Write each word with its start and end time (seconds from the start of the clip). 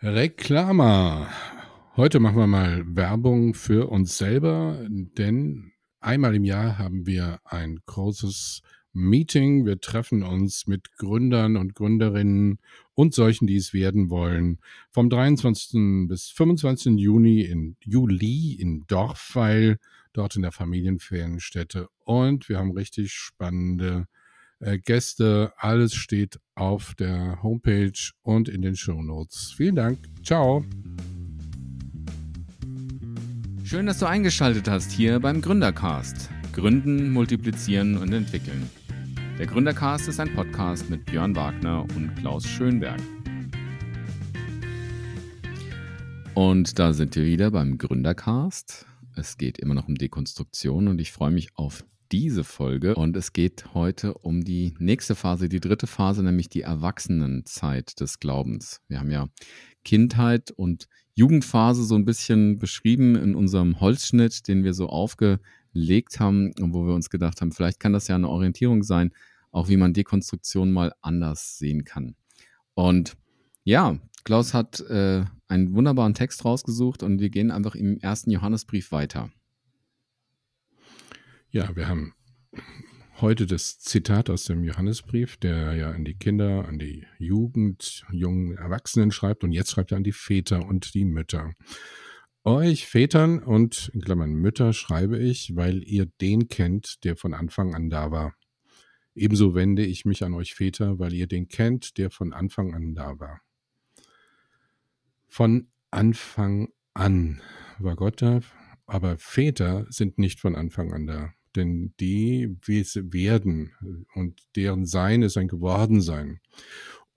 Reklama. 0.00 1.28
Heute 1.96 2.20
machen 2.20 2.36
wir 2.36 2.46
mal 2.46 2.84
Werbung 2.86 3.54
für 3.54 3.90
uns 3.90 4.16
selber, 4.16 4.86
denn 4.88 5.72
einmal 5.98 6.36
im 6.36 6.44
Jahr 6.44 6.78
haben 6.78 7.04
wir 7.04 7.40
ein 7.42 7.80
großes 7.84 8.62
Meeting. 8.92 9.66
Wir 9.66 9.80
treffen 9.80 10.22
uns 10.22 10.68
mit 10.68 10.92
Gründern 10.98 11.56
und 11.56 11.74
Gründerinnen 11.74 12.60
und 12.94 13.12
solchen, 13.12 13.48
die 13.48 13.56
es 13.56 13.72
werden 13.72 14.08
wollen, 14.08 14.60
vom 14.92 15.10
23. 15.10 16.06
bis 16.06 16.28
25. 16.28 16.96
Juni 16.96 17.40
in 17.40 17.76
Juli 17.82 18.52
in 18.52 18.86
Dorfweil, 18.86 19.78
dort 20.12 20.36
in 20.36 20.42
der 20.42 20.52
Familienferienstätte. 20.52 21.88
Und 22.04 22.48
wir 22.48 22.58
haben 22.58 22.70
richtig 22.70 23.12
spannende 23.12 24.06
äh, 24.60 24.78
Gäste. 24.78 25.52
Alles 25.56 25.94
steht 25.94 26.38
auf 26.54 26.94
der 26.94 27.42
Homepage 27.42 28.12
und 28.22 28.48
in 28.48 28.62
den 28.62 28.76
Show 28.76 29.02
Notes. 29.02 29.52
Vielen 29.56 29.76
Dank. 29.76 29.98
Ciao. 30.24 30.64
Schön, 33.64 33.86
dass 33.86 33.98
du 33.98 34.06
eingeschaltet 34.06 34.68
hast 34.68 34.90
hier 34.90 35.20
beim 35.20 35.42
Gründercast. 35.42 36.30
Gründen, 36.52 37.10
multiplizieren 37.12 37.98
und 37.98 38.12
entwickeln. 38.12 38.68
Der 39.38 39.46
Gründercast 39.46 40.08
ist 40.08 40.18
ein 40.18 40.34
Podcast 40.34 40.90
mit 40.90 41.04
Björn 41.06 41.36
Wagner 41.36 41.82
und 41.94 42.16
Klaus 42.16 42.46
Schönberg. 42.46 43.00
Und 46.34 46.78
da 46.78 46.92
sind 46.92 47.14
wir 47.14 47.24
wieder 47.24 47.50
beim 47.50 47.78
Gründercast. 47.78 48.86
Es 49.16 49.36
geht 49.36 49.58
immer 49.58 49.74
noch 49.74 49.88
um 49.88 49.96
Dekonstruktion 49.96 50.88
und 50.88 51.00
ich 51.00 51.12
freue 51.12 51.30
mich 51.30 51.50
auf 51.56 51.84
diese 52.12 52.44
Folge. 52.44 52.94
Und 52.94 53.16
es 53.16 53.32
geht 53.32 53.74
heute 53.74 54.14
um 54.14 54.44
die 54.44 54.74
nächste 54.78 55.14
Phase, 55.14 55.48
die 55.48 55.60
dritte 55.60 55.86
Phase, 55.86 56.22
nämlich 56.22 56.48
die 56.48 56.62
Erwachsenenzeit 56.62 58.00
des 58.00 58.20
Glaubens. 58.20 58.80
Wir 58.88 59.00
haben 59.00 59.10
ja 59.10 59.28
Kindheit 59.84 60.50
und 60.50 60.88
Jugendphase 61.14 61.84
so 61.84 61.94
ein 61.94 62.04
bisschen 62.04 62.58
beschrieben 62.58 63.16
in 63.16 63.34
unserem 63.34 63.80
Holzschnitt, 63.80 64.46
den 64.48 64.64
wir 64.64 64.74
so 64.74 64.88
aufgelegt 64.88 66.20
haben, 66.20 66.52
wo 66.58 66.86
wir 66.86 66.94
uns 66.94 67.10
gedacht 67.10 67.40
haben, 67.40 67.52
vielleicht 67.52 67.80
kann 67.80 67.92
das 67.92 68.08
ja 68.08 68.14
eine 68.14 68.28
Orientierung 68.28 68.82
sein, 68.82 69.12
auch 69.50 69.68
wie 69.68 69.76
man 69.76 69.94
Dekonstruktion 69.94 70.70
mal 70.72 70.92
anders 71.00 71.58
sehen 71.58 71.84
kann. 71.84 72.14
Und 72.74 73.16
ja, 73.64 73.98
Klaus 74.24 74.54
hat 74.54 74.80
äh, 74.80 75.24
einen 75.48 75.74
wunderbaren 75.74 76.14
Text 76.14 76.44
rausgesucht 76.44 77.02
und 77.02 77.18
wir 77.18 77.30
gehen 77.30 77.50
einfach 77.50 77.74
im 77.74 77.98
ersten 77.98 78.30
Johannesbrief 78.30 78.92
weiter. 78.92 79.30
Ja, 81.50 81.74
wir 81.74 81.88
haben 81.88 82.12
heute 83.22 83.46
das 83.46 83.78
Zitat 83.78 84.28
aus 84.28 84.44
dem 84.44 84.64
Johannesbrief, 84.64 85.38
der 85.38 85.72
ja 85.76 85.90
an 85.92 86.04
die 86.04 86.14
Kinder, 86.14 86.68
an 86.68 86.78
die 86.78 87.06
Jugend, 87.18 88.04
jungen 88.12 88.58
Erwachsenen 88.58 89.10
schreibt 89.12 89.44
und 89.44 89.52
jetzt 89.52 89.70
schreibt 89.70 89.92
er 89.92 89.96
an 89.96 90.04
die 90.04 90.12
Väter 90.12 90.66
und 90.66 90.92
die 90.92 91.06
Mütter. 91.06 91.54
Euch 92.44 92.86
Vätern 92.86 93.38
und 93.42 93.90
in 93.94 94.02
Klammern 94.02 94.34
Mütter 94.34 94.74
schreibe 94.74 95.18
ich, 95.18 95.56
weil 95.56 95.82
ihr 95.84 96.04
den 96.20 96.48
kennt, 96.48 97.02
der 97.04 97.16
von 97.16 97.32
Anfang 97.32 97.74
an 97.74 97.88
da 97.88 98.10
war. 98.10 98.34
Ebenso 99.14 99.54
wende 99.54 99.86
ich 99.86 100.04
mich 100.04 100.22
an 100.24 100.34
euch 100.34 100.54
Väter, 100.54 100.98
weil 100.98 101.14
ihr 101.14 101.26
den 101.26 101.48
kennt, 101.48 101.96
der 101.96 102.10
von 102.10 102.34
Anfang 102.34 102.74
an 102.74 102.94
da 102.94 103.18
war. 103.18 103.40
Von 105.28 105.68
Anfang 105.90 106.68
an 106.92 107.40
war 107.78 107.96
Gott 107.96 108.20
da, 108.20 108.40
aber 108.84 109.16
Väter 109.16 109.86
sind 109.88 110.18
nicht 110.18 110.40
von 110.40 110.54
Anfang 110.54 110.92
an 110.92 111.06
da 111.06 111.32
denn 111.58 111.92
die 112.00 112.56
werden 112.64 114.06
und 114.14 114.40
deren 114.56 114.86
Sein 114.86 115.22
ist 115.22 115.36
ein 115.36 115.48
Gewordensein. 115.48 116.40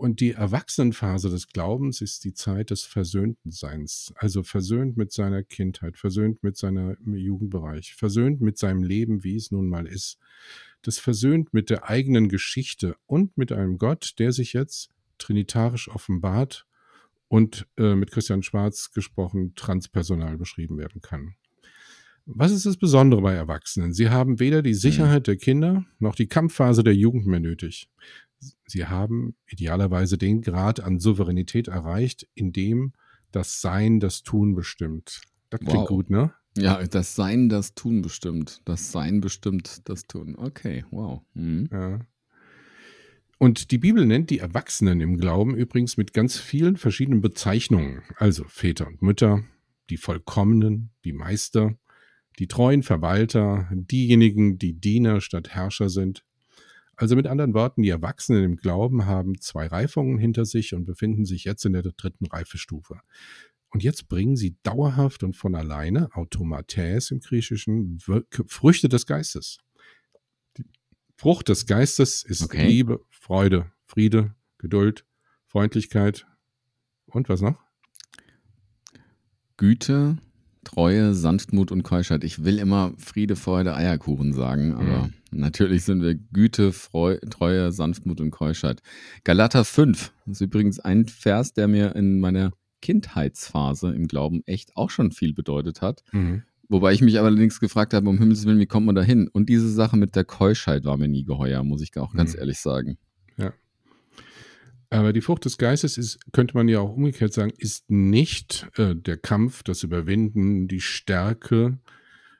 Und 0.01 0.19
die 0.19 0.31
Erwachsenenphase 0.31 1.29
des 1.29 1.47
Glaubens 1.49 2.01
ist 2.01 2.23
die 2.23 2.33
Zeit 2.33 2.71
des 2.71 2.83
versöhnten 2.83 3.51
Seins, 3.51 4.11
also 4.15 4.41
versöhnt 4.41 4.97
mit 4.97 5.11
seiner 5.11 5.43
Kindheit, 5.43 5.95
versöhnt 5.95 6.41
mit 6.41 6.57
seiner 6.57 6.97
Jugendbereich, 7.05 7.93
versöhnt 7.93 8.41
mit 8.41 8.57
seinem 8.57 8.81
Leben, 8.81 9.23
wie 9.23 9.35
es 9.35 9.51
nun 9.51 9.69
mal 9.69 9.85
ist. 9.85 10.17
Das 10.81 10.97
versöhnt 10.97 11.53
mit 11.53 11.69
der 11.69 11.87
eigenen 11.87 12.29
Geschichte 12.29 12.95
und 13.05 13.37
mit 13.37 13.51
einem 13.51 13.77
Gott, 13.77 14.15
der 14.17 14.31
sich 14.31 14.53
jetzt 14.53 14.89
trinitarisch 15.19 15.87
offenbart 15.87 16.65
und 17.27 17.67
äh, 17.77 17.93
mit 17.93 18.11
Christian 18.11 18.41
Schwarz 18.41 18.91
gesprochen 18.93 19.53
transpersonal 19.55 20.35
beschrieben 20.35 20.79
werden 20.79 21.01
kann. 21.01 21.35
Was 22.25 22.51
ist 22.51 22.65
das 22.65 22.77
Besondere 22.77 23.21
bei 23.21 23.33
Erwachsenen? 23.33 23.93
Sie 23.93 24.09
haben 24.09 24.39
weder 24.39 24.61
die 24.61 24.73
Sicherheit 24.73 25.27
der 25.27 25.37
Kinder 25.37 25.85
noch 25.99 26.15
die 26.15 26.27
Kampfphase 26.27 26.83
der 26.83 26.95
Jugend 26.95 27.25
mehr 27.25 27.39
nötig. 27.39 27.89
Sie 28.65 28.85
haben 28.85 29.35
idealerweise 29.47 30.17
den 30.17 30.41
Grad 30.41 30.79
an 30.79 30.99
Souveränität 30.99 31.67
erreicht, 31.67 32.27
in 32.33 32.53
dem 32.53 32.93
das 33.31 33.61
Sein 33.61 33.99
das 33.99 34.23
Tun 34.23 34.55
bestimmt. 34.55 35.21
Das 35.49 35.59
klingt 35.59 35.75
wow. 35.75 35.87
gut, 35.87 36.09
ne? 36.09 36.33
Ja, 36.57 36.83
das 36.85 37.15
Sein 37.15 37.49
das 37.49 37.75
Tun 37.75 38.01
bestimmt. 38.01 38.61
Das 38.65 38.91
Sein 38.91 39.21
bestimmt 39.21 39.87
das 39.89 40.07
Tun. 40.07 40.35
Okay, 40.35 40.85
wow. 40.91 41.21
Mhm. 41.33 41.69
Ja. 41.71 41.99
Und 43.37 43.71
die 43.71 43.77
Bibel 43.77 44.05
nennt 44.05 44.29
die 44.29 44.39
Erwachsenen 44.39 45.01
im 45.01 45.17
Glauben 45.17 45.55
übrigens 45.55 45.97
mit 45.97 46.13
ganz 46.13 46.37
vielen 46.37 46.77
verschiedenen 46.77 47.21
Bezeichnungen. 47.21 48.03
Also 48.17 48.43
Väter 48.47 48.87
und 48.87 49.01
Mütter, 49.01 49.43
die 49.89 49.97
Vollkommenen, 49.97 50.91
die 51.05 51.13
Meister, 51.13 51.75
die 52.39 52.47
treuen 52.47 52.83
Verwalter, 52.83 53.69
diejenigen, 53.71 54.57
die 54.57 54.73
Diener 54.73 55.21
statt 55.21 55.49
Herrscher 55.49 55.89
sind. 55.89 56.23
Also 56.95 57.15
mit 57.15 57.27
anderen 57.27 57.53
Worten, 57.53 57.81
die 57.81 57.89
Erwachsenen 57.89 58.43
im 58.43 58.55
Glauben 58.57 59.05
haben 59.05 59.39
zwei 59.39 59.67
Reifungen 59.67 60.17
hinter 60.17 60.45
sich 60.45 60.73
und 60.73 60.85
befinden 60.85 61.25
sich 61.25 61.43
jetzt 61.45 61.65
in 61.65 61.73
der 61.73 61.81
dritten 61.81 62.27
Reifestufe. 62.27 63.01
Und 63.69 63.83
jetzt 63.83 64.09
bringen 64.09 64.35
sie 64.35 64.57
dauerhaft 64.63 65.23
und 65.23 65.35
von 65.35 65.55
alleine, 65.55 66.09
Automatäs 66.13 67.09
im 67.09 67.21
Griechischen, 67.21 67.99
Früchte 68.47 68.89
des 68.89 69.05
Geistes. 69.05 69.59
Die 70.57 70.65
Frucht 71.15 71.49
des 71.49 71.65
Geistes 71.65 72.23
ist 72.23 72.43
okay. 72.43 72.67
Liebe, 72.67 73.03
Freude, 73.09 73.71
Friede, 73.85 74.35
Geduld, 74.57 75.05
Freundlichkeit 75.47 76.27
und 77.05 77.29
was 77.29 77.41
noch? 77.41 77.57
Güte, 79.57 80.17
Treue, 80.63 81.13
Sanftmut 81.13 81.71
und 81.71 81.83
Keuschheit. 81.83 82.23
Ich 82.23 82.43
will 82.43 82.59
immer 82.59 82.93
Friede, 82.97 83.35
Freude, 83.35 83.75
Eierkuchen 83.75 84.33
sagen, 84.33 84.73
aber 84.73 85.07
mhm. 85.07 85.13
natürlich 85.31 85.83
sind 85.83 86.01
wir 86.01 86.15
Güte, 86.15 86.71
Freu 86.71 87.17
Treue, 87.29 87.71
Sanftmut 87.71 88.21
und 88.21 88.31
Keuschheit. 88.31 88.81
Galater 89.23 89.65
5 89.65 90.11
ist 90.27 90.41
übrigens 90.41 90.79
ein 90.79 91.07
Vers, 91.07 91.53
der 91.53 91.67
mir 91.67 91.95
in 91.95 92.19
meiner 92.19 92.51
Kindheitsphase 92.81 93.93
im 93.93 94.07
Glauben 94.07 94.41
echt 94.45 94.75
auch 94.75 94.89
schon 94.89 95.11
viel 95.11 95.33
bedeutet 95.33 95.81
hat. 95.81 96.03
Mhm. 96.11 96.43
Wobei 96.69 96.93
ich 96.93 97.01
mich 97.01 97.19
allerdings 97.19 97.59
gefragt 97.59 97.93
habe, 97.93 98.07
um 98.07 98.17
Himmels 98.17 98.45
Willen, 98.45 98.59
wie 98.59 98.65
kommt 98.65 98.85
man 98.85 98.95
da 98.95 99.01
hin? 99.01 99.27
Und 99.31 99.49
diese 99.49 99.69
Sache 99.69 99.97
mit 99.97 100.15
der 100.15 100.23
Keuschheit 100.23 100.85
war 100.85 100.95
mir 100.95 101.09
nie 101.09 101.25
geheuer, 101.25 101.63
muss 101.63 101.81
ich 101.81 101.97
auch 101.97 102.13
ganz 102.13 102.33
mhm. 102.33 102.39
ehrlich 102.39 102.59
sagen. 102.59 102.97
Aber 104.91 105.13
die 105.13 105.21
Frucht 105.21 105.45
des 105.45 105.57
Geistes 105.57 105.97
ist, 105.97 106.19
könnte 106.33 106.55
man 106.55 106.67
ja 106.67 106.81
auch 106.81 106.93
umgekehrt 106.93 107.31
sagen, 107.31 107.53
ist 107.57 107.89
nicht 107.89 108.67
äh, 108.75 108.93
der 108.93 109.15
Kampf, 109.15 109.63
das 109.63 109.83
Überwinden, 109.83 110.67
die 110.67 110.81
Stärke, 110.81 111.79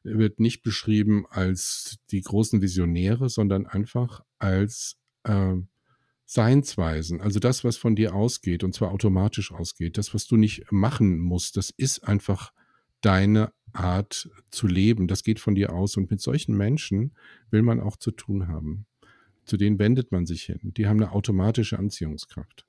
wird 0.04 0.42
nicht 0.42 0.62
beschrieben 0.62 1.26
als 1.30 2.00
die 2.12 2.22
großen 2.22 2.62
Visionäre, 2.62 3.30
sondern 3.30 3.68
einfach 3.68 4.22
als 4.38 4.98
äh, 5.24 5.54
Seinsweisen. 6.26 7.22
Also 7.22 7.40
das, 7.40 7.64
was 7.64 7.78
von 7.78 7.96
dir 7.96 8.14
ausgeht, 8.14 8.66
und 8.66 8.74
zwar 8.74 8.92
automatisch 8.92 9.54
ausgeht, 9.54 9.98
das, 9.98 10.14
was 10.14 10.28
du 10.28 10.36
nicht 10.36 10.70
machen 10.72 11.20
musst, 11.20 11.56
das 11.56 11.70
ist 11.70 12.04
einfach 12.04 12.52
deine 13.00 13.54
Art 13.72 14.30
zu 14.50 14.68
leben. 14.68 15.08
Das 15.08 15.24
geht 15.24 15.40
von 15.40 15.56
dir 15.56 15.72
aus. 15.72 15.96
Und 15.96 16.12
mit 16.12 16.20
solchen 16.20 16.58
Menschen 16.58 17.16
will 17.50 17.62
man 17.62 17.80
auch 17.80 17.96
zu 17.96 18.12
tun 18.12 18.50
haben 18.50 18.88
zu 19.46 19.58
denen 19.58 19.80
wendet 19.80 20.12
man 20.12 20.26
sich 20.26 20.44
hin. 20.44 20.60
Die 20.64 20.88
haben 20.88 21.02
eine 21.02 21.12
automatische 21.12 21.78
Anziehungskraft. 21.78 22.66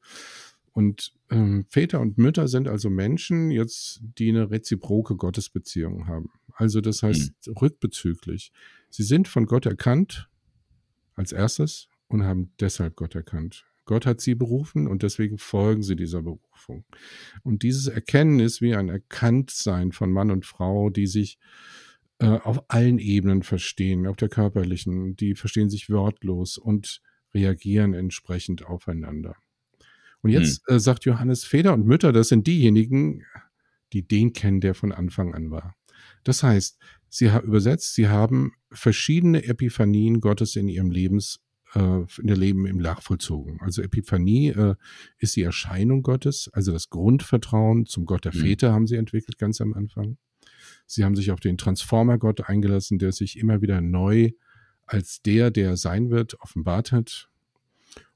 Und 0.72 1.12
ähm, 1.30 1.66
Väter 1.68 2.00
und 2.00 2.16
Mütter 2.16 2.48
sind 2.48 2.66
also 2.66 2.88
Menschen 2.88 3.50
jetzt, 3.50 4.00
die 4.18 4.30
eine 4.30 4.50
reziproke 4.50 5.16
Gottesbeziehung 5.16 6.06
haben. 6.06 6.30
Also 6.54 6.80
das 6.80 7.02
heißt 7.02 7.46
mhm. 7.46 7.52
rückbezüglich. 7.54 8.52
Sie 8.88 9.02
sind 9.02 9.28
von 9.28 9.46
Gott 9.46 9.66
erkannt 9.66 10.28
als 11.14 11.32
erstes 11.32 11.88
und 12.08 12.24
haben 12.24 12.52
deshalb 12.58 12.96
Gott 12.96 13.14
erkannt. 13.14 13.66
Gott 13.84 14.06
hat 14.06 14.20
sie 14.20 14.34
berufen 14.34 14.86
und 14.86 15.02
deswegen 15.02 15.38
folgen 15.38 15.82
sie 15.82 15.96
dieser 15.96 16.22
Berufung. 16.22 16.84
Und 17.42 17.62
dieses 17.62 17.88
Erkennen 17.88 18.38
ist 18.40 18.62
wie 18.62 18.74
ein 18.74 18.88
Erkanntsein 18.88 19.92
von 19.92 20.10
Mann 20.10 20.30
und 20.30 20.46
Frau, 20.46 20.88
die 20.88 21.06
sich 21.06 21.38
äh, 22.22 22.38
auf 22.42 22.64
allen 22.68 22.98
Ebenen 22.98 23.42
verstehen, 23.42 24.06
auf 24.06 24.16
der 24.16 24.28
körperlichen, 24.28 25.16
die 25.16 25.34
verstehen 25.34 25.68
sich 25.68 25.90
wortlos 25.90 26.56
und 26.56 27.02
reagieren 27.34 27.94
entsprechend 27.94 28.64
aufeinander. 28.64 29.34
Und 30.22 30.30
jetzt 30.30 30.62
hm. 30.68 30.76
äh, 30.76 30.80
sagt 30.80 31.04
Johannes 31.04 31.44
Väter 31.44 31.74
und 31.74 31.86
Mütter, 31.86 32.12
das 32.12 32.28
sind 32.28 32.46
diejenigen, 32.46 33.24
die 33.92 34.06
den 34.06 34.32
kennen, 34.32 34.60
der 34.60 34.74
von 34.74 34.92
Anfang 34.92 35.34
an 35.34 35.50
war. 35.50 35.74
Das 36.24 36.42
heißt, 36.42 36.78
sie 37.08 37.30
haben 37.30 37.46
übersetzt, 37.46 37.94
sie 37.94 38.08
haben 38.08 38.52
verschiedene 38.70 39.44
Epiphanien 39.44 40.20
Gottes 40.20 40.56
in 40.56 40.68
ihrem 40.68 40.90
Lebens 40.90 41.40
äh, 41.74 42.04
in 42.18 42.26
der 42.26 42.36
Leben 42.36 42.66
im 42.66 42.78
Nachvollzogen. 42.78 43.60
Also 43.60 43.82
Epiphanie 43.82 44.48
äh, 44.48 44.74
ist 45.18 45.36
die 45.36 45.42
Erscheinung 45.42 46.02
Gottes, 46.02 46.48
also 46.52 46.72
das 46.72 46.88
Grundvertrauen 46.90 47.86
zum 47.86 48.06
Gott 48.06 48.24
der 48.24 48.34
mhm. 48.34 48.40
Väter 48.40 48.72
haben 48.72 48.86
sie 48.86 48.96
entwickelt 48.96 49.38
ganz 49.38 49.60
am 49.60 49.74
Anfang. 49.74 50.18
Sie 50.86 51.04
haben 51.04 51.16
sich 51.16 51.30
auf 51.30 51.40
den 51.40 51.58
Transformer-Gott 51.58 52.48
eingelassen, 52.48 52.98
der 52.98 53.12
sich 53.12 53.38
immer 53.38 53.62
wieder 53.62 53.80
neu 53.80 54.30
als 54.86 55.22
der, 55.22 55.50
der 55.50 55.76
sein 55.76 56.10
wird, 56.10 56.38
offenbart 56.40 56.92
hat. 56.92 57.28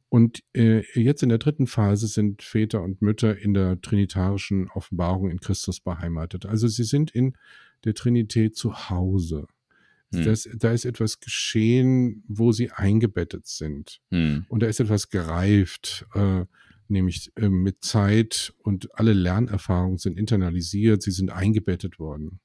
Und 0.09 0.43
äh, 0.55 0.83
jetzt 0.95 1.23
in 1.23 1.29
der 1.29 1.39
dritten 1.39 1.67
Phase 1.67 2.07
sind 2.07 2.43
Väter 2.43 2.83
und 2.83 3.03
Mütter 3.03 3.37
in 3.37 3.55
der 3.55 3.81
trinitarischen 3.81 4.69
Offenbarung 4.71 5.31
in 5.31 5.41
Christus 5.41 5.81
beheimatet. 5.81 6.47
Also 6.47 6.69
sie 6.69 6.85
sind 6.85 7.11
in 7.11 7.37
der 7.85 7.95
Trinität 7.95 8.57
zu 8.57 8.89
Hause. 8.89 9.47
Hm. 10.13 10.25
Das, 10.25 10.49
da 10.55 10.73
ist 10.73 10.85
etwas 10.85 11.21
geschehen, 11.21 12.25
wo 12.29 12.53
sie 12.53 12.71
eingebettet 12.71 13.47
sind. 13.47 14.01
Hm. 14.11 14.47
Und 14.49 14.63
da 14.63 14.67
ist 14.67 14.81
etwas 14.81 15.11
gereift, 15.11 16.07
äh, 16.15 16.45
nämlich 16.89 17.33
äh, 17.37 17.49
mit 17.49 17.83
Zeit 17.83 18.55
und 18.59 18.89
alle 18.99 19.13
Lernerfahrungen 19.13 19.99
sind 19.99 20.17
internalisiert, 20.17 21.03
sie 21.03 21.11
sind 21.11 21.31
eingebettet 21.31 21.99
worden. 21.99 22.41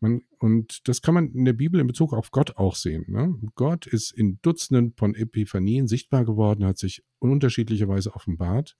Man, 0.00 0.22
und 0.38 0.86
das 0.88 1.00
kann 1.00 1.14
man 1.14 1.32
in 1.32 1.44
der 1.44 1.54
Bibel 1.54 1.80
in 1.80 1.86
Bezug 1.86 2.12
auf 2.12 2.30
Gott 2.30 2.56
auch 2.56 2.76
sehen. 2.76 3.04
Ne? 3.08 3.34
Gott 3.54 3.86
ist 3.86 4.12
in 4.12 4.38
Dutzenden 4.42 4.92
von 4.96 5.14
Epiphanien 5.14 5.88
sichtbar 5.88 6.24
geworden, 6.24 6.64
hat 6.64 6.78
sich 6.78 7.02
unterschiedlicherweise 7.18 8.14
offenbart. 8.14 8.76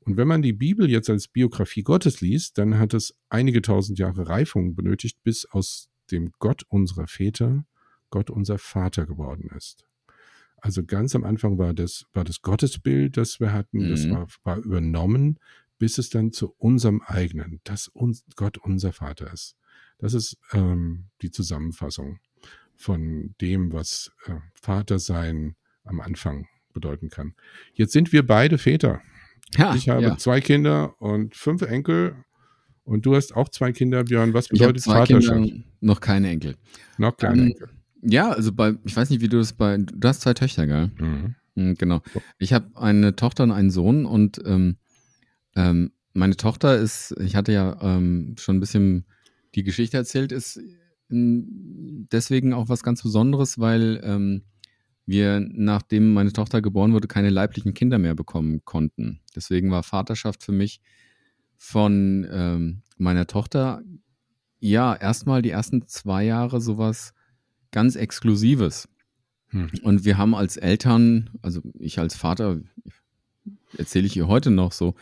Und 0.00 0.16
wenn 0.16 0.28
man 0.28 0.42
die 0.42 0.52
Bibel 0.52 0.90
jetzt 0.90 1.10
als 1.10 1.28
Biografie 1.28 1.82
Gottes 1.82 2.20
liest, 2.20 2.58
dann 2.58 2.78
hat 2.78 2.94
es 2.94 3.16
einige 3.30 3.62
tausend 3.62 3.98
Jahre 3.98 4.28
Reifung 4.28 4.74
benötigt, 4.76 5.18
bis 5.22 5.46
aus 5.46 5.88
dem 6.10 6.32
Gott 6.38 6.64
unserer 6.68 7.06
Väter 7.06 7.64
Gott 8.10 8.30
unser 8.30 8.58
Vater 8.58 9.06
geworden 9.06 9.50
ist. 9.56 9.86
Also 10.58 10.84
ganz 10.84 11.16
am 11.16 11.24
Anfang 11.24 11.58
war 11.58 11.74
das, 11.74 12.06
war 12.12 12.22
das 12.24 12.42
Gottesbild, 12.42 13.16
das 13.16 13.40
wir 13.40 13.52
hatten, 13.52 13.86
mhm. 13.86 13.90
das 13.90 14.08
war, 14.08 14.28
war 14.44 14.58
übernommen, 14.58 15.38
bis 15.78 15.98
es 15.98 16.10
dann 16.10 16.32
zu 16.32 16.54
unserem 16.56 17.02
eigenen, 17.02 17.60
dass 17.64 17.88
uns 17.88 18.24
Gott 18.36 18.58
unser 18.58 18.92
Vater 18.92 19.32
ist. 19.32 19.56
Das 20.04 20.12
ist 20.12 20.36
ähm, 20.52 21.06
die 21.22 21.30
Zusammenfassung 21.30 22.18
von 22.76 23.34
dem, 23.40 23.72
was 23.72 24.12
äh, 24.26 24.34
Vatersein 24.52 25.56
am 25.82 26.02
Anfang 26.02 26.46
bedeuten 26.74 27.08
kann. 27.08 27.32
Jetzt 27.72 27.94
sind 27.94 28.12
wir 28.12 28.26
beide 28.26 28.58
Väter. 28.58 29.00
Ja, 29.56 29.74
ich 29.74 29.88
habe 29.88 30.02
ja. 30.02 30.18
zwei 30.18 30.42
Kinder 30.42 31.00
und 31.00 31.34
fünf 31.34 31.62
Enkel. 31.62 32.16
Und 32.82 33.06
du 33.06 33.16
hast 33.16 33.34
auch 33.34 33.48
zwei 33.48 33.72
Kinder, 33.72 34.04
Björn. 34.04 34.34
Was 34.34 34.48
bedeutet 34.48 34.76
ich 34.76 34.82
zwei 34.82 35.06
Vaterschaft? 35.06 35.42
Kinder, 35.42 35.64
noch 35.80 36.02
keine 36.02 36.28
Enkel. 36.28 36.56
Noch 36.98 37.16
keine 37.16 37.40
ähm, 37.40 37.48
Enkel. 37.48 37.70
Ja, 38.02 38.30
also 38.30 38.52
bei, 38.52 38.74
ich 38.84 38.94
weiß 38.94 39.08
nicht, 39.08 39.22
wie 39.22 39.28
du 39.28 39.38
das 39.38 39.54
bei, 39.54 39.78
du 39.78 40.06
hast 40.06 40.20
zwei 40.20 40.34
Töchter, 40.34 40.66
gell? 40.66 40.90
Mhm. 40.98 41.34
Mhm, 41.54 41.74
genau. 41.76 42.02
Ich 42.36 42.52
habe 42.52 42.68
eine 42.76 43.16
Tochter 43.16 43.44
und 43.44 43.52
einen 43.52 43.70
Sohn 43.70 44.04
und 44.04 44.38
ähm, 44.44 44.76
ähm, 45.56 45.92
meine 46.12 46.36
Tochter 46.36 46.76
ist, 46.76 47.14
ich 47.22 47.36
hatte 47.36 47.52
ja 47.52 47.78
ähm, 47.80 48.34
schon 48.38 48.58
ein 48.58 48.60
bisschen 48.60 49.06
die 49.54 49.62
Geschichte 49.62 49.96
erzählt, 49.96 50.32
ist 50.32 50.60
deswegen 51.08 52.52
auch 52.52 52.68
was 52.68 52.82
ganz 52.82 53.02
Besonderes, 53.02 53.58
weil 53.58 54.00
ähm, 54.02 54.42
wir, 55.06 55.40
nachdem 55.40 56.14
meine 56.14 56.32
Tochter 56.32 56.62
geboren 56.62 56.92
wurde, 56.92 57.08
keine 57.08 57.30
leiblichen 57.30 57.74
Kinder 57.74 57.98
mehr 57.98 58.14
bekommen 58.14 58.64
konnten. 58.64 59.20
Deswegen 59.36 59.70
war 59.70 59.82
Vaterschaft 59.82 60.42
für 60.42 60.52
mich 60.52 60.80
von 61.56 62.26
ähm, 62.30 62.82
meiner 62.96 63.26
Tochter 63.26 63.82
ja 64.60 64.94
erstmal 64.94 65.42
die 65.42 65.50
ersten 65.50 65.86
zwei 65.86 66.24
Jahre 66.24 66.60
sowas 66.60 67.12
ganz 67.70 67.96
Exklusives. 67.96 68.88
Hm. 69.48 69.70
Und 69.82 70.04
wir 70.04 70.16
haben 70.16 70.34
als 70.34 70.56
Eltern, 70.56 71.30
also 71.42 71.60
ich 71.78 71.98
als 71.98 72.16
Vater, 72.16 72.60
erzähle 73.76 74.06
ich 74.06 74.16
ihr 74.16 74.26
heute 74.26 74.50
noch 74.50 74.72
so, 74.72 74.94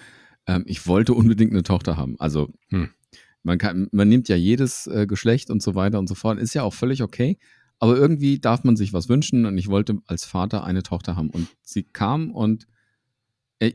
ähm, 0.47 0.65
ich 0.67 0.87
wollte 0.87 1.15
unbedingt 1.15 1.53
eine 1.53 1.63
Tochter 1.63 1.97
haben. 1.97 2.19
Also 2.19 2.53
hm. 2.71 2.91
Man, 3.43 3.59
kann, 3.59 3.89
man 3.93 4.09
nimmt 4.09 4.29
ja 4.29 4.37
jedes 4.37 4.87
äh, 4.87 5.07
Geschlecht 5.07 5.51
und 5.51 5.63
so 5.63 5.75
weiter 5.75 5.99
und 5.99 6.09
so 6.09 6.15
fort. 6.15 6.39
Ist 6.39 6.55
ja 6.55 6.63
auch 6.63 6.75
völlig 6.75 7.03
okay. 7.03 7.39
Aber 7.79 7.97
irgendwie 7.97 8.39
darf 8.39 8.63
man 8.63 8.77
sich 8.77 8.93
was 8.93 9.09
wünschen 9.09 9.45
und 9.45 9.59
ich 9.59 9.69
wollte 9.69 9.99
als 10.07 10.25
Vater 10.25 10.63
eine 10.63 10.85
Tochter 10.85 11.17
haben. 11.17 11.31
Und 11.31 11.49
sie 11.63 11.83
kam 11.83 12.31
und 12.31 12.69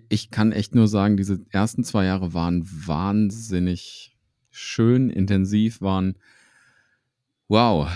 ich 0.09 0.31
kann 0.31 0.51
echt 0.51 0.75
nur 0.75 0.87
sagen, 0.87 1.17
diese 1.17 1.45
ersten 1.49 1.83
zwei 1.83 2.05
Jahre 2.05 2.33
waren 2.33 2.67
wahnsinnig 2.67 4.17
schön, 4.49 5.09
intensiv, 5.09 5.81
waren 5.81 6.17
wow. 7.47 7.89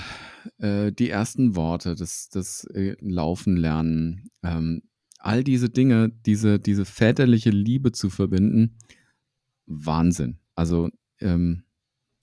Äh, 0.57 0.91
die 0.91 1.09
ersten 1.09 1.55
Worte, 1.55 1.95
das, 1.95 2.29
das 2.29 2.63
äh, 2.65 2.95
Laufen 2.99 3.57
lernen, 3.57 4.29
ähm, 4.43 4.81
all 5.19 5.43
diese 5.43 5.69
Dinge, 5.69 6.11
diese, 6.25 6.59
diese 6.59 6.85
väterliche 6.85 7.51
Liebe 7.51 7.91
zu 7.91 8.09
verbinden, 8.09 8.77
Wahnsinn. 9.67 10.39
Also 10.55 10.89
ähm, 11.21 11.63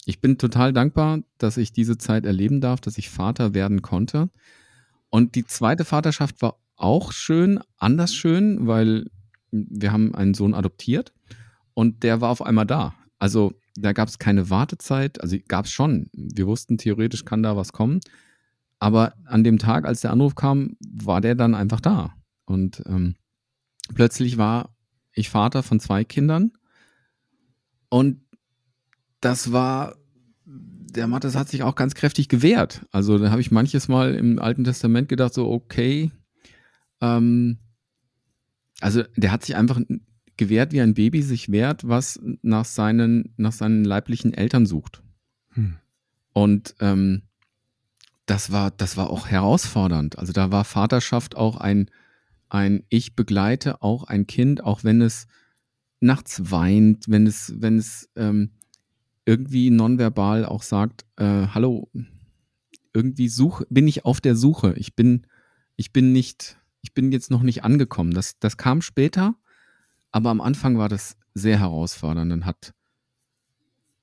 ich 0.05 0.21
bin 0.21 0.39
total 0.39 0.73
dankbar, 0.73 1.21
dass 1.37 1.57
ich 1.57 1.73
diese 1.73 1.99
Zeit 1.99 2.25
erleben 2.25 2.61
darf, 2.61 2.81
dass 2.81 2.97
ich 2.99 3.11
Vater 3.11 3.55
werden 3.55 3.83
konnte. 3.83 4.31
Und 5.11 5.35
die 5.35 5.45
zweite 5.45 5.85
Vaterschaft 5.85 6.41
war 6.41 6.59
auch 6.77 7.13
schön, 7.13 7.61
anders 7.77 8.15
schön, 8.15 8.67
weil 8.67 9.11
wir 9.51 9.93
haben 9.93 10.15
einen 10.15 10.35
Sohn 10.35 10.55
adoptiert 10.55 11.13
und 11.75 12.03
der 12.03 12.21
war 12.21 12.31
auf 12.31 12.43
einmal 12.43 12.67
da. 12.67 12.95
Also 13.19 13.53
da 13.77 13.93
gab 13.93 14.09
es 14.09 14.19
keine 14.19 14.51
Wartezeit, 14.51 15.21
also 15.21 15.37
gab 15.49 15.67
es 15.67 15.73
schon. 15.73 16.09
Wir 16.13 16.47
wussten, 16.47 16.79
theoretisch 16.79 17.25
kann 17.25 17.43
da 17.43 17.57
was 17.57 17.73
kommen. 17.73 18.01
Aber 18.79 19.15
an 19.25 19.45
dem 19.45 19.59
Tag, 19.59 19.85
als 19.85 20.01
der 20.01 20.13
Anruf 20.13 20.35
kam, 20.35 20.77
war 20.81 21.21
der 21.21 21.35
dann 21.35 21.55
einfach 21.55 21.81
da. 21.81 22.15
Und 22.45 22.83
ähm, 22.87 23.17
plötzlich 23.95 24.39
war 24.39 24.75
ich 25.13 25.31
Vater 25.31 25.63
von 25.63 25.81
zwei 25.81 26.05
Kindern. 26.05 26.53
Und 27.89 28.21
das 29.21 29.53
war, 29.53 29.97
der 30.45 31.07
Mattes 31.07 31.37
hat 31.37 31.49
sich 31.49 31.63
auch 31.63 31.75
ganz 31.75 31.95
kräftig 31.95 32.29
gewehrt. 32.29 32.87
Also 32.93 33.19
da 33.19 33.31
habe 33.31 33.41
ich 33.41 33.51
manches 33.51 33.89
Mal 33.89 34.15
im 34.15 34.39
Alten 34.39 34.65
Testament 34.65 35.09
gedacht, 35.09 35.35
so, 35.35 35.51
okay, 35.51 36.11
ähm, 37.01 37.59
also 38.81 39.03
der 39.17 39.33
hat 39.33 39.45
sich 39.45 39.57
einfach 39.57 39.81
gewehrt, 40.37 40.73
wie 40.73 40.81
ein 40.81 40.95
Baby 40.95 41.23
sich 41.23 41.51
wehrt, 41.51 41.87
was 41.87 42.21
nach 42.43 42.65
seinen, 42.65 43.35
nach 43.37 43.53
seinen 43.53 43.85
leiblichen 43.85 44.33
Eltern 44.33 44.67
sucht. 44.67 45.03
Hm. 45.51 45.77
Und 46.33 46.77
ähm, 46.81 47.23
das 48.27 48.53
war, 48.53 48.71
das 48.71 48.97
war 48.97 49.11
auch 49.11 49.27
herausfordernd. 49.27 50.19
Also 50.19 50.33
da 50.33 50.51
war 50.51 50.65
Vaterschaft 50.65 51.37
auch 51.37 51.57
ein, 51.57 51.91
ein 52.49 52.85
Ich 52.89 53.17
begleite 53.17 53.83
auch 53.83 54.05
ein 54.05 54.27
Kind, 54.27 54.63
auch 54.63 54.85
wenn 54.85 55.03
es 55.03 55.27
nachts 56.01 56.51
weint, 56.51 57.07
wenn 57.09 57.27
es, 57.27 57.55
wenn 57.57 57.79
es 57.79 58.09
ähm, 58.17 58.51
irgendwie 59.29 59.69
nonverbal 59.69 60.47
auch 60.47 60.63
sagt, 60.63 61.05
äh, 61.17 61.49
hallo, 61.49 61.91
irgendwie 62.95 63.29
such, 63.29 63.61
bin 63.69 63.87
ich 63.87 64.07
auf 64.07 64.23
der 64.23 64.35
Suche. 64.35 64.73
Ich 64.79 64.97
bin, 64.97 65.27
ich 65.77 65.93
bin 65.93 66.15
nicht, 66.15 66.57
ich 66.81 66.95
bin 66.95 67.13
jetzt 67.13 67.31
noch 67.31 67.43
nicht 67.43 67.63
angekommen. 67.63 68.13
Das, 68.13 68.39
das 68.39 68.57
kam 68.57 68.81
später, 68.81 69.35
aber 70.13 70.31
am 70.31 70.41
Anfang 70.41 70.79
war 70.79 70.89
das 70.89 71.19
sehr 71.35 71.59
herausfordernd 71.59 72.33
und 72.33 72.47
hat, 72.47 72.73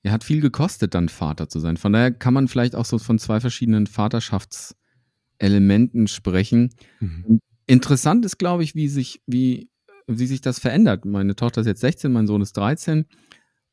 er 0.04 0.12
hat 0.12 0.24
viel 0.24 0.42
gekostet, 0.42 0.94
dann 0.94 1.10
Vater 1.10 1.50
zu 1.50 1.60
sein. 1.60 1.78
Von 1.78 1.94
daher 1.94 2.12
kann 2.12 2.36
man 2.36 2.48
vielleicht 2.48 2.76
auch 2.76 2.86
so 2.86 3.00
von 3.00 3.18
zwei 3.18 3.40
verschiedenen 3.40 3.88
Vaterschaftselementen 3.88 6.08
sprechen. 6.08 6.70
Mhm. 7.00 7.40
Interessant 7.66 8.26
ist, 8.26 8.38
glaube 8.38 8.64
ich, 8.64 8.76
wie 8.76 8.90
sich, 8.90 9.24
wie, 9.26 9.72
wie 10.06 10.28
sich 10.28 10.42
das 10.42 10.60
verändert. 10.60 11.04
Meine 11.04 11.36
Tochter 11.36 11.62
ist 11.62 11.68
jetzt 11.68 11.82
16, 11.82 12.12
mein 12.12 12.28
Sohn 12.28 12.44
ist 12.44 12.56
13. 12.58 13.08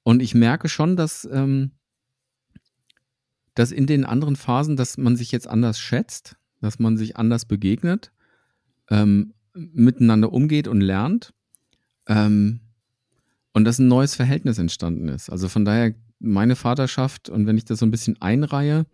Und 0.03 0.21
ich 0.21 0.35
merke 0.35 0.69
schon, 0.69 0.97
dass, 0.97 1.29
ähm, 1.31 1.73
dass 3.55 3.71
in 3.73 3.87
den 3.87 4.05
anderen 4.05 4.37
Phasen, 4.37 4.77
dass 4.77 4.99
man 4.99 5.17
sich 5.17 5.33
jetzt 5.33 5.49
anders 5.49 5.79
schätzt, 5.79 6.37
dass 6.61 6.79
man 6.79 6.97
sich 6.97 7.17
anders 7.17 7.45
begegnet, 7.45 8.13
ähm, 8.91 9.35
miteinander 9.55 10.33
umgeht 10.33 10.69
und 10.69 10.81
lernt. 10.81 11.35
Ähm, 12.07 12.61
und 13.53 13.65
dass 13.65 13.79
ein 13.79 13.89
neues 13.89 14.15
Verhältnis 14.15 14.59
entstanden 14.59 15.09
ist. 15.09 15.29
Also 15.29 15.49
von 15.49 15.65
daher 15.65 15.95
meine 16.19 16.57
Vaterschaft 16.57 17.29
und 17.29 17.47
wenn 17.47 17.59
ich 17.59 17.65
das 17.65 17.81
so 17.81 17.87
ein 17.87 17.91
bisschen 17.91 18.21
einreihe, 18.23 18.87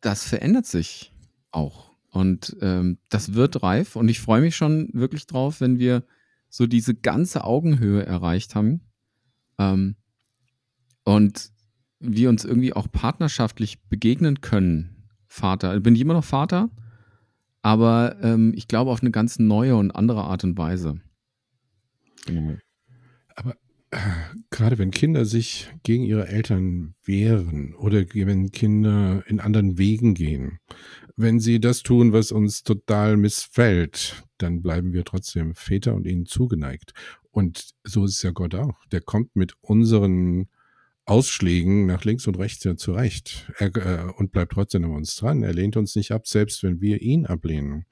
das 0.00 0.24
verändert 0.24 0.66
sich 0.66 1.12
auch. 1.50 1.92
Und 2.10 2.56
ähm, 2.60 2.98
das 3.10 3.34
wird 3.34 3.62
reif 3.62 3.96
und 3.96 4.08
ich 4.08 4.20
freue 4.20 4.40
mich 4.40 4.56
schon 4.56 4.88
wirklich 4.92 5.26
drauf, 5.26 5.60
wenn 5.60 5.78
wir 5.78 6.04
so 6.48 6.66
diese 6.66 6.94
ganze 6.94 7.44
Augenhöhe 7.44 8.06
erreicht 8.06 8.54
haben 8.54 8.80
ähm, 9.58 9.96
und 11.04 11.50
wir 12.00 12.28
uns 12.28 12.44
irgendwie 12.44 12.72
auch 12.72 12.90
partnerschaftlich 12.90 13.82
begegnen 13.88 14.40
können, 14.40 15.08
Vater. 15.26 15.78
Bin 15.80 15.94
ich 15.94 16.00
immer 16.00 16.14
noch 16.14 16.24
Vater, 16.24 16.70
aber 17.62 18.16
ähm, 18.22 18.52
ich 18.54 18.68
glaube 18.68 18.90
auf 18.90 19.00
eine 19.00 19.10
ganz 19.10 19.38
neue 19.38 19.76
und 19.76 19.90
andere 19.90 20.24
Art 20.24 20.44
und 20.44 20.58
Weise. 20.58 21.00
Aber 23.34 23.56
gerade 24.50 24.78
wenn 24.78 24.90
Kinder 24.90 25.24
sich 25.24 25.70
gegen 25.82 26.04
ihre 26.04 26.28
Eltern 26.28 26.94
wehren 27.04 27.74
oder 27.74 28.04
wenn 28.12 28.50
Kinder 28.50 29.22
in 29.26 29.40
anderen 29.40 29.78
Wegen 29.78 30.14
gehen, 30.14 30.58
wenn 31.16 31.38
sie 31.38 31.60
das 31.60 31.82
tun, 31.82 32.12
was 32.12 32.32
uns 32.32 32.62
total 32.62 33.16
missfällt, 33.16 34.24
dann 34.38 34.62
bleiben 34.62 34.92
wir 34.92 35.04
trotzdem 35.04 35.54
Väter 35.54 35.94
und 35.94 36.06
ihnen 36.06 36.26
zugeneigt. 36.26 36.92
Und 37.34 37.74
so 37.82 38.04
ist 38.04 38.22
ja 38.22 38.30
Gott 38.30 38.54
auch. 38.54 38.86
Der 38.92 39.00
kommt 39.00 39.34
mit 39.34 39.54
unseren 39.60 40.46
Ausschlägen 41.04 41.84
nach 41.84 42.04
links 42.04 42.28
und 42.28 42.38
rechts 42.38 42.62
ja 42.62 42.76
zurecht 42.76 43.52
er, 43.58 43.74
äh, 43.74 44.12
und 44.12 44.30
bleibt 44.30 44.52
trotzdem 44.52 44.84
an 44.84 44.92
uns 44.92 45.16
dran. 45.16 45.42
Er 45.42 45.52
lehnt 45.52 45.76
uns 45.76 45.96
nicht 45.96 46.12
ab, 46.12 46.28
selbst 46.28 46.62
wenn 46.62 46.80
wir 46.80 47.02
ihn 47.02 47.26
ablehnen. 47.26 47.86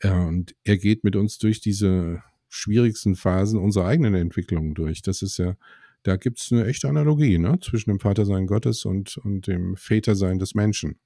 Äh, 0.00 0.10
und 0.10 0.56
er 0.64 0.76
geht 0.76 1.04
mit 1.04 1.14
uns 1.14 1.38
durch 1.38 1.60
diese 1.60 2.20
schwierigsten 2.48 3.14
Phasen 3.14 3.60
unserer 3.60 3.86
eigenen 3.86 4.14
Entwicklung 4.14 4.74
durch. 4.74 5.02
Das 5.02 5.22
ist 5.22 5.38
ja, 5.38 5.54
da 6.02 6.16
gibt 6.16 6.40
es 6.40 6.50
eine 6.50 6.66
echte 6.66 6.88
Analogie 6.88 7.38
ne? 7.38 7.60
zwischen 7.60 7.90
dem 7.90 8.00
Vatersein 8.00 8.48
Gottes 8.48 8.84
und, 8.84 9.18
und 9.18 9.46
dem 9.46 9.76
Vätersein 9.76 10.40
des 10.40 10.56
Menschen. 10.56 10.98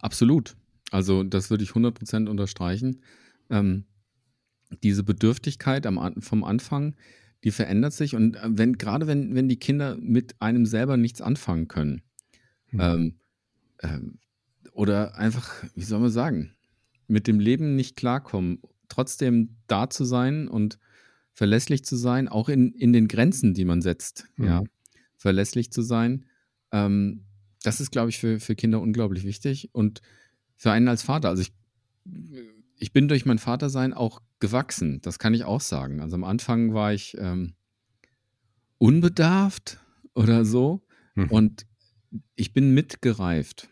Absolut. 0.00 0.56
Also 0.90 1.22
das 1.22 1.50
würde 1.50 1.62
ich 1.62 1.70
100% 1.70 2.28
unterstreichen. 2.28 3.04
Ähm, 3.48 3.84
diese 4.82 5.02
Bedürftigkeit 5.02 5.86
am, 5.86 6.14
vom 6.20 6.44
Anfang, 6.44 6.94
die 7.44 7.50
verändert 7.50 7.92
sich 7.92 8.14
und 8.14 8.36
äh, 8.36 8.40
wenn, 8.44 8.78
gerade 8.78 9.06
wenn, 9.06 9.34
wenn 9.34 9.48
die 9.48 9.58
Kinder 9.58 9.96
mit 9.96 10.40
einem 10.40 10.66
selber 10.66 10.96
nichts 10.96 11.20
anfangen 11.20 11.68
können 11.68 12.02
hm. 12.66 12.80
ähm, 12.80 13.14
ähm, 13.82 14.18
oder 14.72 15.16
einfach, 15.16 15.64
wie 15.74 15.84
soll 15.84 16.00
man 16.00 16.10
sagen, 16.10 16.54
mit 17.08 17.26
dem 17.26 17.40
Leben 17.40 17.76
nicht 17.76 17.96
klarkommen 17.96 18.60
trotzdem 18.88 19.56
da 19.66 19.88
zu 19.88 20.04
sein 20.04 20.48
und 20.48 20.78
verlässlich 21.32 21.84
zu 21.84 21.96
sein, 21.96 22.28
auch 22.28 22.50
in, 22.50 22.72
in 22.72 22.92
den 22.92 23.08
Grenzen, 23.08 23.54
die 23.54 23.64
man 23.64 23.80
setzt, 23.80 24.26
mhm. 24.36 24.44
ja, 24.44 24.64
verlässlich 25.16 25.72
zu 25.72 25.80
sein. 25.80 26.26
Ähm, 26.72 27.24
das 27.62 27.80
ist, 27.80 27.90
glaube 27.90 28.10
ich, 28.10 28.18
für, 28.18 28.40
für 28.40 28.54
Kinder 28.54 28.80
unglaublich 28.80 29.24
wichtig 29.24 29.70
und 29.72 30.02
für 30.56 30.72
einen 30.72 30.88
als 30.88 31.02
Vater. 31.02 31.28
Also 31.28 31.42
ich, 31.42 31.52
ich 32.80 32.92
bin 32.92 33.08
durch 33.08 33.26
mein 33.26 33.38
Vatersein 33.38 33.92
auch 33.92 34.20
gewachsen, 34.40 35.00
das 35.02 35.18
kann 35.18 35.34
ich 35.34 35.44
auch 35.44 35.60
sagen. 35.60 36.00
Also 36.00 36.16
am 36.16 36.24
Anfang 36.24 36.74
war 36.74 36.92
ich 36.92 37.16
ähm, 37.18 37.54
unbedarft 38.78 39.78
oder 40.14 40.44
so 40.44 40.82
mhm. 41.14 41.28
und 41.28 41.66
ich 42.34 42.52
bin 42.52 42.72
mitgereift. 42.74 43.68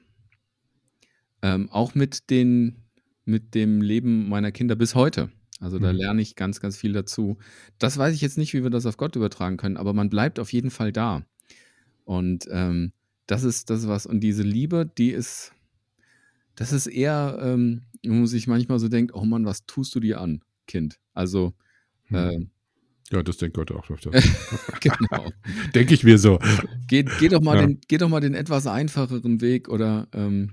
Ähm, 1.42 1.68
auch 1.70 1.94
mit 1.94 2.30
den 2.30 2.84
mit 3.24 3.54
dem 3.54 3.82
Leben 3.82 4.28
meiner 4.28 4.52
Kinder 4.52 4.74
bis 4.74 4.94
heute. 4.94 5.30
Also 5.60 5.78
da 5.78 5.92
mhm. 5.92 5.98
lerne 5.98 6.22
ich 6.22 6.34
ganz, 6.34 6.60
ganz 6.60 6.76
viel 6.76 6.92
dazu. 6.92 7.38
Das 7.78 7.98
weiß 7.98 8.14
ich 8.14 8.20
jetzt 8.20 8.38
nicht, 8.38 8.54
wie 8.54 8.62
wir 8.62 8.70
das 8.70 8.86
auf 8.86 8.96
Gott 8.96 9.16
übertragen 9.16 9.56
können, 9.56 9.76
aber 9.76 9.92
man 9.92 10.08
bleibt 10.08 10.38
auf 10.38 10.52
jeden 10.52 10.70
Fall 10.70 10.92
da. 10.92 11.26
Und 12.04 12.48
ähm, 12.50 12.92
das 13.26 13.44
ist 13.44 13.68
das 13.68 13.86
was. 13.86 14.06
Und 14.06 14.20
diese 14.20 14.42
Liebe, 14.42 14.86
die 14.86 15.10
ist, 15.10 15.52
das 16.58 16.72
ist 16.72 16.88
eher, 16.88 17.38
ähm, 17.40 17.82
wo 18.04 18.14
man 18.14 18.26
sich 18.26 18.48
manchmal 18.48 18.80
so 18.80 18.88
denkt, 18.88 19.14
oh 19.14 19.24
Mann, 19.24 19.44
was 19.44 19.64
tust 19.66 19.94
du 19.94 20.00
dir 20.00 20.20
an, 20.20 20.42
Kind? 20.66 20.98
Also 21.14 21.54
mhm. 22.08 22.16
äh, 22.16 22.46
ja, 23.12 23.22
das 23.22 23.36
denkt 23.36 23.56
Gott 23.56 23.70
auch 23.70 23.88
öfter. 23.88 24.10
genau. 24.80 25.30
Denke 25.74 25.94
ich 25.94 26.04
mir 26.04 26.18
so. 26.18 26.38
Geh, 26.88 27.04
geh, 27.04 27.28
doch 27.28 27.40
mal 27.40 27.56
ja. 27.56 27.66
den, 27.66 27.80
geh 27.88 27.96
doch 27.96 28.10
mal 28.10 28.20
den 28.20 28.34
etwas 28.34 28.66
einfacheren 28.66 29.40
Weg 29.40 29.68
oder, 29.68 30.08
ähm, 30.12 30.50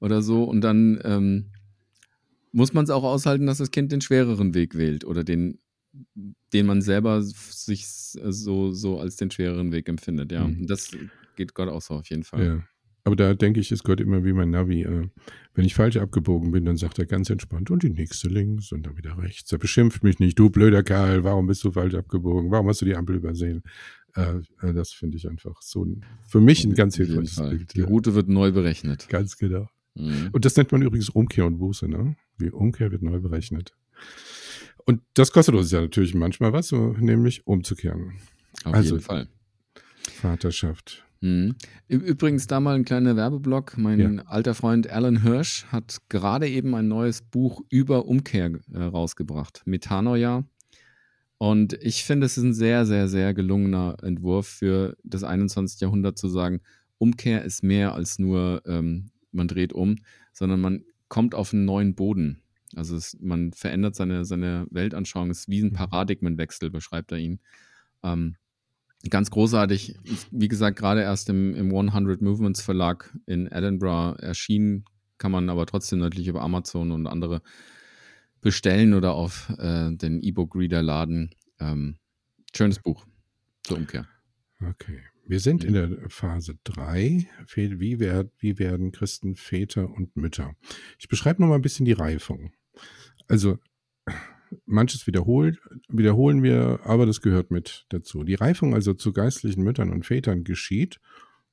oder 0.00 0.20
so 0.22 0.42
und 0.44 0.62
dann 0.62 0.98
ähm, 1.04 1.50
muss 2.50 2.72
man 2.72 2.84
es 2.84 2.90
auch 2.90 3.04
aushalten, 3.04 3.46
dass 3.46 3.58
das 3.58 3.70
Kind 3.70 3.92
den 3.92 4.00
schwereren 4.00 4.54
Weg 4.54 4.74
wählt 4.76 5.04
oder 5.04 5.24
den, 5.24 5.58
den 6.52 6.66
man 6.66 6.82
selber 6.82 7.22
sich 7.22 7.86
so, 7.86 8.72
so 8.72 8.98
als 8.98 9.16
den 9.16 9.30
schwereren 9.30 9.70
Weg 9.70 9.88
empfindet. 9.88 10.32
Ja, 10.32 10.48
mhm. 10.48 10.66
das 10.66 10.90
geht 11.36 11.54
Gott 11.54 11.68
auch 11.68 11.82
so 11.82 11.94
auf 11.94 12.08
jeden 12.10 12.24
Fall. 12.24 12.46
Ja. 12.46 12.62
Aber 13.04 13.16
da 13.16 13.34
denke 13.34 13.60
ich, 13.60 13.70
ist 13.70 13.84
Gott 13.84 14.00
immer 14.00 14.24
wie 14.24 14.32
mein 14.32 14.50
Navi. 14.50 14.82
Äh, 14.82 15.08
wenn 15.54 15.64
ich 15.64 15.74
falsch 15.74 15.98
abgebogen 15.98 16.50
bin, 16.50 16.64
dann 16.64 16.78
sagt 16.78 16.98
er 16.98 17.04
ganz 17.04 17.28
entspannt 17.28 17.70
und 17.70 17.82
die 17.82 17.90
nächste 17.90 18.28
links 18.28 18.72
und 18.72 18.86
dann 18.86 18.96
wieder 18.96 19.18
rechts. 19.18 19.52
Er 19.52 19.58
beschimpft 19.58 20.02
mich 20.02 20.18
nicht, 20.18 20.38
du 20.38 20.48
blöder 20.48 20.82
Kerl, 20.82 21.22
warum 21.22 21.46
bist 21.46 21.62
du 21.64 21.70
falsch 21.70 21.94
abgebogen? 21.94 22.50
Warum 22.50 22.68
hast 22.68 22.80
du 22.80 22.86
die 22.86 22.96
Ampel 22.96 23.16
übersehen? 23.16 23.62
Äh, 24.16 24.38
äh 24.62 24.72
das 24.72 24.92
finde 24.92 25.18
ich 25.18 25.28
einfach 25.28 25.60
so 25.60 25.86
für 26.26 26.40
mich 26.40 26.64
ein 26.64 26.74
ganz 26.74 26.96
hilfreiches 26.96 27.36
Bild. 27.36 27.74
Die 27.74 27.82
Route 27.82 28.14
wird 28.14 28.28
neu 28.28 28.52
berechnet. 28.52 29.06
Ganz 29.10 29.36
genau. 29.36 29.68
Mhm. 29.94 30.30
Und 30.32 30.44
das 30.44 30.56
nennt 30.56 30.72
man 30.72 30.82
übrigens 30.82 31.10
Umkehr 31.10 31.46
und 31.46 31.58
Buße, 31.58 31.86
ne? 31.86 32.16
Die 32.40 32.50
Umkehr 32.50 32.90
wird 32.90 33.02
neu 33.02 33.20
berechnet. 33.20 33.74
Und 34.86 35.02
das 35.14 35.30
kostet 35.30 35.54
uns 35.54 35.70
ja 35.70 35.80
natürlich 35.80 36.14
manchmal 36.14 36.52
was, 36.52 36.68
so, 36.68 36.94
nämlich 36.98 37.46
umzukehren. 37.46 38.14
Auf 38.64 38.74
also, 38.74 38.94
jeden 38.96 39.04
Fall. 39.04 39.28
Vaterschaft. 40.20 41.03
Mhm. 41.20 41.54
Übrigens 41.88 42.46
da 42.46 42.60
mal 42.60 42.74
ein 42.74 42.84
kleiner 42.84 43.16
Werbeblock. 43.16 43.78
Mein 43.78 44.00
ja. 44.00 44.22
alter 44.26 44.54
Freund 44.54 44.90
Alan 44.90 45.22
Hirsch 45.22 45.64
hat 45.66 45.98
gerade 46.08 46.48
eben 46.48 46.74
ein 46.74 46.88
neues 46.88 47.22
Buch 47.22 47.62
über 47.70 48.06
Umkehr 48.06 48.52
äh, 48.72 48.82
rausgebracht, 48.82 49.62
Metanoia. 49.64 50.44
Und 51.38 51.74
ich 51.74 52.04
finde, 52.04 52.26
es 52.26 52.38
ist 52.38 52.44
ein 52.44 52.54
sehr, 52.54 52.86
sehr, 52.86 53.08
sehr 53.08 53.34
gelungener 53.34 53.96
Entwurf 54.02 54.46
für 54.46 54.96
das 55.02 55.24
21. 55.24 55.80
Jahrhundert 55.80 56.16
zu 56.16 56.28
sagen, 56.28 56.60
Umkehr 56.98 57.42
ist 57.44 57.62
mehr 57.62 57.94
als 57.94 58.18
nur 58.18 58.62
ähm, 58.66 59.10
man 59.32 59.48
dreht 59.48 59.72
um, 59.72 59.96
sondern 60.32 60.60
man 60.60 60.84
kommt 61.08 61.34
auf 61.34 61.52
einen 61.52 61.64
neuen 61.64 61.94
Boden. 61.94 62.42
Also 62.76 62.96
es, 62.96 63.16
man 63.20 63.52
verändert 63.52 63.94
seine, 63.94 64.24
seine 64.24 64.66
Weltanschauung. 64.70 65.30
Es 65.30 65.40
ist 65.40 65.48
wie 65.48 65.60
ein 65.60 65.70
mhm. 65.70 65.74
Paradigmenwechsel, 65.74 66.70
beschreibt 66.70 67.12
er 67.12 67.18
ihn. 67.18 67.40
Ähm, 68.02 68.36
ganz 69.10 69.30
großartig. 69.30 69.96
Wie 70.30 70.48
gesagt, 70.48 70.78
gerade 70.78 71.02
erst 71.02 71.28
im, 71.28 71.54
im 71.54 71.74
100 71.74 72.22
Movements 72.22 72.60
Verlag 72.60 73.16
in 73.26 73.46
Edinburgh 73.46 74.16
erschienen, 74.20 74.84
kann 75.18 75.32
man 75.32 75.48
aber 75.48 75.66
trotzdem 75.66 75.98
natürlich 75.98 76.28
über 76.28 76.42
Amazon 76.42 76.90
und 76.90 77.06
andere 77.06 77.42
bestellen 78.40 78.94
oder 78.94 79.14
auf 79.14 79.52
äh, 79.58 79.90
den 79.92 80.20
E-Book-Reader 80.22 80.82
laden. 80.82 81.34
Ähm, 81.60 81.96
schönes 82.54 82.78
Buch 82.78 83.06
zur 83.62 83.78
Umkehr. 83.78 84.06
Okay. 84.60 85.00
Wir 85.26 85.40
sind 85.40 85.64
in 85.64 85.72
der 85.72 86.10
Phase 86.10 86.58
3. 86.64 87.26
Wie, 87.54 87.98
werd, 87.98 88.30
wie 88.38 88.58
werden 88.58 88.92
Christen 88.92 89.36
Väter 89.36 89.88
und 89.90 90.14
Mütter? 90.16 90.54
Ich 90.98 91.08
beschreibe 91.08 91.40
noch 91.40 91.48
mal 91.48 91.54
ein 91.54 91.62
bisschen 91.62 91.86
die 91.86 91.92
Reifung. 91.92 92.52
Also, 93.26 93.58
manches 94.66 95.06
wiederholt, 95.06 95.58
wiederholen 95.88 96.42
wir, 96.42 96.80
aber 96.84 97.06
das 97.06 97.20
gehört 97.20 97.50
mit 97.50 97.86
dazu. 97.88 98.24
Die 98.24 98.34
Reifung 98.34 98.74
also 98.74 98.94
zu 98.94 99.12
geistlichen 99.12 99.62
Müttern 99.62 99.90
und 99.90 100.06
Vätern 100.06 100.44
geschieht 100.44 101.00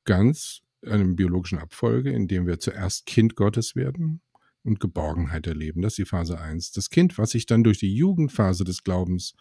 ganz 0.06 0.62
einem 0.86 1.16
biologischen 1.16 1.60
Abfolge, 1.60 2.12
indem 2.12 2.48
wir 2.48 2.60
zuerst 2.60 3.06
Kind 3.06 3.36
Gottes 3.36 3.76
werden, 3.76 4.22
und 4.64 4.80
Geborgenheit 4.80 5.48
erleben. 5.48 5.82
Das 5.82 5.94
ist 5.94 5.98
die 5.98 6.06
Phase 6.06 6.40
1. 6.40 6.72
Das 6.72 6.90
Kind, 6.90 7.18
was 7.18 7.32
sich 7.32 7.46
dann 7.46 7.64
durch 7.64 7.80
die 7.80 7.94
Jugendphase 7.96 8.64
des 8.64 8.84
Glaubens 8.84 9.34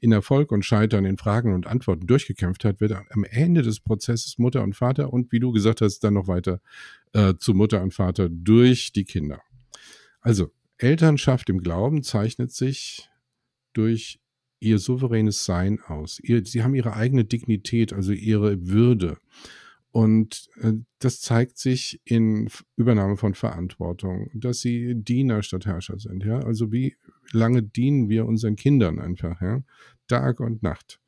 in 0.00 0.12
Erfolg 0.12 0.52
und 0.52 0.64
Scheitern 0.64 1.04
in 1.04 1.16
Fragen 1.16 1.54
und 1.54 1.66
Antworten 1.66 2.06
durchgekämpft 2.06 2.64
hat, 2.64 2.80
wird 2.80 2.92
am 2.92 3.24
Ende 3.24 3.62
des 3.62 3.80
Prozesses 3.80 4.38
Mutter 4.38 4.62
und 4.62 4.74
Vater 4.74 5.12
und 5.12 5.32
wie 5.32 5.40
du 5.40 5.52
gesagt 5.52 5.80
hast, 5.80 6.00
dann 6.00 6.14
noch 6.14 6.28
weiter 6.28 6.60
äh, 7.12 7.34
zu 7.38 7.54
Mutter 7.54 7.82
und 7.82 7.94
Vater 7.94 8.28
durch 8.28 8.92
die 8.92 9.04
Kinder. 9.04 9.40
Also 10.20 10.52
Elternschaft 10.78 11.48
im 11.50 11.62
Glauben 11.62 12.02
zeichnet 12.02 12.52
sich 12.52 13.08
durch 13.72 14.20
ihr 14.60 14.78
souveränes 14.78 15.44
Sein 15.44 15.80
aus. 15.80 16.18
Ihr, 16.22 16.44
sie 16.44 16.62
haben 16.62 16.74
ihre 16.74 16.94
eigene 16.94 17.24
Dignität, 17.24 17.92
also 17.92 18.12
ihre 18.12 18.66
Würde. 18.66 19.18
Und 19.90 20.48
äh, 20.60 20.72
das 20.98 21.20
zeigt 21.20 21.58
sich 21.58 22.00
in 22.04 22.50
Übernahme 22.76 23.16
von 23.16 23.34
Verantwortung, 23.34 24.30
dass 24.34 24.60
sie 24.60 24.94
Diener 24.94 25.42
statt 25.42 25.64
Herrscher 25.64 25.98
sind. 25.98 26.24
Ja? 26.24 26.40
Also 26.40 26.72
wie 26.72 26.96
lange 27.32 27.62
dienen 27.62 28.08
wir 28.08 28.26
unseren 28.26 28.56
Kindern 28.56 28.98
einfach, 28.98 29.40
ja? 29.40 29.62
Tag 30.08 30.40
und 30.40 30.62
Nacht. 30.62 31.00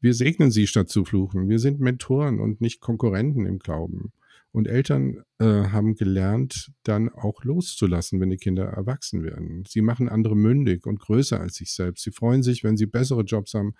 Wir 0.00 0.14
segnen 0.14 0.50
sie 0.50 0.66
statt 0.66 0.88
zu 0.88 1.04
fluchen. 1.04 1.48
Wir 1.48 1.58
sind 1.58 1.80
Mentoren 1.80 2.40
und 2.40 2.60
nicht 2.60 2.80
Konkurrenten 2.80 3.46
im 3.46 3.58
Glauben. 3.58 4.12
Und 4.54 4.68
Eltern 4.68 5.24
äh, 5.40 5.44
haben 5.44 5.96
gelernt, 5.96 6.70
dann 6.84 7.08
auch 7.08 7.42
loszulassen, 7.42 8.20
wenn 8.20 8.30
die 8.30 8.36
Kinder 8.36 8.66
erwachsen 8.66 9.24
werden. 9.24 9.64
Sie 9.66 9.82
machen 9.82 10.08
andere 10.08 10.36
mündig 10.36 10.86
und 10.86 11.00
größer 11.00 11.40
als 11.40 11.56
sich 11.56 11.72
selbst. 11.72 12.04
Sie 12.04 12.12
freuen 12.12 12.44
sich, 12.44 12.62
wenn 12.62 12.76
sie 12.76 12.86
bessere 12.86 13.22
Jobs 13.22 13.54
haben 13.54 13.74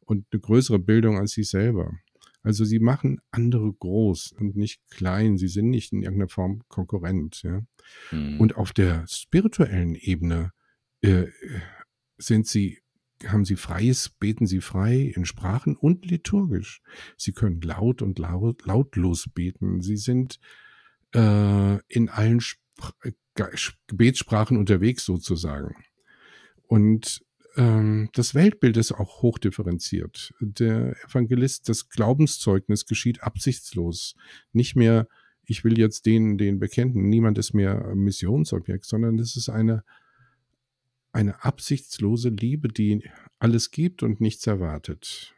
und 0.00 0.26
eine 0.32 0.40
größere 0.40 0.80
Bildung 0.80 1.16
als 1.16 1.30
sie 1.30 1.44
selber. 1.44 1.92
Also 2.42 2.64
sie 2.64 2.80
machen 2.80 3.20
andere 3.30 3.72
groß 3.72 4.32
und 4.32 4.56
nicht 4.56 4.80
klein. 4.90 5.38
Sie 5.38 5.46
sind 5.46 5.70
nicht 5.70 5.92
in 5.92 6.02
irgendeiner 6.02 6.28
Form 6.28 6.62
Konkurrent. 6.66 7.42
Ja? 7.44 7.62
Mhm. 8.10 8.40
Und 8.40 8.56
auf 8.56 8.72
der 8.72 9.04
spirituellen 9.08 9.94
Ebene 9.94 10.50
äh, 11.02 11.26
sind 12.18 12.48
sie 12.48 12.80
haben 13.26 13.44
sie 13.44 13.56
freies, 13.56 14.08
beten 14.08 14.46
sie 14.46 14.60
frei 14.60 15.12
in 15.14 15.24
Sprachen 15.24 15.76
und 15.76 16.04
liturgisch. 16.06 16.82
Sie 17.16 17.32
können 17.32 17.60
laut 17.60 18.02
und 18.02 18.18
laut, 18.18 18.66
lautlos 18.66 19.28
beten. 19.32 19.80
Sie 19.80 19.96
sind 19.96 20.38
äh, 21.14 21.78
in 21.88 22.08
allen 22.08 22.40
Spr 22.40 22.92
Gebetssprachen 23.86 24.56
unterwegs 24.56 25.04
sozusagen. 25.04 25.74
Und 26.68 27.22
ähm, 27.56 28.08
das 28.14 28.34
Weltbild 28.34 28.76
ist 28.76 28.92
auch 28.92 29.22
hochdifferenziert. 29.22 30.32
Der 30.40 30.94
Evangelist, 31.04 31.68
das 31.68 31.88
Glaubenszeugnis 31.88 32.86
geschieht 32.86 33.22
absichtslos. 33.22 34.14
Nicht 34.52 34.76
mehr, 34.76 35.06
ich 35.44 35.64
will 35.64 35.78
jetzt 35.78 36.06
den, 36.06 36.38
den 36.38 36.58
bekennen. 36.58 37.08
Niemand 37.08 37.38
ist 37.38 37.54
mehr 37.54 37.94
Missionsobjekt, 37.94 38.84
sondern 38.84 39.18
es 39.18 39.36
ist 39.36 39.48
eine, 39.48 39.84
eine 41.16 41.42
absichtslose 41.42 42.28
Liebe, 42.28 42.68
die 42.68 43.02
alles 43.38 43.70
gibt 43.70 44.02
und 44.02 44.20
nichts 44.20 44.46
erwartet. 44.46 45.34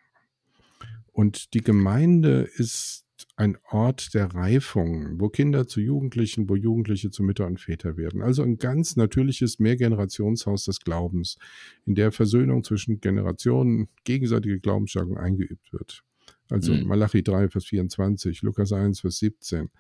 Und 1.13 1.55
die 1.55 1.61
Gemeinde 1.61 2.49
ist 2.57 3.05
ein 3.37 3.57
Ort 3.71 4.15
der 4.15 4.35
Reifung, 4.35 5.21
wo 5.21 5.29
Kinder 5.29 5.69
zu 5.69 5.81
Jugendlichen, 5.81 6.49
wo 6.49 6.57
Jugendliche 6.57 7.11
zu 7.11 7.23
Mütter 7.23 7.47
und 7.47 7.61
Väter 7.61 7.97
werden. 7.97 8.23
Also 8.23 8.43
ein 8.43 8.59
ganz 8.59 8.97
natürliches 8.97 9.61
Mehrgenerationshaus 9.61 10.65
des 10.65 10.81
Glaubens, 10.81 11.39
in 11.87 11.95
der 11.95 12.11
Versöhnung 12.11 12.65
zwischen 12.65 13.01
Generationen, 13.01 13.89
gegenseitige 14.03 14.59
Glaubensstärkung 14.59 15.17
eingeübt 15.17 15.73
wird. 15.73 16.03
Also 16.51 16.75
mhm. 16.75 16.89
Malachi 16.89 17.23
3, 17.23 17.51
Vers 17.51 17.67
24, 17.67 18.43
Lukas 18.43 18.73
1, 18.73 19.01
Vers 19.01 19.19
17. 19.19 19.71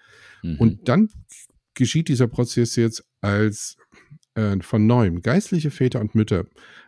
Mhm. 0.45 0.57
Und 0.59 0.89
dann 0.89 1.09
geschieht 1.75 2.09
dieser 2.09 2.29
Prozess 2.29 2.77
jetzt 2.77 3.05
als 3.21 3.77
äh, 4.39 4.63
von 4.63 4.87
neuem. 4.87 5.23
Geistliche 5.23 5.71
Väter 5.71 6.01
und 6.01 6.15
Mütter 6.15 6.47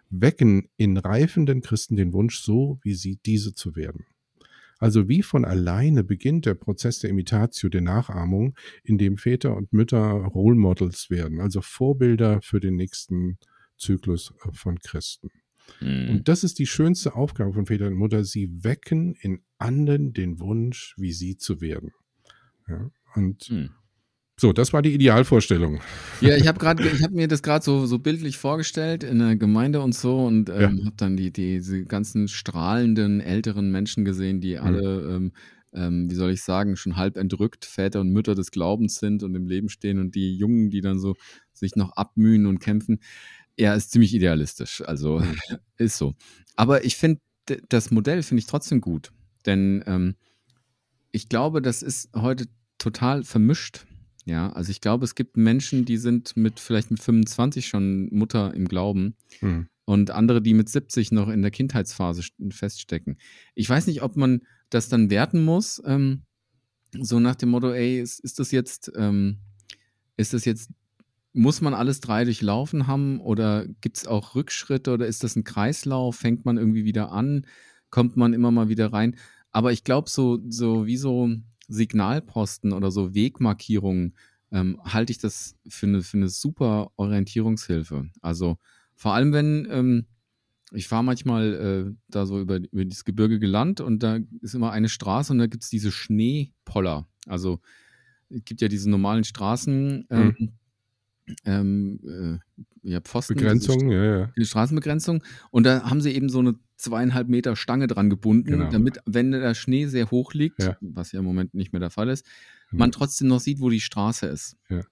wecken 0.08 0.68
in 0.76 0.96
reifenden 0.96 1.62
Christen 1.62 1.96
den 1.96 2.12
Wunsch, 2.12 2.40
so 2.40 2.78
wie 2.82 2.94
sie 2.94 3.18
diese 3.26 3.54
zu 3.54 3.74
werden. 3.76 4.06
Also 4.78 5.08
wie 5.08 5.22
von 5.22 5.44
alleine 5.44 6.04
beginnt 6.04 6.46
der 6.46 6.54
Prozess 6.54 7.00
der 7.00 7.10
Imitatio, 7.10 7.68
der 7.68 7.82
Nachahmung, 7.82 8.54
in 8.82 8.98
dem 8.98 9.18
Väter 9.18 9.54
und 9.56 9.72
Mütter 9.72 9.98
Role 9.98 10.56
Models 10.56 11.10
werden, 11.10 11.40
also 11.40 11.60
Vorbilder 11.60 12.40
für 12.40 12.60
den 12.60 12.76
nächsten 12.76 13.38
Zyklus 13.76 14.32
äh, 14.44 14.52
von 14.52 14.78
Christen. 14.78 15.30
Mhm. 15.80 16.08
Und 16.10 16.28
das 16.28 16.44
ist 16.44 16.58
die 16.58 16.66
schönste 16.66 17.14
Aufgabe 17.14 17.52
von 17.52 17.66
Väter 17.66 17.88
und 17.88 17.94
Mutter. 17.94 18.24
Sie 18.24 18.64
wecken 18.64 19.14
in 19.20 19.42
anderen 19.58 20.12
den 20.12 20.40
Wunsch, 20.40 20.94
wie 20.96 21.12
sie 21.12 21.36
zu 21.36 21.60
werden. 21.60 21.92
Ja, 22.68 22.90
und 23.14 23.50
mhm. 23.50 23.70
So, 24.40 24.54
das 24.54 24.72
war 24.72 24.80
die 24.80 24.94
Idealvorstellung. 24.94 25.80
Ja, 26.22 26.34
ich 26.34 26.48
habe 26.48 26.58
gerade, 26.58 26.88
ich 26.88 27.02
habe 27.02 27.14
mir 27.14 27.28
das 27.28 27.42
gerade 27.42 27.62
so, 27.62 27.84
so 27.84 27.98
bildlich 27.98 28.38
vorgestellt 28.38 29.04
in 29.04 29.18
der 29.18 29.36
Gemeinde 29.36 29.82
und 29.82 29.94
so 29.94 30.24
und 30.24 30.48
ähm, 30.48 30.78
ja. 30.78 30.86
habe 30.86 30.96
dann 30.96 31.18
die, 31.18 31.30
diese 31.30 31.84
ganzen 31.84 32.26
strahlenden 32.26 33.20
älteren 33.20 33.70
Menschen 33.70 34.06
gesehen, 34.06 34.40
die 34.40 34.54
mhm. 34.54 34.62
alle, 34.62 35.14
ähm, 35.14 35.32
ähm, 35.74 36.10
wie 36.10 36.14
soll 36.14 36.30
ich 36.30 36.42
sagen, 36.42 36.76
schon 36.76 36.96
halb 36.96 37.18
entrückt 37.18 37.66
Väter 37.66 38.00
und 38.00 38.12
Mütter 38.12 38.34
des 38.34 38.50
Glaubens 38.50 38.94
sind 38.94 39.22
und 39.22 39.34
im 39.34 39.46
Leben 39.46 39.68
stehen 39.68 39.98
und 39.98 40.14
die 40.14 40.34
Jungen, 40.34 40.70
die 40.70 40.80
dann 40.80 40.98
so 40.98 41.16
sich 41.52 41.76
noch 41.76 41.92
abmühen 41.92 42.46
und 42.46 42.60
kämpfen. 42.60 43.00
Ja, 43.58 43.74
ist 43.74 43.90
ziemlich 43.90 44.14
idealistisch. 44.14 44.82
Also 44.86 45.18
mhm. 45.18 45.36
ist 45.76 45.98
so. 45.98 46.14
Aber 46.56 46.82
ich 46.86 46.96
finde, 46.96 47.20
das 47.68 47.90
Modell 47.90 48.22
finde 48.22 48.40
ich 48.40 48.46
trotzdem 48.46 48.80
gut, 48.80 49.12
denn 49.44 49.84
ähm, 49.86 50.14
ich 51.12 51.28
glaube, 51.28 51.60
das 51.60 51.82
ist 51.82 52.08
heute 52.14 52.46
total 52.78 53.22
vermischt 53.22 53.84
ja, 54.26 54.52
also 54.52 54.70
ich 54.70 54.80
glaube, 54.80 55.04
es 55.04 55.14
gibt 55.14 55.36
Menschen, 55.36 55.84
die 55.84 55.96
sind 55.96 56.36
mit 56.36 56.60
vielleicht 56.60 56.90
mit 56.90 57.02
25 57.02 57.66
schon 57.66 58.08
Mutter 58.10 58.54
im 58.54 58.68
Glauben 58.68 59.16
mhm. 59.40 59.68
und 59.86 60.10
andere, 60.10 60.42
die 60.42 60.54
mit 60.54 60.68
70 60.68 61.12
noch 61.12 61.28
in 61.28 61.42
der 61.42 61.50
Kindheitsphase 61.50 62.22
feststecken. 62.50 63.18
Ich 63.54 63.68
weiß 63.68 63.86
nicht, 63.86 64.02
ob 64.02 64.16
man 64.16 64.42
das 64.68 64.88
dann 64.88 65.10
werten 65.10 65.44
muss, 65.44 65.82
ähm, 65.84 66.22
so 66.92 67.20
nach 67.20 67.36
dem 67.36 67.50
Motto, 67.50 67.72
ey, 67.72 68.00
ist, 68.00 68.20
ist 68.20 68.38
das 68.38 68.50
jetzt, 68.50 68.92
ähm, 68.96 69.38
ist 70.16 70.34
das 70.34 70.44
jetzt, 70.44 70.70
muss 71.32 71.60
man 71.60 71.74
alles 71.74 72.00
drei 72.00 72.24
durchlaufen 72.24 72.86
haben 72.86 73.20
oder 73.20 73.66
gibt 73.80 73.98
es 73.98 74.06
auch 74.06 74.34
Rückschritte 74.34 74.92
oder 74.92 75.06
ist 75.06 75.22
das 75.22 75.36
ein 75.36 75.44
Kreislauf? 75.44 76.16
Fängt 76.16 76.44
man 76.44 76.58
irgendwie 76.58 76.84
wieder 76.84 77.12
an? 77.12 77.46
Kommt 77.90 78.16
man 78.16 78.32
immer 78.32 78.50
mal 78.50 78.68
wieder 78.68 78.92
rein? 78.92 79.16
Aber 79.52 79.72
ich 79.72 79.84
glaube, 79.84 80.10
so, 80.10 80.40
so 80.48 80.86
wie 80.86 80.96
so 80.96 81.30
Signalposten 81.70 82.72
oder 82.72 82.90
so 82.90 83.14
Wegmarkierungen 83.14 84.14
ähm, 84.52 84.80
halte 84.84 85.12
ich 85.12 85.18
das 85.18 85.56
für 85.68 85.86
eine, 85.86 86.02
für 86.02 86.16
eine 86.16 86.28
super 86.28 86.90
Orientierungshilfe. 86.96 88.10
Also 88.20 88.58
vor 88.96 89.14
allem, 89.14 89.32
wenn 89.32 89.68
ähm, 89.70 90.06
ich 90.72 90.88
fahre 90.88 91.04
manchmal 91.04 91.54
äh, 91.54 91.94
da 92.08 92.26
so 92.26 92.40
über, 92.40 92.56
über 92.56 92.84
das 92.84 93.04
Gebirge 93.04 93.38
gelandet 93.38 93.80
und 93.80 94.02
da 94.02 94.18
ist 94.40 94.54
immer 94.54 94.72
eine 94.72 94.88
Straße 94.88 95.32
und 95.32 95.38
da 95.38 95.46
gibt 95.46 95.64
es 95.64 95.70
diese 95.70 95.90
Schneepoller. 95.90 97.08
Also 97.26 97.60
es 98.28 98.44
gibt 98.44 98.60
ja 98.60 98.68
diese 98.68 98.90
normalen 98.90 99.24
Straßen, 99.24 100.06
ähm, 100.10 100.36
mhm 100.38 100.52
ähm, 101.44 102.40
äh, 102.84 102.90
ja, 102.90 103.00
Pfosten. 103.00 103.34
Begrenzung, 103.34 103.90
ja, 103.90 104.04
ja. 104.04 104.32
Die 104.36 104.44
Straßenbegrenzung. 104.44 105.22
Und 105.50 105.64
da 105.64 105.82
haben 105.88 106.00
sie 106.00 106.12
eben 106.12 106.28
so 106.28 106.38
eine 106.38 106.54
zweieinhalb 106.76 107.28
Meter 107.28 107.56
Stange 107.56 107.86
dran 107.86 108.08
gebunden, 108.10 108.52
genau. 108.52 108.70
damit, 108.70 108.98
wenn 109.04 109.32
der 109.32 109.54
Schnee 109.54 109.86
sehr 109.86 110.10
hoch 110.10 110.32
liegt, 110.32 110.62
ja. 110.62 110.76
was 110.80 111.12
ja 111.12 111.20
im 111.20 111.26
Moment 111.26 111.54
nicht 111.54 111.72
mehr 111.72 111.80
der 111.80 111.90
Fall 111.90 112.08
ist, 112.08 112.24
genau. 112.70 112.80
man 112.80 112.92
trotzdem 112.92 113.28
noch 113.28 113.40
sieht, 113.40 113.60
wo 113.60 113.68
die 113.68 113.80
Straße 113.80 114.26
ist. 114.26 114.56
Ja. 114.68 114.82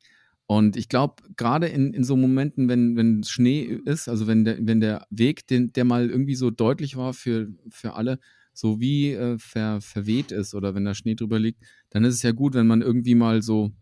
Und 0.46 0.76
ich 0.76 0.88
glaube, 0.88 1.22
gerade 1.36 1.66
in, 1.66 1.92
in 1.92 2.04
so 2.04 2.16
Momenten, 2.16 2.68
wenn, 2.68 2.96
wenn 2.96 3.22
Schnee 3.22 3.62
ist, 3.84 4.08
also 4.08 4.26
wenn 4.26 4.44
der, 4.44 4.56
wenn 4.60 4.80
der 4.80 5.06
Weg, 5.10 5.46
den, 5.46 5.72
der 5.72 5.84
mal 5.84 6.08
irgendwie 6.08 6.34
so 6.34 6.50
deutlich 6.50 6.96
war 6.96 7.12
für, 7.12 7.48
für 7.68 7.94
alle, 7.94 8.18
so 8.54 8.80
wie 8.80 9.12
äh, 9.12 9.38
ver, 9.38 9.80
verweht 9.80 10.32
ist 10.32 10.54
oder 10.54 10.74
wenn 10.74 10.84
da 10.84 10.94
Schnee 10.94 11.14
drüber 11.14 11.38
liegt, 11.38 11.62
dann 11.90 12.04
ist 12.04 12.14
es 12.14 12.22
ja 12.22 12.32
gut, 12.32 12.54
wenn 12.54 12.66
man 12.66 12.82
irgendwie 12.82 13.14
mal 13.14 13.42
so 13.42 13.72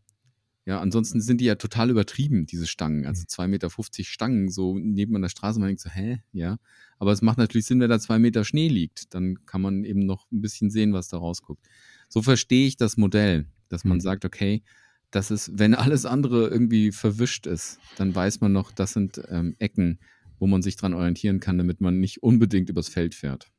ja, 0.66 0.80
ansonsten 0.80 1.20
sind 1.20 1.40
die 1.40 1.44
ja 1.44 1.54
total 1.54 1.90
übertrieben, 1.90 2.44
diese 2.44 2.66
Stangen. 2.66 3.06
Also 3.06 3.22
2,50 3.22 3.44
mhm. 3.44 3.50
Meter 3.50 3.70
Stangen, 4.04 4.48
so 4.50 4.76
neben 4.76 5.22
der 5.22 5.28
Straße. 5.28 5.60
Man 5.60 5.68
denkt 5.68 5.80
so, 5.80 5.88
hä? 5.88 6.18
Ja. 6.32 6.58
Aber 6.98 7.12
es 7.12 7.22
macht 7.22 7.38
natürlich 7.38 7.66
Sinn, 7.66 7.78
wenn 7.78 7.88
da 7.88 8.00
zwei 8.00 8.18
Meter 8.18 8.44
Schnee 8.44 8.66
liegt. 8.66 9.14
Dann 9.14 9.46
kann 9.46 9.60
man 9.60 9.84
eben 9.84 10.00
noch 10.00 10.30
ein 10.32 10.40
bisschen 10.40 10.70
sehen, 10.70 10.92
was 10.92 11.06
da 11.06 11.18
rausguckt. 11.18 11.64
So 12.08 12.20
verstehe 12.20 12.66
ich 12.66 12.76
das 12.76 12.96
Modell, 12.96 13.46
dass 13.68 13.84
man 13.84 13.98
mhm. 13.98 14.00
sagt, 14.00 14.24
okay, 14.24 14.64
das 15.12 15.30
ist, 15.30 15.56
wenn 15.56 15.72
alles 15.74 16.04
andere 16.04 16.48
irgendwie 16.48 16.90
verwischt 16.90 17.46
ist, 17.46 17.78
dann 17.96 18.12
weiß 18.12 18.40
man 18.40 18.52
noch, 18.52 18.72
das 18.72 18.92
sind 18.92 19.22
ähm, 19.28 19.54
Ecken, 19.60 20.00
wo 20.40 20.48
man 20.48 20.62
sich 20.62 20.74
dran 20.74 20.94
orientieren 20.94 21.38
kann, 21.38 21.58
damit 21.58 21.80
man 21.80 22.00
nicht 22.00 22.24
unbedingt 22.24 22.70
übers 22.70 22.88
Feld 22.88 23.14
fährt. 23.14 23.52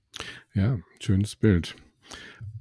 Ja, 0.53 0.77
schönes 0.99 1.37
Bild. 1.37 1.77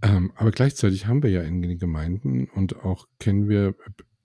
Ähm, 0.03 0.31
aber 0.37 0.53
gleichzeitig 0.53 1.07
haben 1.07 1.25
wir 1.25 1.31
ja 1.31 1.43
in 1.43 1.63
den 1.63 1.79
Gemeinden 1.79 2.49
und 2.49 2.77
auch 2.77 3.09
kennen 3.19 3.49
wir 3.49 3.75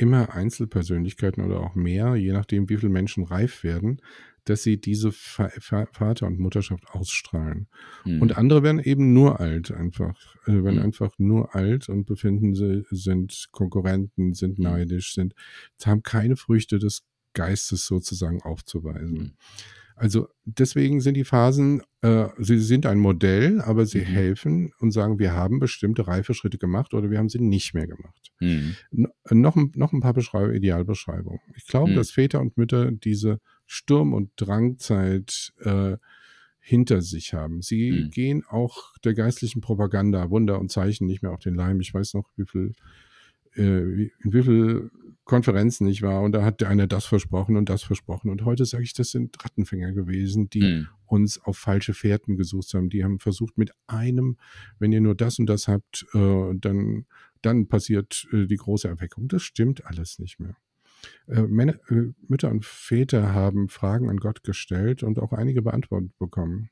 immer 0.02 0.34
Einzelpersönlichkeiten 0.34 1.44
oder 1.44 1.60
auch 1.62 1.76
mehr, 1.76 2.16
je 2.16 2.34
nachdem, 2.34 2.70
wie 2.70 2.78
viele 2.78 2.92
Menschen 2.92 3.24
reif 3.24 3.64
werden, 3.64 4.02
dass 4.46 4.64
sie 4.64 4.82
diese 4.82 5.12
Vater- 5.12 6.26
und 6.26 6.40
Mutterschaft 6.40 6.88
ausstrahlen. 6.90 7.68
Mhm. 8.06 8.22
Und 8.22 8.38
andere 8.38 8.64
werden 8.64 8.80
eben 8.80 9.14
nur 9.14 9.40
alt 9.40 9.72
einfach, 9.72 10.36
äh, 10.48 10.64
werden 10.64 10.80
mhm. 10.80 10.86
einfach 10.86 11.14
nur 11.20 11.54
alt 11.54 11.90
und 11.90 12.06
befinden 12.06 12.56
sie, 12.56 12.84
sind 12.90 13.50
Konkurrenten, 13.52 14.34
sind 14.34 14.58
hm. 14.58 14.64
neidisch, 14.64 15.14
sind, 15.14 15.36
haben 15.86 16.02
keine 16.02 16.36
Früchte 16.36 16.80
des 16.80 17.04
Geistes 17.34 17.86
sozusagen 17.86 18.42
aufzuweisen. 18.42 19.18
Mhm. 19.18 19.32
Also 20.02 20.30
deswegen 20.46 21.00
sind 21.00 21.14
die 21.14 21.24
Phasen, 21.24 21.84
äh, 22.02 22.26
sie 22.40 22.58
sind 22.58 22.88
ein 22.88 22.98
Modell, 22.98 23.62
aber 23.62 23.86
sie 23.86 24.00
mhm. 24.00 24.06
helfen 24.06 24.74
und 24.80 24.90
sagen, 24.90 25.20
wir 25.20 25.34
haben 25.34 25.60
bestimmte 25.60 26.08
Reifeschritte 26.08 26.58
gemacht 26.58 26.96
oder 26.96 27.12
wir 27.12 27.20
haben 27.20 27.30
sie 27.30 27.38
nicht 27.38 27.76
mehr 27.76 27.86
gemacht. 27.86 28.32
Mhm. 28.40 28.78
Noch, 29.30 29.56
noch 29.76 29.94
ein 29.94 30.00
paar 30.00 30.16
Beschreib 30.16 30.56
Idealbeschreibungen. 30.56 31.40
Ich 31.56 31.68
glaube, 31.68 31.92
mhm. 31.92 31.96
dass 31.98 32.10
Väter 32.10 32.42
und 32.42 32.58
Mütter 32.58 32.92
diese 32.92 33.42
Sturm- 33.68 34.14
und 34.14 34.32
Drangzeit 34.38 35.54
äh, 35.60 35.98
hinter 36.60 37.04
sich 37.04 37.36
haben. 37.36 37.62
Sie 37.62 37.92
mhm. 37.92 38.10
gehen 38.10 38.44
auch 38.50 38.98
der 39.04 39.14
geistlichen 39.14 39.62
Propaganda, 39.62 40.32
Wunder 40.32 40.60
und 40.60 40.72
Zeichen 40.72 41.06
nicht 41.06 41.22
mehr 41.22 41.32
auf 41.32 41.42
den 41.42 41.54
Leim. 41.54 41.80
Ich 41.80 41.94
weiß 41.94 42.16
noch, 42.16 42.28
wie 42.38 42.48
viel, 42.48 42.74
äh, 43.54 43.62
wie, 43.62 44.12
in 44.24 44.34
wie 44.34 44.42
viel 44.42 44.90
Konferenzen 45.32 45.88
nicht 45.88 46.02
war 46.02 46.22
und 46.22 46.34
da 46.34 46.44
hat 46.44 46.60
der 46.60 46.68
eine 46.68 46.90
das 46.90 47.06
versprochen 47.06 47.56
und 47.56 47.70
das 47.70 47.84
versprochen 47.84 48.30
und 48.30 48.44
heute 48.44 48.66
sage 48.66 48.84
ich, 48.84 48.94
das 48.94 49.12
sind 49.12 49.42
Rattenfänger 49.42 49.94
gewesen, 49.94 50.50
die 50.50 50.62
mhm. 50.62 50.88
uns 51.06 51.42
auf 51.42 51.58
falsche 51.58 51.94
Fährten 51.94 52.36
gesucht 52.36 52.74
haben. 52.74 52.90
Die 52.90 53.06
haben 53.06 53.18
versucht 53.18 53.58
mit 53.58 53.72
einem, 53.88 54.36
wenn 54.78 54.92
ihr 54.92 55.00
nur 55.00 55.16
das 55.16 55.40
und 55.40 55.46
das 55.46 55.70
habt, 55.70 56.06
äh, 56.14 56.54
dann 56.56 57.06
dann 57.42 57.68
passiert 57.68 58.28
äh, 58.34 58.46
die 58.46 58.58
große 58.58 58.90
Erweckung. 58.90 59.30
Das 59.30 59.42
stimmt 59.42 59.86
alles 59.86 60.20
nicht 60.20 60.38
mehr. 60.40 60.58
Äh, 61.28 61.44
Männer, 61.44 61.76
äh, 61.90 62.12
Mütter 62.28 62.50
und 62.50 62.66
Väter 62.66 63.34
haben 63.34 63.70
Fragen 63.70 64.10
an 64.10 64.18
Gott 64.18 64.44
gestellt 64.44 65.02
und 65.02 65.18
auch 65.18 65.32
einige 65.32 65.62
beantwortet 65.62 66.12
bekommen. 66.20 66.70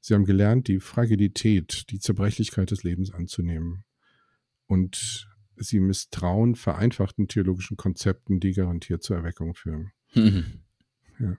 Sie 0.00 0.14
haben 0.14 0.24
gelernt, 0.24 0.66
die 0.66 0.80
Fragilität, 0.80 1.90
die 1.90 2.00
Zerbrechlichkeit 2.00 2.70
des 2.70 2.84
Lebens 2.84 3.12
anzunehmen 3.12 3.84
und 4.66 5.28
sie 5.56 5.80
misstrauen 5.80 6.54
vereinfachten 6.54 7.28
theologischen 7.28 7.76
Konzepten, 7.76 8.40
die 8.40 8.52
garantiert 8.52 9.02
zur 9.02 9.16
Erweckung 9.16 9.54
führen. 9.54 9.92
Mhm. 10.14 10.44
Ja. 11.18 11.36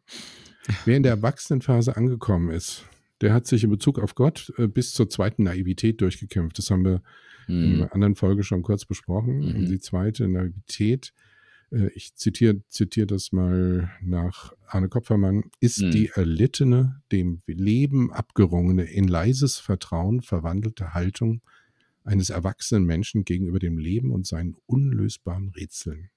Wer 0.85 0.97
in 0.97 1.03
der 1.03 1.13
Erwachsenenphase 1.13 1.97
angekommen 1.97 2.49
ist, 2.49 2.85
der 3.21 3.33
hat 3.33 3.47
sich 3.47 3.63
in 3.63 3.69
Bezug 3.69 3.99
auf 3.99 4.15
Gott 4.15 4.53
äh, 4.57 4.67
bis 4.67 4.93
zur 4.93 5.09
zweiten 5.09 5.43
Naivität 5.43 6.01
durchgekämpft. 6.01 6.57
Das 6.57 6.69
haben 6.69 6.85
wir 6.85 7.01
mhm. 7.47 7.63
in 7.63 7.75
einer 7.75 7.93
anderen 7.93 8.15
Folge 8.15 8.43
schon 8.43 8.61
kurz 8.63 8.85
besprochen. 8.85 9.39
Mhm. 9.39 9.65
Die 9.65 9.79
zweite 9.79 10.27
Naivität 10.27 11.13
Äh, 11.73 11.89
ich 11.95 12.15
zitiere 12.15 12.61
zitier 12.69 13.05
das 13.05 13.31
mal 13.31 13.91
nach 14.01 14.53
Arne 14.67 14.89
Kopfermann, 14.89 15.45
ist 15.59 15.81
Mhm. 15.81 15.91
die 15.91 16.09
erlittene, 16.13 17.01
dem 17.11 17.41
Leben 17.47 18.13
abgerungene, 18.13 18.83
in 18.83 19.07
leises 19.07 19.57
Vertrauen 19.57 20.21
verwandelte 20.21 20.93
Haltung 20.93 21.41
eines 22.03 22.29
erwachsenen 22.29 22.85
Menschen 22.85 23.25
gegenüber 23.25 23.59
dem 23.59 23.77
Leben 23.77 24.11
und 24.11 24.27
seinen 24.27 24.55
unlösbaren 24.65 25.49
Rätseln. 25.49 26.09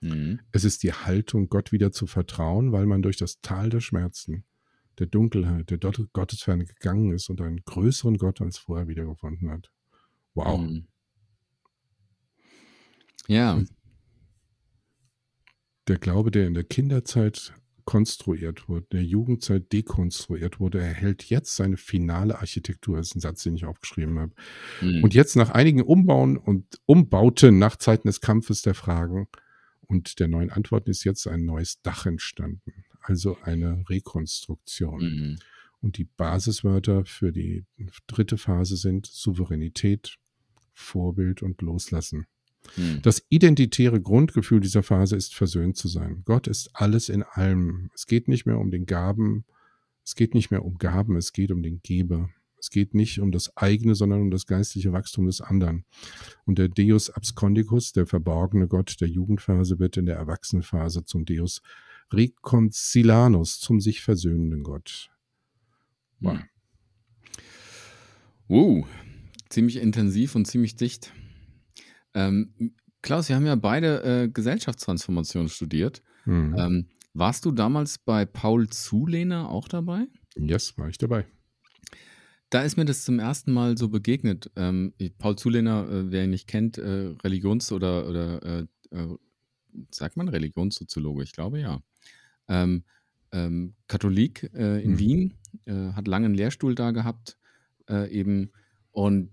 Mhm. 0.00 0.40
Es 0.52 0.64
ist 0.64 0.82
die 0.82 0.92
Haltung, 0.92 1.48
Gott 1.48 1.72
wieder 1.72 1.92
zu 1.92 2.06
vertrauen, 2.06 2.72
weil 2.72 2.86
man 2.86 3.02
durch 3.02 3.16
das 3.16 3.40
Tal 3.40 3.70
der 3.70 3.80
Schmerzen, 3.80 4.44
der 4.98 5.06
Dunkelheit, 5.06 5.70
der 5.70 5.78
Gottesferne 5.78 6.64
gegangen 6.64 7.12
ist 7.12 7.28
und 7.28 7.40
einen 7.40 7.62
größeren 7.64 8.16
Gott 8.18 8.40
als 8.40 8.58
vorher 8.58 8.88
wiedergefunden 8.88 9.50
hat. 9.50 9.70
Wow. 10.34 10.60
Mhm. 10.60 10.86
Ja, 13.28 13.60
Der 15.88 15.98
Glaube, 15.98 16.32
der 16.32 16.48
in 16.48 16.54
der 16.54 16.64
Kinderzeit 16.64 17.54
konstruiert 17.86 18.68
wurde, 18.68 18.86
der 18.92 19.02
Jugendzeit 19.02 19.72
dekonstruiert 19.72 20.60
wurde, 20.60 20.80
erhält 20.80 21.24
jetzt 21.24 21.56
seine 21.56 21.78
finale 21.78 22.38
Architektur. 22.38 22.98
Das 22.98 23.08
ist 23.08 23.14
ein 23.14 23.20
Satz, 23.20 23.44
den 23.44 23.54
ich 23.54 23.64
aufgeschrieben 23.64 24.18
habe. 24.18 24.34
Mhm. 24.82 25.02
Und 25.02 25.14
jetzt 25.14 25.36
nach 25.36 25.50
einigen 25.50 25.80
Umbauen 25.80 26.36
und 26.36 26.80
Umbauten 26.84 27.58
nach 27.58 27.76
Zeiten 27.76 28.08
des 28.08 28.20
Kampfes 28.20 28.60
der 28.62 28.74
Fragen 28.74 29.28
und 29.86 30.18
der 30.18 30.28
neuen 30.28 30.50
Antworten 30.50 30.90
ist 30.90 31.04
jetzt 31.04 31.26
ein 31.26 31.44
neues 31.44 31.80
Dach 31.80 32.06
entstanden. 32.06 32.84
Also 33.00 33.38
eine 33.42 33.88
Rekonstruktion. 33.88 35.00
Mhm. 35.00 35.38
Und 35.80 35.98
die 35.98 36.04
Basiswörter 36.04 37.04
für 37.04 37.30
die 37.30 37.64
dritte 38.08 38.36
Phase 38.36 38.76
sind 38.76 39.06
Souveränität, 39.06 40.16
Vorbild 40.74 41.42
und 41.42 41.62
Loslassen. 41.62 42.26
Mhm. 42.76 43.00
Das 43.02 43.22
identitäre 43.28 44.00
Grundgefühl 44.00 44.60
dieser 44.60 44.82
Phase 44.82 45.16
ist 45.16 45.34
versöhnt 45.34 45.76
zu 45.76 45.88
sein. 45.88 46.22
Gott 46.24 46.46
ist 46.46 46.70
alles 46.74 47.08
in 47.08 47.22
allem. 47.22 47.90
Es 47.94 48.06
geht 48.06 48.28
nicht 48.28 48.46
mehr 48.46 48.58
um 48.58 48.70
den 48.70 48.86
Gaben, 48.86 49.44
es 50.04 50.14
geht 50.14 50.34
nicht 50.34 50.50
mehr 50.50 50.64
um 50.64 50.78
Gaben, 50.78 51.16
es 51.16 51.32
geht 51.32 51.50
um 51.50 51.62
den 51.62 51.80
Geber. 51.82 52.30
Es 52.58 52.70
geht 52.70 52.94
nicht 52.94 53.20
um 53.20 53.30
das 53.32 53.56
eigene, 53.56 53.94
sondern 53.94 54.22
um 54.22 54.30
das 54.30 54.46
geistliche 54.46 54.92
Wachstum 54.92 55.26
des 55.26 55.40
anderen. 55.40 55.84
Und 56.46 56.58
der 56.58 56.68
Deus 56.68 57.10
abscondicus, 57.10 57.92
der 57.92 58.06
verborgene 58.06 58.66
Gott 58.66 58.96
der 59.00 59.08
Jugendphase, 59.08 59.78
wird 59.78 59.96
in 59.96 60.06
der 60.06 60.16
Erwachsenenphase 60.16 61.04
zum 61.04 61.24
Deus 61.26 61.62
reconcilanus, 62.12 63.60
zum 63.60 63.80
sich 63.80 64.00
versöhnenden 64.00 64.62
Gott. 64.62 65.10
Wow. 66.20 66.34
Mhm. 66.34 66.44
Wow, 68.48 68.86
ziemlich 69.48 69.76
intensiv 69.76 70.36
und 70.36 70.46
ziemlich 70.46 70.76
dicht. 70.76 71.12
Ähm, 72.16 72.74
Klaus, 73.02 73.28
wir 73.28 73.36
haben 73.36 73.46
ja 73.46 73.54
beide 73.54 74.02
äh, 74.02 74.28
Gesellschaftstransformation 74.28 75.48
studiert. 75.48 76.02
Mhm. 76.24 76.56
Ähm, 76.58 76.86
warst 77.14 77.44
du 77.44 77.52
damals 77.52 77.98
bei 77.98 78.24
Paul 78.24 78.68
Zulehner 78.68 79.48
auch 79.50 79.68
dabei? 79.68 80.06
Yes, 80.34 80.76
war 80.76 80.88
ich 80.88 80.98
dabei. 80.98 81.26
Da 82.50 82.62
ist 82.62 82.76
mir 82.76 82.84
das 82.84 83.04
zum 83.04 83.18
ersten 83.18 83.52
Mal 83.52 83.76
so 83.76 83.88
begegnet. 83.88 84.50
Ähm, 84.56 84.94
Paul 85.18 85.36
Zulehner, 85.36 85.88
äh, 85.88 86.10
wer 86.10 86.24
ihn 86.24 86.30
nicht 86.30 86.46
kennt, 86.48 86.78
äh, 86.78 87.14
Religions- 87.22 87.70
oder, 87.70 88.08
oder 88.08 88.42
äh, 88.42 88.66
äh, 88.90 89.16
sagt 89.90 90.16
man 90.16 90.28
Religionssoziologe? 90.28 91.22
Ich 91.22 91.32
glaube 91.32 91.60
ja. 91.60 91.82
Ähm, 92.48 92.84
ähm, 93.32 93.74
Katholik 93.88 94.50
äh, 94.54 94.82
in 94.82 94.92
Mhm. 94.92 94.98
Wien, 94.98 95.34
hat 95.68 96.06
lange 96.06 96.26
einen 96.26 96.34
Lehrstuhl 96.34 96.74
da 96.74 96.90
gehabt, 96.90 97.38
eben. 97.88 98.52
Und 98.90 99.30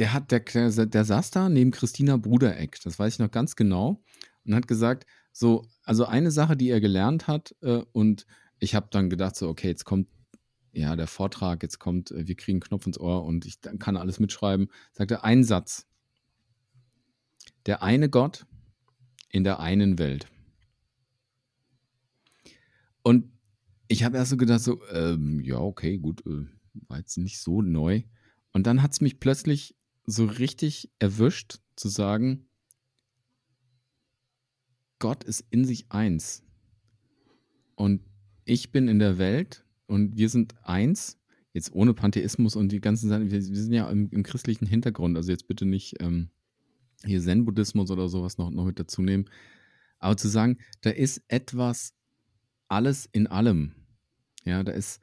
der 0.00 0.14
hat, 0.14 0.30
der, 0.32 0.40
der, 0.40 0.86
der 0.86 1.04
saß 1.04 1.30
da 1.30 1.48
neben 1.50 1.70
Christina 1.70 2.16
Brudereck, 2.16 2.80
das 2.82 2.98
weiß 2.98 3.14
ich 3.14 3.18
noch 3.18 3.30
ganz 3.30 3.54
genau, 3.54 4.02
und 4.46 4.54
hat 4.54 4.66
gesagt, 4.66 5.06
so, 5.30 5.66
also 5.84 6.06
eine 6.06 6.30
Sache, 6.30 6.56
die 6.56 6.70
er 6.70 6.80
gelernt 6.80 7.28
hat, 7.28 7.54
äh, 7.60 7.82
und 7.92 8.26
ich 8.58 8.74
habe 8.74 8.88
dann 8.90 9.10
gedacht, 9.10 9.36
so, 9.36 9.46
okay, 9.48 9.68
jetzt 9.68 9.84
kommt 9.84 10.08
ja 10.72 10.96
der 10.96 11.06
Vortrag, 11.06 11.62
jetzt 11.62 11.78
kommt, 11.78 12.12
äh, 12.12 12.26
wir 12.26 12.34
kriegen 12.34 12.56
einen 12.56 12.62
Knopf 12.62 12.86
ins 12.86 12.98
Ohr 12.98 13.24
und 13.24 13.44
ich 13.44 13.60
kann 13.78 13.98
alles 13.98 14.18
mitschreiben, 14.20 14.68
sagt 14.92 15.10
er 15.10 15.22
einen 15.22 15.44
Satz. 15.44 15.86
Der 17.66 17.82
eine 17.82 18.08
Gott 18.08 18.46
in 19.28 19.44
der 19.44 19.60
einen 19.60 19.98
Welt. 19.98 20.26
Und 23.02 23.30
ich 23.86 24.02
habe 24.02 24.16
erst 24.16 24.30
so 24.30 24.38
gedacht, 24.38 24.60
so, 24.60 24.80
ähm, 24.92 25.40
ja, 25.40 25.58
okay, 25.58 25.98
gut, 25.98 26.24
äh, 26.26 26.46
war 26.88 26.98
jetzt 26.98 27.18
nicht 27.18 27.38
so 27.38 27.60
neu. 27.60 28.02
Und 28.52 28.66
dann 28.66 28.82
hat 28.82 28.92
es 28.92 29.02
mich 29.02 29.20
plötzlich 29.20 29.76
so 30.06 30.24
richtig 30.24 30.90
erwischt, 30.98 31.60
zu 31.76 31.88
sagen, 31.88 32.46
Gott 34.98 35.24
ist 35.24 35.44
in 35.50 35.64
sich 35.64 35.90
eins. 35.90 36.44
Und 37.74 38.02
ich 38.44 38.70
bin 38.70 38.88
in 38.88 38.98
der 38.98 39.18
Welt 39.18 39.64
und 39.86 40.16
wir 40.16 40.28
sind 40.28 40.54
eins. 40.62 41.18
Jetzt 41.52 41.72
ohne 41.72 41.94
Pantheismus 41.94 42.54
und 42.54 42.70
die 42.70 42.80
ganzen 42.80 43.08
Sachen. 43.08 43.30
Wir, 43.30 43.38
wir 43.38 43.62
sind 43.62 43.72
ja 43.72 43.90
im, 43.90 44.08
im 44.10 44.22
christlichen 44.22 44.66
Hintergrund. 44.66 45.16
Also 45.16 45.32
jetzt 45.32 45.48
bitte 45.48 45.64
nicht 45.64 45.94
ähm, 46.00 46.30
hier 47.04 47.20
Zen-Buddhismus 47.20 47.90
oder 47.90 48.08
sowas 48.08 48.38
noch, 48.38 48.50
noch 48.50 48.66
mit 48.66 48.78
dazu 48.78 49.02
nehmen. 49.02 49.24
Aber 49.98 50.16
zu 50.16 50.28
sagen, 50.28 50.58
da 50.82 50.90
ist 50.90 51.22
etwas, 51.28 51.94
alles 52.68 53.08
in 53.10 53.26
allem. 53.26 53.74
Ja, 54.44 54.62
da 54.62 54.72
ist 54.72 55.00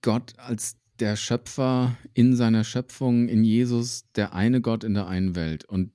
Gott 0.00 0.38
als 0.38 0.76
der 1.00 1.16
Schöpfer 1.16 1.96
in 2.14 2.36
seiner 2.36 2.64
Schöpfung, 2.64 3.28
in 3.28 3.44
Jesus, 3.44 4.10
der 4.12 4.34
eine 4.34 4.60
Gott 4.60 4.84
in 4.84 4.94
der 4.94 5.06
einen 5.06 5.34
Welt. 5.34 5.64
Und 5.64 5.92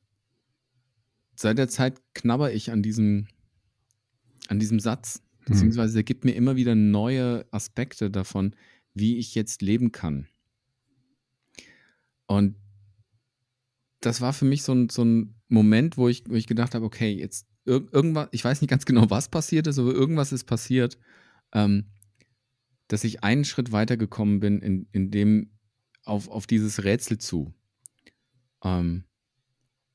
seit 1.36 1.58
der 1.58 1.70
Zeit 1.70 2.02
knabber 2.14 2.52
ich 2.52 2.72
an 2.72 2.84
diesem, 2.84 3.28
an 4.48 4.60
diesem 4.60 4.80
Satz, 4.80 5.22
beziehungsweise 5.46 6.00
er 6.00 6.04
gibt 6.04 6.26
mir 6.26 6.34
immer 6.34 6.56
wieder 6.56 6.76
neue 6.76 7.46
Aspekte 7.52 8.12
davon, 8.12 8.56
wie 8.94 9.18
ich 9.18 9.36
jetzt 9.36 9.62
leben 9.62 9.92
kann. 9.92 10.28
Und 12.28 12.56
das 14.02 14.22
war 14.22 14.34
für 14.34 14.46
mich 14.46 14.64
so 14.64 14.74
ein, 14.74 14.90
so 14.90 15.04
ein 15.04 15.36
Moment, 15.48 15.98
wo 15.98 16.08
ich, 16.08 16.24
wo 16.28 16.36
ich 16.36 16.48
gedacht 16.48 16.76
habe, 16.76 16.86
okay, 16.86 17.12
jetzt 17.12 17.48
ir 17.66 17.88
irgendwas, 17.92 18.30
ich 18.32 18.44
weiß 18.44 18.62
nicht 18.62 18.70
ganz 18.70 18.86
genau, 18.86 19.10
was 19.10 19.30
passiert 19.30 19.68
ist, 19.68 19.80
aber 19.80 19.94
irgendwas 19.94 20.32
ist 20.32 20.46
passiert, 20.46 20.98
ähm, 21.54 21.86
dass 22.90 23.06
ich 23.06 23.24
einen 23.24 23.46
Schritt 23.46 23.72
weitergekommen 23.72 24.42
bin, 24.42 24.60
in, 24.62 24.88
in 24.92 25.12
dem 25.12 25.52
auf, 26.04 26.28
auf 26.28 26.48
dieses 26.48 26.84
Rätsel 26.84 27.20
zu. 27.20 27.54
Ähm, 28.64 29.06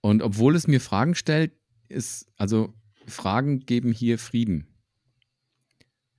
und 0.00 0.22
obwohl 0.22 0.56
es 0.56 0.66
mir 0.66 0.80
Fragen 0.80 1.14
stellt, 1.14 1.52
ist, 1.88 2.26
also 2.36 2.72
Fragen 3.06 3.60
geben 3.60 3.92
hier 3.92 4.18
Frieden. 4.18 4.68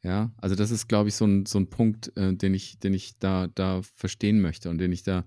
Ja, 0.04 0.32
also 0.38 0.54
das 0.54 0.70
ist, 0.70 0.88
glaube 0.88 1.10
ich, 1.10 1.16
so 1.16 1.26
ein, 1.26 1.46
so 1.48 1.58
ein 1.58 1.70
Punkt, 1.70 2.16
äh, 2.16 2.36
den 2.36 2.54
ich, 2.54 2.78
den 2.78 2.94
ich 2.94 3.18
da, 3.18 3.48
da 3.48 3.82
verstehen 3.96 4.40
möchte 4.42 4.70
und 4.70 4.78
den 4.78 4.92
ich 4.92 5.02
da, 5.02 5.26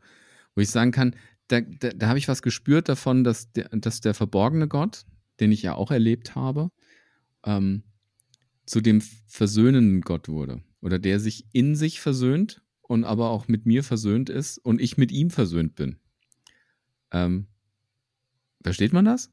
wo 0.54 0.60
ich 0.60 0.70
sagen 0.70 0.92
kann, 0.92 1.16
da, 1.48 1.60
da, 1.62 1.88
da 1.88 2.08
habe 2.08 2.18
ich 2.18 2.28
was 2.28 2.42
gespürt 2.42 2.88
davon, 2.88 3.24
dass 3.24 3.50
der, 3.52 3.70
dass 3.70 4.00
der 4.00 4.14
verborgene 4.14 4.68
Gott, 4.68 5.04
den 5.40 5.50
ich 5.50 5.62
ja 5.62 5.74
auch 5.74 5.90
erlebt 5.90 6.36
habe, 6.36 6.70
ähm, 7.44 7.82
zu 8.66 8.80
dem 8.80 9.00
versöhnenden 9.00 10.02
Gott 10.02 10.28
wurde. 10.28 10.62
Oder 10.80 10.98
der 10.98 11.20
sich 11.20 11.46
in 11.52 11.74
sich 11.74 12.00
versöhnt 12.00 12.62
und 12.82 13.04
aber 13.04 13.30
auch 13.30 13.48
mit 13.48 13.66
mir 13.66 13.82
versöhnt 13.82 14.30
ist 14.30 14.58
und 14.58 14.80
ich 14.80 14.96
mit 14.96 15.12
ihm 15.12 15.30
versöhnt 15.30 15.74
bin. 15.74 15.96
Ähm, 17.10 17.48
versteht 18.62 18.92
man 18.92 19.04
das? 19.04 19.30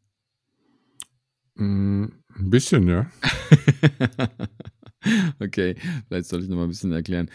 Mm, 1.56 2.06
ein 2.36 2.50
bisschen, 2.50 2.88
ja. 2.88 3.10
okay, 5.40 5.76
vielleicht 6.08 6.28
soll 6.28 6.44
ich 6.44 6.50
noch 6.50 6.58
mal 6.58 6.64
ein 6.64 6.70
bisschen 6.70 6.92
erklären. 6.92 7.30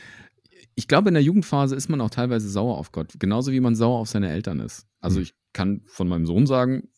Ich 0.75 0.89
glaube, 0.89 1.09
in 1.09 1.15
der 1.15 1.23
Jugendphase 1.23 1.75
ist 1.75 1.89
man 1.89 2.01
auch 2.01 2.11
teilweise 2.11 2.49
sauer 2.49 2.77
auf 2.77 2.93
Gott, 2.93 3.15
genauso 3.19 3.53
wie 3.53 3.61
man 3.61 3.75
sauer 3.75 3.99
auf 3.99 4.09
seine 4.09 4.31
Eltern 4.31 4.61
ist. 4.61 4.87
Also 5.01 5.17
Hm. 5.17 5.23
ich 5.23 5.35
kann 5.53 5.83
von 5.87 6.09
meinem 6.09 6.27
Sohn 6.27 6.47
sagen 6.47 6.89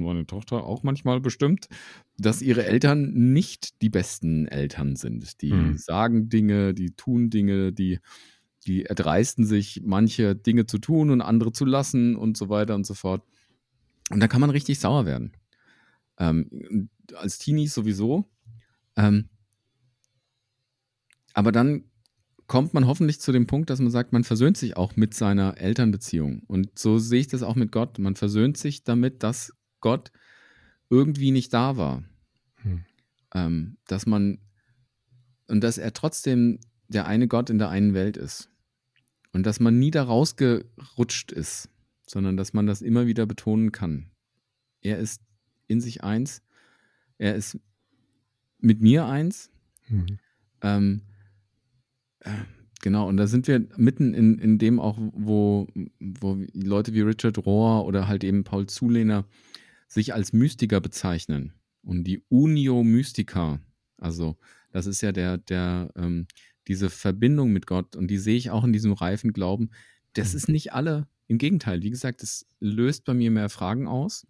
und 0.00 0.06
meine 0.06 0.26
Tochter 0.26 0.64
auch 0.64 0.82
manchmal 0.82 1.20
bestimmt, 1.20 1.68
dass 2.18 2.42
ihre 2.42 2.64
Eltern 2.64 3.12
nicht 3.32 3.80
die 3.82 3.90
besten 3.90 4.46
Eltern 4.46 4.96
sind. 4.96 5.40
Die 5.42 5.50
Hm. 5.50 5.76
sagen 5.76 6.28
Dinge, 6.28 6.74
die 6.74 6.92
tun 6.92 7.30
Dinge, 7.30 7.72
die, 7.72 7.98
die 8.66 8.84
erdreisten 8.84 9.44
sich, 9.44 9.82
manche 9.84 10.36
Dinge 10.36 10.66
zu 10.66 10.78
tun 10.78 11.10
und 11.10 11.20
andere 11.20 11.52
zu 11.52 11.64
lassen 11.64 12.16
und 12.16 12.36
so 12.36 12.48
weiter 12.48 12.74
und 12.74 12.86
so 12.86 12.94
fort. 12.94 13.22
Und 14.10 14.20
da 14.20 14.28
kann 14.28 14.40
man 14.40 14.50
richtig 14.50 14.78
sauer 14.78 15.06
werden. 15.06 15.32
Ähm, 16.18 16.88
als 17.14 17.38
Teenies 17.38 17.74
sowieso. 17.74 18.30
Ähm, 18.96 19.28
aber 21.32 21.52
dann 21.52 21.84
kommt 22.46 22.74
man 22.74 22.86
hoffentlich 22.86 23.20
zu 23.20 23.32
dem 23.32 23.46
Punkt, 23.46 23.70
dass 23.70 23.80
man 23.80 23.90
sagt, 23.90 24.12
man 24.12 24.24
versöhnt 24.24 24.56
sich 24.56 24.76
auch 24.76 24.96
mit 24.96 25.14
seiner 25.14 25.58
Elternbeziehung. 25.58 26.42
Und 26.46 26.78
so 26.78 26.98
sehe 26.98 27.20
ich 27.20 27.28
das 27.28 27.42
auch 27.42 27.56
mit 27.56 27.72
Gott. 27.72 27.98
Man 27.98 28.16
versöhnt 28.16 28.56
sich 28.56 28.84
damit, 28.84 29.22
dass 29.22 29.52
Gott 29.84 30.10
irgendwie 30.88 31.30
nicht 31.30 31.52
da 31.52 31.76
war. 31.76 32.02
Hm. 32.62 32.84
Ähm, 33.34 33.76
dass 33.86 34.06
man 34.06 34.38
und 35.46 35.60
dass 35.62 35.76
er 35.76 35.92
trotzdem 35.92 36.58
der 36.88 37.06
eine 37.06 37.28
Gott 37.28 37.50
in 37.50 37.58
der 37.58 37.68
einen 37.68 37.92
Welt 37.92 38.16
ist. 38.16 38.48
Und 39.32 39.44
dass 39.44 39.60
man 39.60 39.78
nie 39.78 39.90
da 39.90 40.02
rausgerutscht 40.04 41.32
ist, 41.32 41.68
sondern 42.06 42.38
dass 42.38 42.54
man 42.54 42.66
das 42.66 42.80
immer 42.80 43.06
wieder 43.06 43.26
betonen 43.26 43.72
kann. 43.72 44.10
Er 44.80 44.98
ist 44.98 45.20
in 45.66 45.82
sich 45.82 46.02
eins. 46.02 46.42
Er 47.18 47.34
ist 47.34 47.58
mit 48.60 48.80
mir 48.80 49.04
eins. 49.04 49.50
Mhm. 49.88 50.18
Ähm, 50.62 51.02
äh, 52.20 52.30
genau, 52.80 53.06
und 53.06 53.18
da 53.18 53.26
sind 53.26 53.48
wir 53.48 53.66
mitten 53.76 54.14
in, 54.14 54.38
in 54.38 54.58
dem 54.58 54.80
auch, 54.80 54.96
wo, 54.98 55.66
wo 56.00 56.38
Leute 56.54 56.94
wie 56.94 57.02
Richard 57.02 57.44
Rohr 57.44 57.84
oder 57.84 58.08
halt 58.08 58.24
eben 58.24 58.44
Paul 58.44 58.66
Zulehner 58.66 59.26
sich 59.94 60.12
als 60.12 60.32
Mystiker 60.32 60.80
bezeichnen. 60.80 61.54
Und 61.82 62.04
die 62.04 62.22
Unio 62.28 62.82
Mystica, 62.82 63.60
also 63.96 64.36
das 64.72 64.86
ist 64.86 65.00
ja 65.00 65.12
der, 65.12 65.38
der, 65.38 65.92
ähm, 65.96 66.26
diese 66.66 66.90
Verbindung 66.90 67.52
mit 67.52 67.66
Gott 67.66 67.94
und 67.94 68.08
die 68.08 68.18
sehe 68.18 68.36
ich 68.36 68.50
auch 68.50 68.64
in 68.64 68.72
diesem 68.72 68.92
reifen 68.92 69.32
Glauben. 69.32 69.70
Das 70.14 70.32
mhm. 70.32 70.36
ist 70.36 70.48
nicht 70.48 70.72
alle. 70.72 71.06
Im 71.26 71.38
Gegenteil, 71.38 71.82
wie 71.82 71.90
gesagt, 71.90 72.22
es 72.22 72.46
löst 72.60 73.04
bei 73.04 73.14
mir 73.14 73.30
mehr 73.30 73.48
Fragen 73.48 73.86
aus. 73.86 74.26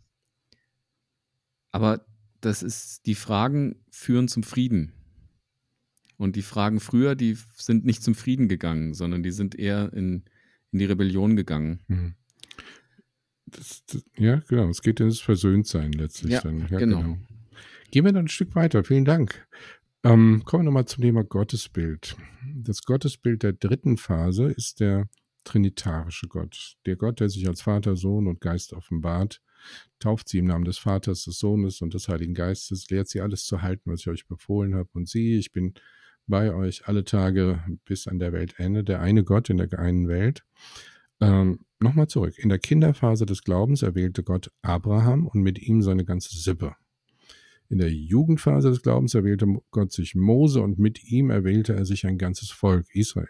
Aber 1.71 2.07
das 2.41 2.63
ist, 2.63 3.07
die 3.07 3.15
Fragen 3.15 3.77
führen 3.91 4.29
zum 4.29 4.43
Frieden. 4.43 4.93
Und 6.17 6.37
die 6.37 6.43
Fragen 6.43 6.79
früher, 6.79 7.15
die 7.15 7.37
sind 7.57 7.85
nicht 7.85 8.03
zum 8.03 8.15
Frieden 8.15 8.49
gegangen, 8.49 8.95
sondern 8.95 9.23
die 9.23 9.33
sind 9.33 9.55
eher 9.55 9.93
in, 9.93 10.25
in 10.71 10.79
die 10.79 10.85
Rebellion 10.85 11.37
gegangen. 11.37 11.81
Mhm. 11.89 12.15
Das, 13.57 13.85
das, 13.87 14.05
ja, 14.17 14.43
genau. 14.49 14.69
Es 14.69 14.83
geht 14.83 15.01
in 15.01 15.09
das 15.09 15.21
Versöhntsein 15.21 15.93
letztlich 15.93 16.33
ja, 16.33 16.41
dann. 16.41 16.67
Ja, 16.69 16.79
genau. 16.79 17.03
genau. 17.03 17.19
Gehen 17.91 18.05
wir 18.05 18.13
dann 18.13 18.25
ein 18.25 18.29
Stück 18.29 18.55
weiter. 18.55 18.83
Vielen 18.85 19.05
Dank. 19.05 19.47
Ähm, 20.03 20.43
kommen 20.45 20.63
wir 20.63 20.67
nochmal 20.67 20.87
zum 20.87 21.03
Thema 21.03 21.25
Gottesbild. 21.25 22.17
Das 22.55 22.83
Gottesbild 22.83 23.43
der 23.43 23.53
dritten 23.53 23.97
Phase 23.97 24.47
ist 24.47 24.81
der 24.81 25.09
trinitarische 25.45 26.27
Gott. 26.27 26.77
Der 26.87 26.97
Gott, 26.97 27.21
der 27.21 27.29
sich 27.29 27.47
als 27.47 27.63
Vater, 27.63 27.97
Sohn 27.97 28.27
und 28.27 28.41
Geist 28.41 28.73
offenbart, 28.73 29.41
tauft 29.99 30.29
sie 30.29 30.39
im 30.39 30.47
Namen 30.47 30.65
des 30.65 30.79
Vaters, 30.79 31.25
des 31.25 31.39
Sohnes 31.39 31.81
und 31.81 31.95
des 31.95 32.09
Heiligen 32.09 32.35
Geistes, 32.35 32.91
lehrt 32.91 33.09
sie 33.09 33.21
alles 33.21 33.45
zu 33.45 33.63
halten, 33.63 33.91
was 33.91 34.01
ich 34.01 34.09
euch 34.09 34.27
befohlen 34.27 34.75
habe. 34.75 34.89
Und 34.93 35.09
siehe, 35.09 35.39
ich 35.39 35.53
bin 35.53 35.75
bei 36.27 36.55
euch 36.55 36.87
alle 36.89 37.05
Tage 37.05 37.63
bis 37.85 38.07
an 38.07 38.19
der 38.19 38.33
Weltende, 38.33 38.85
der 38.85 39.01
eine 39.01 39.25
Gott 39.25 39.51
in 39.51 39.59
der 39.59 39.79
einen 39.79 40.09
Welt. 40.09 40.45
Ähm, 41.21 41.61
Nochmal 41.85 42.09
zurück. 42.09 42.39
In 42.39 42.49
der 42.49 42.59
Kinderphase 42.59 43.27
des 43.27 43.43
Glaubens 43.43 43.83
erwählte 43.83 44.23
Gott 44.23 44.51
Abraham 44.63 45.27
und 45.27 45.43
mit 45.43 45.59
ihm 45.59 45.83
seine 45.83 46.07
ganze 46.07 46.35
Sippe. 46.35 46.77
In 47.69 47.77
der 47.77 47.93
Jugendphase 47.93 48.71
des 48.71 48.81
Glaubens 48.81 49.13
erwählte 49.13 49.47
Gott 49.71 49.93
sich 49.93 50.15
Mose 50.15 50.63
und 50.63 50.79
mit 50.79 51.05
ihm 51.05 51.29
erwählte 51.29 51.75
er 51.75 51.85
sich 51.85 52.07
ein 52.07 52.17
ganzes 52.17 52.51
Volk, 52.51 52.87
Israel. 52.95 53.29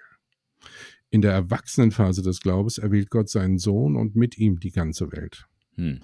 In 1.10 1.20
der 1.20 1.32
Erwachsenenphase 1.32 2.22
des 2.22 2.40
Glaubens 2.40 2.78
erwählt 2.78 3.10
Gott 3.10 3.28
seinen 3.28 3.58
Sohn 3.58 3.96
und 3.96 4.14
mit 4.14 4.38
ihm 4.38 4.60
die 4.60 4.70
ganze 4.70 5.10
Welt. 5.10 5.48
Hm. 5.74 5.98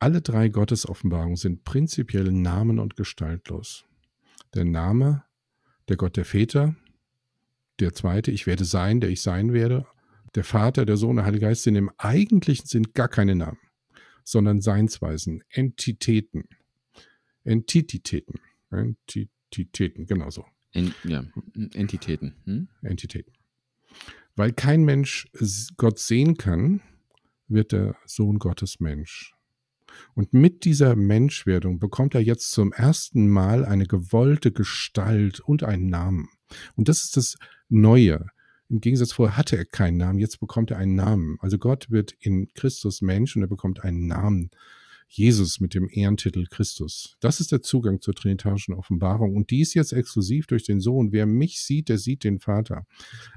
Alle 0.00 0.22
drei 0.22 0.48
Gottesoffenbarungen 0.48 1.36
sind 1.36 1.62
prinzipiell 1.62 2.32
Namen 2.32 2.80
und 2.80 2.96
gestaltlos. 2.96 3.84
Der 4.54 4.64
Name, 4.64 5.22
der 5.88 5.96
Gott 5.96 6.16
der 6.16 6.24
Väter, 6.24 6.74
der 7.78 7.94
zweite, 7.94 8.32
ich 8.32 8.48
werde 8.48 8.64
sein, 8.64 9.00
der 9.00 9.10
ich 9.10 9.22
sein 9.22 9.52
werde, 9.52 9.86
der 10.34 10.44
Vater, 10.44 10.86
der 10.86 10.96
Sohn, 10.96 11.16
der 11.16 11.24
Heilige 11.24 11.46
Geist 11.46 11.62
sind 11.62 11.76
im 11.76 11.90
eigentlichen 11.98 12.66
Sinn 12.66 12.92
gar 12.94 13.08
keine 13.08 13.34
Namen, 13.34 13.58
sondern 14.24 14.60
Seinsweisen, 14.60 15.42
Entitäten. 15.48 16.48
Entitäten. 17.44 18.40
Entitäten, 18.70 20.06
genau 20.06 20.30
so. 20.30 20.44
En, 20.72 20.94
ja, 21.04 21.24
Entitäten. 21.74 22.34
Hm? 22.44 22.68
Entitäten. 22.82 23.32
Weil 24.36 24.52
kein 24.52 24.84
Mensch 24.84 25.28
Gott 25.76 25.98
sehen 25.98 26.36
kann, 26.38 26.80
wird 27.48 27.72
der 27.72 27.96
Sohn 28.06 28.38
Gottes 28.38 28.80
Mensch. 28.80 29.34
Und 30.14 30.32
mit 30.32 30.64
dieser 30.64 30.96
Menschwerdung 30.96 31.78
bekommt 31.78 32.14
er 32.14 32.22
jetzt 32.22 32.50
zum 32.50 32.72
ersten 32.72 33.28
Mal 33.28 33.66
eine 33.66 33.86
gewollte 33.86 34.50
Gestalt 34.50 35.40
und 35.40 35.64
einen 35.64 35.88
Namen. 35.88 36.30
Und 36.76 36.88
das 36.88 37.04
ist 37.04 37.16
das 37.18 37.36
Neue. 37.68 38.26
Im 38.72 38.80
Gegensatz 38.80 39.12
vorher 39.12 39.36
hatte 39.36 39.58
er 39.58 39.66
keinen 39.66 39.98
Namen, 39.98 40.18
jetzt 40.18 40.40
bekommt 40.40 40.70
er 40.70 40.78
einen 40.78 40.94
Namen. 40.94 41.36
Also 41.40 41.58
Gott 41.58 41.90
wird 41.90 42.14
in 42.20 42.48
Christus 42.54 43.02
Mensch 43.02 43.36
und 43.36 43.42
er 43.42 43.48
bekommt 43.48 43.84
einen 43.84 44.06
Namen. 44.06 44.50
Jesus 45.08 45.60
mit 45.60 45.74
dem 45.74 45.90
Ehrentitel 45.90 46.46
Christus. 46.46 47.18
Das 47.20 47.38
ist 47.38 47.52
der 47.52 47.60
Zugang 47.60 48.00
zur 48.00 48.14
trinitarischen 48.14 48.72
Offenbarung. 48.72 49.36
Und 49.36 49.50
die 49.50 49.60
ist 49.60 49.74
jetzt 49.74 49.92
exklusiv 49.92 50.46
durch 50.46 50.64
den 50.64 50.80
Sohn. 50.80 51.12
Wer 51.12 51.26
mich 51.26 51.60
sieht, 51.60 51.90
der 51.90 51.98
sieht 51.98 52.24
den 52.24 52.40
Vater. 52.40 52.86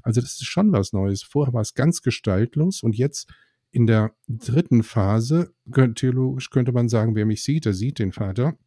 Also 0.01 0.21
das 0.21 0.35
ist 0.35 0.45
schon 0.45 0.71
was 0.71 0.93
Neues. 0.93 1.21
Vorher 1.21 1.53
war 1.53 1.59
es 1.59 1.73
ganz 1.73 2.01
gestaltlos 2.01 2.81
und 2.81 2.95
jetzt 2.95 3.29
in 3.71 3.87
der 3.87 4.15
dritten 4.29 4.83
Phase, 4.83 5.53
theologisch 5.95 6.49
könnte 6.49 6.71
man 6.71 6.87
sagen, 6.87 7.13
wer 7.13 7.25
mich 7.25 7.43
sieht, 7.43 7.65
der 7.65 7.73
sieht 7.73 7.99
den 7.99 8.13
Vater. 8.13 8.57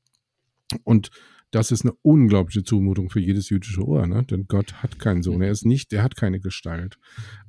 Und 0.85 1.11
das 1.51 1.71
ist 1.71 1.83
eine 1.83 1.95
unglaubliche 2.03 2.63
Zumutung 2.63 3.09
für 3.09 3.21
jedes 3.21 3.49
jüdische 3.49 3.83
Ohr, 3.83 4.07
ne? 4.07 4.23
denn 4.25 4.47
Gott 4.49 4.75
hat 4.83 4.99
keinen 4.99 5.23
Sohn, 5.23 5.41
er 5.41 5.51
ist 5.51 5.65
nicht, 5.65 5.93
er 5.93 6.03
hat 6.03 6.15
keine 6.15 6.41
Gestalt. 6.41 6.99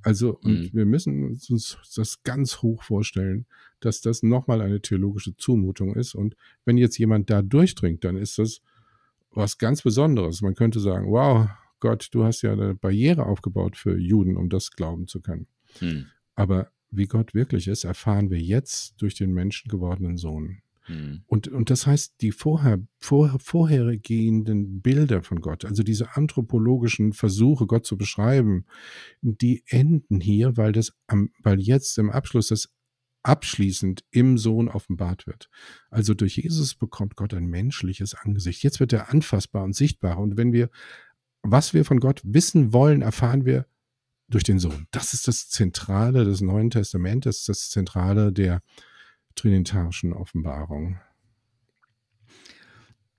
Also, 0.02 0.38
und 0.38 0.62
mhm. 0.62 0.70
wir 0.74 0.86
müssen 0.86 1.26
uns 1.26 1.78
das 1.96 2.24
ganz 2.24 2.62
hoch 2.62 2.84
vorstellen, 2.84 3.46
dass 3.82 4.02
das 4.02 4.24
nochmal 4.24 4.62
eine 4.62 4.82
theologische 4.82 5.36
Zumutung 5.36 5.96
ist. 5.96 6.16
Und 6.16 6.36
wenn 6.66 6.78
jetzt 6.78 6.98
jemand 6.98 7.30
da 7.30 7.42
durchdringt, 7.42 8.04
dann 8.04 8.16
ist 8.16 8.40
das 8.40 8.62
was 9.32 9.58
ganz 9.58 9.82
Besonderes. 9.82 10.42
Man 10.42 10.56
könnte 10.56 10.80
sagen, 10.80 11.12
wow, 11.12 11.50
Gott, 11.80 12.10
du 12.12 12.24
hast 12.24 12.42
ja 12.42 12.54
eine 12.54 12.76
Barriere 12.76 13.26
aufgebaut 13.26 13.78
für 13.78 13.98
Juden, 13.98 14.38
um 14.38 14.50
das 14.50 14.72
glauben 14.72 15.08
zu 15.08 15.22
können. 15.22 15.48
Mhm. 15.82 16.08
Aber 16.36 16.72
wie 16.92 17.06
Gott 17.06 17.34
wirklich 17.34 17.68
ist, 17.68 17.84
erfahren 17.84 18.30
wir 18.30 18.40
jetzt 18.40 19.02
durch 19.02 19.16
den 19.16 19.34
menschengewordenen 19.34 20.18
Sohn. 20.18 20.62
Mhm. 20.90 21.24
Und, 21.28 21.48
und 21.48 21.70
das 21.70 21.88
heißt, 21.88 22.16
die 22.22 22.32
vorher, 22.32 22.80
vor, 22.98 23.38
vorhergehenden 23.40 24.82
Bilder 24.82 25.24
von 25.24 25.40
Gott, 25.40 25.66
also 25.66 25.84
diese 25.84 26.16
anthropologischen 26.16 27.14
Versuche, 27.14 27.68
Gott 27.68 27.86
zu 27.86 27.98
beschreiben, 27.98 28.66
die 29.22 29.64
enden 29.68 30.20
hier, 30.20 30.58
weil 30.58 30.72
das, 30.72 30.94
weil 31.44 31.60
jetzt 31.60 31.98
im 31.98 32.10
Abschluss 32.10 32.48
das 32.48 32.74
abschließend 33.24 34.04
im 34.12 34.38
Sohn 34.38 34.70
offenbart 34.70 35.28
wird. 35.28 35.50
Also 35.90 36.14
durch 36.14 36.38
Jesus 36.38 36.76
bekommt 36.76 37.16
Gott 37.16 37.34
ein 37.34 37.48
menschliches 37.48 38.16
Angesicht. 38.16 38.64
Jetzt 38.64 38.80
wird 38.80 38.94
er 38.94 39.10
anfassbar 39.10 39.64
und 39.64 39.76
sichtbar. 39.76 40.18
Und 40.18 40.38
wenn 40.38 40.54
wir, 40.54 40.70
was 41.42 41.74
wir 41.74 41.86
von 41.86 42.00
Gott 42.00 42.22
wissen 42.24 42.74
wollen, 42.74 43.02
erfahren 43.02 43.46
wir 43.46 43.66
durch 44.30 44.44
den 44.44 44.60
Sohn. 44.60 44.88
Das 44.92 45.14
ist 45.14 45.28
das 45.28 45.50
Zentrale 45.50 46.24
des 46.24 46.42
Neuen 46.42 46.70
Testamentes, 46.70 47.44
das 47.44 47.70
Zentrale 47.70 48.32
der 48.32 48.62
trinitarischen 49.40 50.14
Offenbarung. 50.14 51.00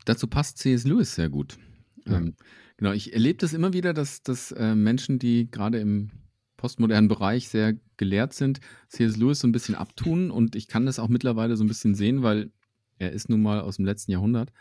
Dazu 0.05 0.27
passt 0.27 0.59
C.S. 0.59 0.85
Lewis 0.85 1.15
sehr 1.15 1.29
gut. 1.29 1.59
Ja. 2.07 2.19
Ähm, 2.19 2.35
genau, 2.77 2.93
ich 2.93 3.13
erlebe 3.13 3.39
das 3.39 3.53
immer 3.53 3.73
wieder, 3.73 3.95
dass, 3.95 4.23
dass 4.23 4.53
äh, 4.53 4.75
Menschen, 4.75 5.19
die 5.19 5.51
gerade 5.51 5.79
im 5.79 6.11
postmodernen 6.57 7.09
Bereich 7.09 7.49
sehr 7.49 7.75
gelehrt 7.97 8.35
sind, 8.35 8.61
C.S. 8.89 9.17
Lewis 9.17 9.41
so 9.41 9.49
ein 9.49 9.53
bisschen 9.53 9.75
abtun 9.75 10.31
und 10.31 10.57
ich 10.57 10.69
kann 10.69 10.87
das 10.87 10.99
auch 10.99 11.09
mittlerweile 11.09 11.57
so 11.57 11.65
ein 11.65 11.69
bisschen 11.69 11.95
sehen, 11.95 12.23
weil 12.23 12.51
er 12.99 13.13
ist 13.13 13.31
nun 13.31 13.41
mal 13.41 13.61
aus 13.61 13.77
dem 13.77 13.87
letzten 13.87 14.13
Jahrhundert. 14.13 14.53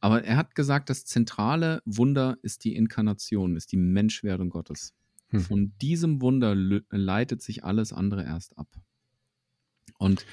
Aber 0.00 0.22
er 0.22 0.36
hat 0.36 0.54
gesagt, 0.54 0.90
das 0.90 1.06
zentrale 1.06 1.80
Wunder 1.86 2.36
ist 2.42 2.64
die 2.64 2.76
Inkarnation, 2.76 3.56
ist 3.56 3.72
die 3.72 3.78
Menschwerdung 3.78 4.50
Gottes. 4.50 4.92
Hm. 5.28 5.40
Von 5.40 5.72
diesem 5.80 6.20
Wunder 6.20 6.54
leitet 6.54 7.40
sich 7.40 7.64
alles 7.64 7.94
andere 7.94 8.22
erst 8.22 8.58
ab. 8.58 8.68
Und 9.96 10.26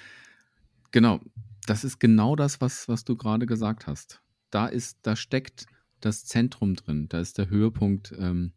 genau, 0.92 1.20
das 1.66 1.84
ist 1.84 2.00
genau 2.00 2.36
das, 2.36 2.62
was, 2.62 2.88
was 2.88 3.04
du 3.04 3.16
gerade 3.16 3.46
gesagt 3.46 3.88
hast. 3.88 4.22
Da 4.50 4.68
ist, 4.68 5.00
da 5.04 5.16
steckt 5.16 5.66
das 6.00 6.26
Zentrum 6.26 6.76
drin, 6.76 7.08
da 7.10 7.20
ist 7.20 7.38
der 7.38 7.50
Höhepunkt 7.50 8.14
ähm, 8.18 8.54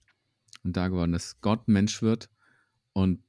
und 0.63 0.77
da 0.77 0.89
geworden, 0.89 1.13
dass 1.13 1.41
Gott 1.41 1.69
Mensch 1.69 2.03
wird 2.03 2.31
und 2.93 3.23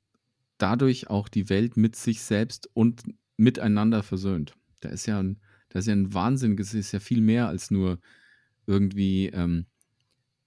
dadurch 0.58 1.10
auch 1.10 1.28
die 1.28 1.50
Welt 1.50 1.78
mit 1.78 1.96
sich 1.96 2.22
selbst 2.22 2.70
und 2.74 3.04
miteinander 3.38 4.04
versöhnt. 4.04 4.54
Da 4.80 4.90
ist 4.90 5.06
ja 5.06 5.22
ein, 5.22 5.42
da 5.70 5.80
ist 5.80 5.88
ja 5.88 5.94
ein 5.94 6.14
Wahnsinn, 6.14 6.58
es 6.58 6.74
ist 6.74 6.92
ja 6.94 7.00
viel 7.00 7.22
mehr 7.22 7.48
als 7.48 7.72
nur 7.72 8.00
irgendwie 8.66 9.28
ähm, 9.28 9.66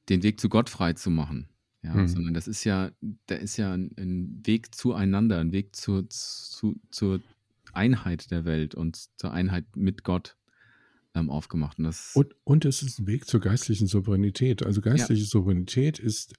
den 0.08 0.22
Weg 0.22 0.40
zu 0.40 0.48
Gott 0.48 0.70
frei 0.70 0.94
zu 0.94 1.10
machen. 1.10 1.48
Ja, 1.82 1.94
mhm. 1.94 2.08
sondern 2.08 2.34
das 2.34 2.48
ist 2.48 2.64
ja, 2.64 2.90
da 3.26 3.36
ist 3.36 3.56
ja 3.56 3.72
ein, 3.72 3.92
ein 3.96 4.42
Weg 4.44 4.74
zueinander, 4.74 5.38
ein 5.38 5.52
Weg 5.52 5.76
zur, 5.76 6.08
zu, 6.10 6.80
zur 6.90 7.20
Einheit 7.78 8.30
der 8.30 8.44
Welt 8.44 8.74
und 8.74 8.96
zur 9.16 9.32
Einheit 9.32 9.64
mit 9.76 10.04
Gott 10.04 10.36
ähm, 11.14 11.30
aufgemacht. 11.30 11.78
Und, 11.78 11.84
das 11.84 12.12
und, 12.14 12.34
und 12.44 12.64
es 12.64 12.82
ist 12.82 12.98
ein 12.98 13.06
Weg 13.06 13.26
zur 13.26 13.40
geistlichen 13.40 13.86
Souveränität. 13.86 14.62
Also 14.62 14.80
geistliche 14.80 15.22
ja. 15.22 15.28
Souveränität 15.28 15.98
ist 15.98 16.34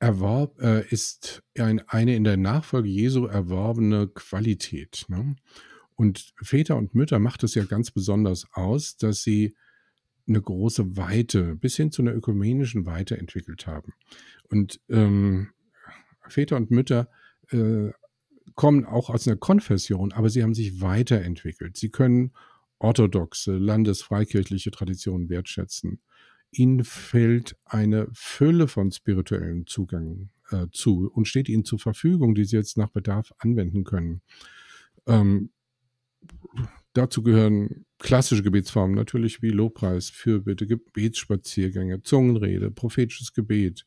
erworb, 0.00 0.60
äh, 0.60 0.86
ist 0.88 1.42
ein, 1.58 1.80
eine 1.88 2.16
in 2.16 2.24
der 2.24 2.36
Nachfolge 2.36 2.88
Jesu 2.88 3.26
erworbene 3.26 4.08
Qualität. 4.08 5.04
Ne? 5.08 5.36
Und 5.94 6.32
Väter 6.42 6.76
und 6.76 6.94
Mütter 6.94 7.18
macht 7.18 7.44
es 7.44 7.54
ja 7.54 7.64
ganz 7.64 7.90
besonders 7.90 8.46
aus, 8.52 8.96
dass 8.96 9.22
sie 9.22 9.54
eine 10.26 10.40
große 10.40 10.96
Weite 10.96 11.56
bis 11.56 11.76
hin 11.76 11.92
zu 11.92 12.02
einer 12.02 12.14
ökumenischen 12.14 12.86
Weite 12.86 13.18
entwickelt 13.18 13.66
haben. 13.66 13.92
Und 14.48 14.80
ähm, 14.88 15.50
Väter 16.28 16.56
und 16.56 16.70
Mütter 16.70 17.10
äh, 17.50 17.90
kommen 18.54 18.84
auch 18.84 19.10
aus 19.10 19.26
einer 19.26 19.36
Konfession, 19.36 20.12
aber 20.12 20.30
sie 20.30 20.42
haben 20.42 20.54
sich 20.54 20.80
weiterentwickelt. 20.80 21.76
Sie 21.76 21.90
können 21.90 22.32
orthodoxe, 22.78 23.56
landesfreikirchliche 23.56 24.70
Tradition 24.70 25.28
wertschätzen. 25.28 26.00
Ihnen 26.50 26.84
fällt 26.84 27.56
eine 27.64 28.08
Fülle 28.12 28.66
von 28.66 28.90
spirituellen 28.90 29.66
Zugang 29.66 30.30
äh, 30.50 30.66
zu 30.72 31.10
und 31.12 31.28
steht 31.28 31.48
Ihnen 31.48 31.64
zur 31.64 31.78
Verfügung, 31.78 32.34
die 32.34 32.44
Sie 32.44 32.56
jetzt 32.56 32.76
nach 32.76 32.90
Bedarf 32.90 33.32
anwenden 33.38 33.84
können. 33.84 34.22
Ähm, 35.06 35.50
dazu 36.92 37.22
gehören 37.22 37.86
klassische 37.98 38.42
Gebetsformen 38.42 38.96
natürlich 38.96 39.42
wie 39.42 39.50
Lobpreis, 39.50 40.10
Fürbitte, 40.10 40.66
Gebetsspaziergänge, 40.66 42.02
Zungenrede, 42.02 42.70
prophetisches 42.70 43.32
Gebet 43.32 43.84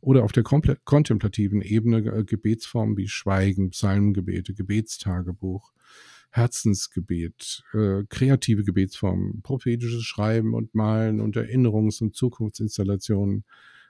oder 0.00 0.24
auf 0.24 0.32
der 0.32 0.42
kontemplativen 0.42 1.62
Ebene 1.62 1.98
äh, 1.98 2.24
Gebetsformen 2.24 2.96
wie 2.96 3.08
Schweigen, 3.08 3.70
Psalmgebete, 3.70 4.54
Gebetstagebuch, 4.54 5.72
Herzensgebet, 6.30 7.64
äh, 7.74 8.04
kreative 8.08 8.64
Gebetsformen, 8.64 9.42
prophetisches 9.42 10.04
Schreiben 10.04 10.54
und 10.54 10.74
Malen 10.74 11.20
und 11.20 11.36
Erinnerungs- 11.36 12.02
und 12.02 12.14
Zukunftsinstallationen. 12.14 13.44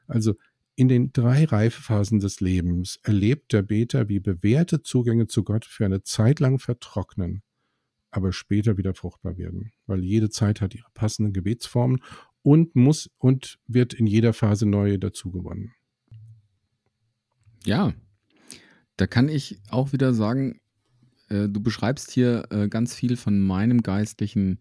Also 0.06 0.34
in 0.74 0.88
den 0.88 1.12
drei 1.12 1.44
Reifephasen 1.44 2.20
des 2.20 2.40
Lebens 2.40 2.98
erlebt 3.02 3.52
der 3.52 3.62
Beter, 3.62 4.08
wie 4.08 4.18
bewährte 4.18 4.82
Zugänge 4.82 5.26
zu 5.26 5.44
Gott 5.44 5.66
für 5.66 5.84
eine 5.84 6.02
Zeit 6.02 6.40
lang 6.40 6.58
vertrocknen, 6.58 7.42
aber 8.10 8.32
später 8.32 8.78
wieder 8.78 8.94
fruchtbar 8.94 9.36
werden, 9.36 9.72
weil 9.86 10.02
jede 10.02 10.30
Zeit 10.30 10.62
hat 10.62 10.74
ihre 10.74 10.90
passenden 10.94 11.34
Gebetsformen 11.34 12.00
und 12.42 12.74
muss 12.74 13.10
und 13.18 13.58
wird 13.66 13.92
in 13.92 14.06
jeder 14.06 14.32
Phase 14.32 14.66
neue 14.66 14.98
dazugewonnen. 14.98 15.72
Ja, 17.64 17.92
da 18.96 19.06
kann 19.06 19.28
ich 19.28 19.60
auch 19.68 19.92
wieder 19.92 20.14
sagen, 20.14 20.60
äh, 21.28 21.48
du 21.48 21.60
beschreibst 21.60 22.10
hier 22.10 22.46
äh, 22.50 22.68
ganz 22.68 22.94
viel 22.94 23.16
von 23.16 23.40
meinem 23.40 23.82
geistlichen 23.82 24.58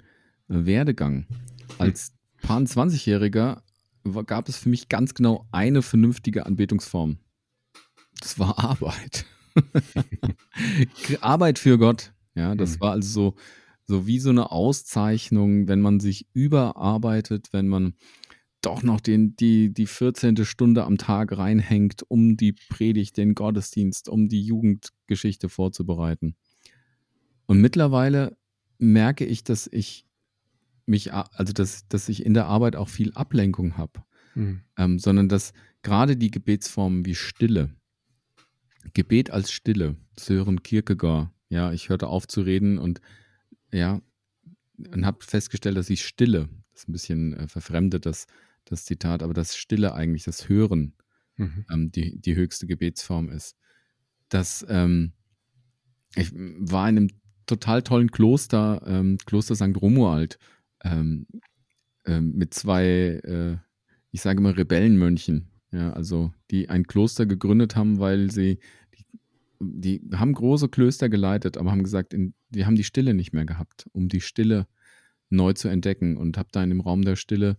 äh, 0.48 0.66
Werdegang. 0.66 1.26
Als 1.78 2.14
Paar 2.42 2.62
20-Jähriger 2.62 3.62
gab 4.26 4.48
es 4.48 4.58
für 4.58 4.70
mich 4.70 4.88
ganz 4.88 5.14
genau 5.14 5.48
eine 5.52 5.82
vernünftige 5.82 6.46
Anbetungsform. 6.46 7.18
Das 8.20 8.40
war 8.40 8.58
Arbeit. 8.64 9.26
Arbeit 11.22 11.60
für 11.60 11.78
Gott. 11.78 12.14
Ja, 12.36 12.56
das 12.56 12.76
mhm. 12.76 12.82
war 12.82 12.92
also 12.92 13.10
so, 13.10 13.36
so 13.86 14.08
wie 14.08 14.20
so 14.20 14.30
eine 14.30 14.52
Auszeichnung, 14.52 15.68
wenn 15.68 15.82
man 15.82 16.00
sich 16.00 16.28
überarbeitet, 16.34 17.50
wenn 17.52 17.68
man 17.68 17.96
doch 18.62 18.84
noch 18.84 19.00
den, 19.00 19.36
die, 19.36 19.74
die 19.74 19.88
14. 19.88 20.46
Stunde 20.46 20.84
am 20.84 20.98
Tag 20.98 21.38
reinhängt, 21.38 22.04
um 22.08 22.36
die 22.38 22.54
Predigt, 22.54 23.18
den 23.18 23.36
Gottesdienst, 23.36 24.10
um 24.10 24.28
die 24.28 24.42
Jugendgeschichte 24.42 25.50
vorzubereiten. 25.50 26.36
Und 27.46 27.62
mittlerweile 27.62 28.38
merke 28.78 29.26
ich, 29.26 29.44
dass 29.44 29.68
ich 29.72 30.06
mich, 30.86 31.14
also 31.14 31.54
dass, 31.54 31.88
dass 31.88 32.10
ich 32.10 32.26
in 32.26 32.34
der 32.34 32.48
Arbeit 32.48 32.76
auch 32.76 32.90
viel 32.90 33.14
Ablenkung 33.14 33.78
habe. 33.78 34.04
Mhm. 34.36 34.62
Ähm, 34.78 35.00
sondern 35.00 35.30
dass 35.30 35.54
gerade 35.82 36.18
die 36.18 36.32
Gebetsformen 36.32 37.06
wie 37.06 37.16
Stille, 37.16 37.76
Gebet 38.94 39.32
als 39.32 39.52
Stille, 39.52 39.96
Sören 40.18 40.64
Kierkegaard, 40.64 41.30
ja, 41.50 41.72
ich 41.72 41.90
hörte 41.90 42.08
auf 42.08 42.28
zu 42.28 42.42
reden 42.42 42.78
und 42.78 43.02
ja, 43.72 44.02
und 44.78 45.06
habe 45.06 45.24
festgestellt, 45.24 45.78
dass 45.78 45.90
ich 45.90 46.06
Stille, 46.06 46.50
das 46.72 46.84
ist 46.84 46.90
ein 46.90 46.94
bisschen 46.94 47.34
äh, 47.34 47.48
verfremdet, 47.48 48.06
das, 48.06 48.28
das 48.70 48.86
Zitat, 48.86 49.24
aber 49.24 49.34
das 49.34 49.56
Stille 49.58 49.94
eigentlich, 49.94 50.24
das 50.24 50.48
Hören, 50.48 50.94
mhm. 51.38 51.66
ähm, 51.72 51.92
die, 51.92 52.20
die 52.20 52.36
höchste 52.36 52.68
Gebetsform 52.68 53.30
ist. 53.30 53.56
Das, 54.30 54.66
ähm, 54.70 55.14
ich 56.16 56.32
war 56.34 56.88
in 56.90 56.98
einem 56.98 57.10
total 57.46 57.82
tollen 57.82 58.12
Kloster, 58.12 58.82
ähm, 58.86 59.18
Kloster 59.26 59.56
St. 59.56 59.76
Romuald, 59.82 60.38
ähm, 60.84 61.26
ähm, 62.06 62.34
mit 62.36 62.54
zwei, 62.54 62.86
äh, 63.24 63.58
ich 64.12 64.22
sage 64.22 64.42
mal, 64.42 64.54
Rebellenmönchen, 64.54 65.50
ja, 65.72 65.92
also 65.94 66.34
die 66.52 66.70
ein 66.70 66.86
Kloster 66.86 67.26
gegründet 67.26 67.76
haben, 67.76 68.00
weil 68.00 68.32
sie, 68.32 68.60
die, 69.60 70.00
die 70.08 70.16
haben 70.16 70.34
große 70.34 70.70
Klöster 70.70 71.10
geleitet, 71.10 71.58
aber 71.58 71.72
haben 71.72 71.84
gesagt, 71.84 72.14
in, 72.14 72.34
die 72.50 72.66
haben 72.66 72.76
die 72.76 72.84
Stille 72.84 73.14
nicht 73.14 73.34
mehr 73.34 73.46
gehabt, 73.46 73.88
um 73.92 74.10
die 74.10 74.22
Stille 74.22 74.68
neu 75.30 75.54
zu 75.54 75.68
entdecken 75.68 76.18
und 76.18 76.38
habe 76.38 76.50
da 76.52 76.64
in 76.64 76.70
dem 76.70 76.82
Raum 76.82 77.04
der 77.04 77.16
Stille 77.16 77.58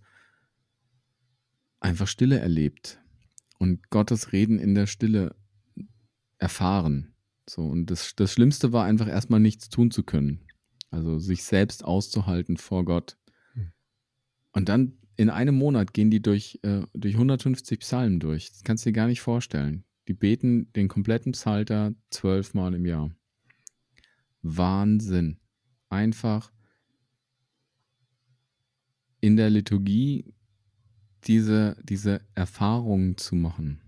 einfach 1.80 2.06
Stille 2.06 2.38
erlebt 2.38 3.00
und 3.58 3.90
Gottes 3.90 4.32
Reden 4.32 4.58
in 4.58 4.74
der 4.74 4.86
Stille 4.86 5.34
erfahren. 6.38 7.14
So, 7.48 7.62
und 7.62 7.86
das, 7.86 8.14
das 8.14 8.32
Schlimmste 8.32 8.72
war 8.72 8.84
einfach 8.84 9.08
erstmal 9.08 9.40
nichts 9.40 9.68
tun 9.68 9.90
zu 9.90 10.02
können. 10.02 10.46
Also 10.90 11.18
sich 11.18 11.44
selbst 11.44 11.84
auszuhalten 11.84 12.56
vor 12.56 12.84
Gott. 12.84 13.16
Hm. 13.54 13.72
Und 14.52 14.68
dann 14.68 14.98
in 15.16 15.30
einem 15.30 15.54
Monat 15.54 15.92
gehen 15.92 16.10
die 16.10 16.22
durch, 16.22 16.58
äh, 16.62 16.82
durch 16.94 17.14
150 17.14 17.80
Psalmen 17.80 18.20
durch. 18.20 18.50
Das 18.50 18.62
kannst 18.62 18.84
du 18.84 18.90
dir 18.90 18.94
gar 18.94 19.06
nicht 19.06 19.20
vorstellen. 19.20 19.84
Die 20.08 20.14
beten 20.14 20.72
den 20.72 20.88
kompletten 20.88 21.32
Psalter 21.32 21.94
zwölfmal 22.10 22.74
im 22.74 22.86
Jahr. 22.86 23.10
Wahnsinn. 24.42 25.38
Einfach 25.88 26.52
in 29.20 29.36
der 29.36 29.50
Liturgie 29.50 30.32
diese, 31.26 31.76
diese 31.83 32.20
Erfahrungen 32.35 33.16
zu 33.16 33.35
machen. 33.35 33.80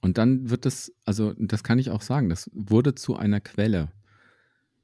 Und 0.00 0.18
dann 0.18 0.50
wird 0.50 0.66
das, 0.66 0.92
also 1.04 1.32
das 1.38 1.64
kann 1.64 1.78
ich 1.78 1.90
auch 1.90 2.02
sagen, 2.02 2.28
das 2.28 2.50
wurde 2.52 2.94
zu 2.94 3.16
einer 3.16 3.40
Quelle. 3.40 3.90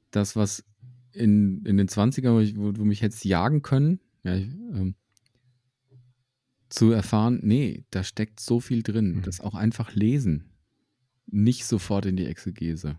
Das, 0.09 0.35
was 0.35 0.65
in, 1.11 1.63
in 1.65 1.77
den 1.77 1.87
20er, 1.87 2.33
wo, 2.33 2.39
ich, 2.39 2.57
wo 2.57 2.71
du 2.71 2.85
mich 2.85 3.01
hättest 3.01 3.25
jagen 3.25 3.61
können, 3.61 3.99
ja, 4.23 4.33
ähm, 4.33 4.95
zu 6.69 6.91
erfahren, 6.91 7.39
nee, 7.43 7.83
da 7.91 8.03
steckt 8.03 8.39
so 8.39 8.59
viel 8.59 8.81
drin. 8.81 9.17
Mhm. 9.17 9.21
Das 9.23 9.41
auch 9.41 9.55
einfach 9.55 9.93
lesen. 9.93 10.49
Nicht 11.27 11.65
sofort 11.65 12.05
in 12.05 12.15
die 12.15 12.25
Exegese. 12.25 12.97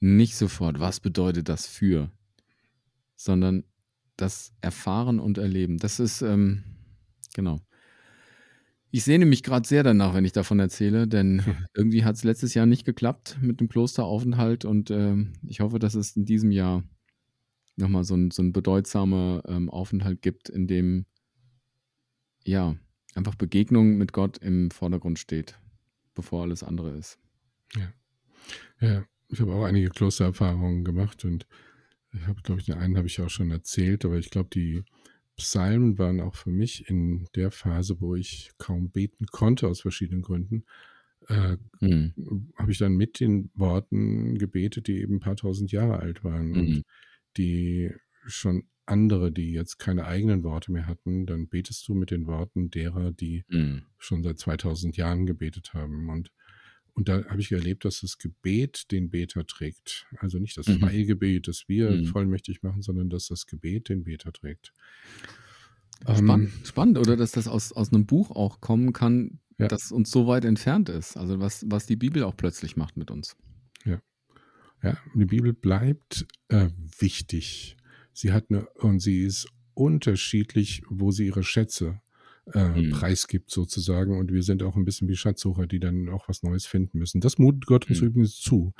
Nicht 0.00 0.36
sofort, 0.36 0.80
was 0.80 1.00
bedeutet 1.00 1.48
das 1.48 1.66
für, 1.66 2.10
sondern 3.16 3.64
das 4.16 4.52
Erfahren 4.60 5.18
und 5.18 5.38
Erleben. 5.38 5.78
Das 5.78 5.98
ist, 5.98 6.22
ähm, 6.22 6.62
genau. 7.34 7.60
Ich 8.92 9.04
sehne 9.04 9.24
mich 9.24 9.42
gerade 9.42 9.68
sehr 9.68 9.82
danach, 9.82 10.14
wenn 10.14 10.24
ich 10.24 10.32
davon 10.32 10.58
erzähle, 10.58 11.06
denn 11.06 11.42
irgendwie 11.74 12.04
hat 12.04 12.16
es 12.16 12.24
letztes 12.24 12.54
Jahr 12.54 12.66
nicht 12.66 12.84
geklappt 12.84 13.38
mit 13.40 13.60
dem 13.60 13.68
Klosteraufenthalt 13.68 14.64
und 14.64 14.90
ähm, 14.90 15.34
ich 15.46 15.60
hoffe, 15.60 15.78
dass 15.78 15.94
es 15.94 16.16
in 16.16 16.24
diesem 16.24 16.50
Jahr 16.50 16.82
nochmal 17.76 18.04
so 18.04 18.14
ein, 18.14 18.30
so 18.30 18.42
ein 18.42 18.52
bedeutsamer 18.52 19.42
ähm, 19.46 19.70
Aufenthalt 19.70 20.22
gibt, 20.22 20.48
in 20.48 20.66
dem 20.66 21.06
ja 22.44 22.76
einfach 23.14 23.34
Begegnung 23.34 23.96
mit 23.96 24.12
Gott 24.12 24.38
im 24.38 24.70
Vordergrund 24.70 25.18
steht, 25.18 25.58
bevor 26.14 26.42
alles 26.42 26.62
andere 26.62 26.96
ist. 26.96 27.18
Ja, 27.76 27.92
ja 28.80 29.04
ich 29.28 29.40
habe 29.40 29.54
auch 29.54 29.64
einige 29.64 29.90
Klostererfahrungen 29.90 30.84
gemacht 30.84 31.24
und 31.24 31.46
ich 32.12 32.26
habe, 32.26 32.42
glaube 32.42 32.60
ich, 32.60 32.66
den 32.66 32.74
einen 32.74 32.96
habe 32.96 33.06
ich 33.06 33.20
auch 33.20 33.30
schon 33.30 33.52
erzählt, 33.52 34.04
aber 34.04 34.18
ich 34.18 34.30
glaube, 34.30 34.48
die 34.52 34.82
Psalmen 35.40 35.98
waren 35.98 36.20
auch 36.20 36.34
für 36.34 36.50
mich 36.50 36.88
in 36.88 37.26
der 37.34 37.50
Phase, 37.50 38.00
wo 38.00 38.14
ich 38.14 38.50
kaum 38.58 38.90
beten 38.90 39.26
konnte, 39.26 39.68
aus 39.68 39.80
verschiedenen 39.80 40.22
Gründen, 40.22 40.64
äh, 41.28 41.56
mhm. 41.80 42.52
habe 42.56 42.72
ich 42.72 42.78
dann 42.78 42.96
mit 42.96 43.20
den 43.20 43.50
Worten 43.54 44.38
gebetet, 44.38 44.86
die 44.86 45.00
eben 45.00 45.16
ein 45.16 45.20
paar 45.20 45.36
tausend 45.36 45.72
Jahre 45.72 45.98
alt 45.98 46.24
waren 46.24 46.50
mhm. 46.50 46.58
und 46.58 46.82
die 47.36 47.92
schon 48.26 48.64
andere, 48.86 49.30
die 49.30 49.52
jetzt 49.52 49.78
keine 49.78 50.04
eigenen 50.06 50.42
Worte 50.42 50.72
mehr 50.72 50.86
hatten, 50.86 51.26
dann 51.26 51.48
betest 51.48 51.86
du 51.88 51.94
mit 51.94 52.10
den 52.10 52.26
Worten 52.26 52.70
derer, 52.70 53.12
die 53.12 53.44
mhm. 53.48 53.82
schon 53.98 54.22
seit 54.22 54.38
2000 54.38 54.96
Jahren 54.96 55.26
gebetet 55.26 55.74
haben. 55.74 56.08
Und, 56.08 56.32
und 56.94 57.08
da 57.08 57.24
habe 57.26 57.40
ich 57.40 57.52
erlebt, 57.52 57.84
dass 57.84 58.00
das 58.00 58.18
Gebet 58.18 58.90
den 58.90 59.10
Beter 59.10 59.46
trägt. 59.46 60.06
Also 60.18 60.38
nicht 60.38 60.56
das 60.56 60.66
mhm. 60.66 60.80
freie 60.80 61.04
Gebet, 61.04 61.48
das 61.48 61.64
wir 61.68 61.90
mhm. 61.90 62.04
vollmächtig 62.06 62.62
machen, 62.62 62.82
sondern 62.82 63.10
dass 63.10 63.28
das 63.28 63.46
Gebet 63.46 63.88
den 63.88 64.04
Beter 64.04 64.32
trägt. 64.32 64.72
Spannend, 66.02 66.50
ähm, 66.54 66.64
spannend, 66.64 66.98
oder 66.98 67.16
dass 67.16 67.32
das 67.32 67.46
aus, 67.46 67.72
aus 67.72 67.92
einem 67.92 68.06
Buch 68.06 68.30
auch 68.30 68.60
kommen 68.60 68.92
kann, 68.92 69.40
ja. 69.58 69.68
das 69.68 69.92
uns 69.92 70.10
so 70.10 70.26
weit 70.26 70.44
entfernt 70.44 70.88
ist. 70.88 71.16
Also 71.16 71.40
was, 71.40 71.64
was 71.68 71.86
die 71.86 71.96
Bibel 71.96 72.22
auch 72.22 72.36
plötzlich 72.36 72.76
macht 72.76 72.96
mit 72.96 73.10
uns. 73.10 73.36
Ja. 73.84 74.00
Ja, 74.82 74.96
die 75.14 75.26
Bibel 75.26 75.52
bleibt 75.52 76.26
äh, 76.48 76.70
wichtig. 76.98 77.76
Sie 78.12 78.32
hat 78.32 78.46
eine, 78.48 78.66
und 78.78 79.00
sie 79.00 79.22
ist 79.22 79.46
unterschiedlich, 79.74 80.82
wo 80.88 81.10
sie 81.10 81.26
ihre 81.26 81.44
Schätze 81.44 82.00
äh, 82.52 82.68
mhm. 82.68 82.90
preisgibt 82.90 83.50
sozusagen. 83.50 84.18
Und 84.18 84.32
wir 84.32 84.42
sind 84.42 84.62
auch 84.62 84.76
ein 84.76 84.84
bisschen 84.84 85.08
wie 85.08 85.16
Schatzsucher, 85.16 85.66
die 85.66 85.80
dann 85.80 86.08
auch 86.08 86.28
was 86.28 86.42
Neues 86.42 86.66
finden 86.66 86.98
müssen. 86.98 87.20
Das 87.20 87.38
mutet 87.38 87.66
Gott 87.66 87.88
uns 87.88 88.00
mhm. 88.00 88.08
übrigens 88.08 88.40
zu. 88.40 88.72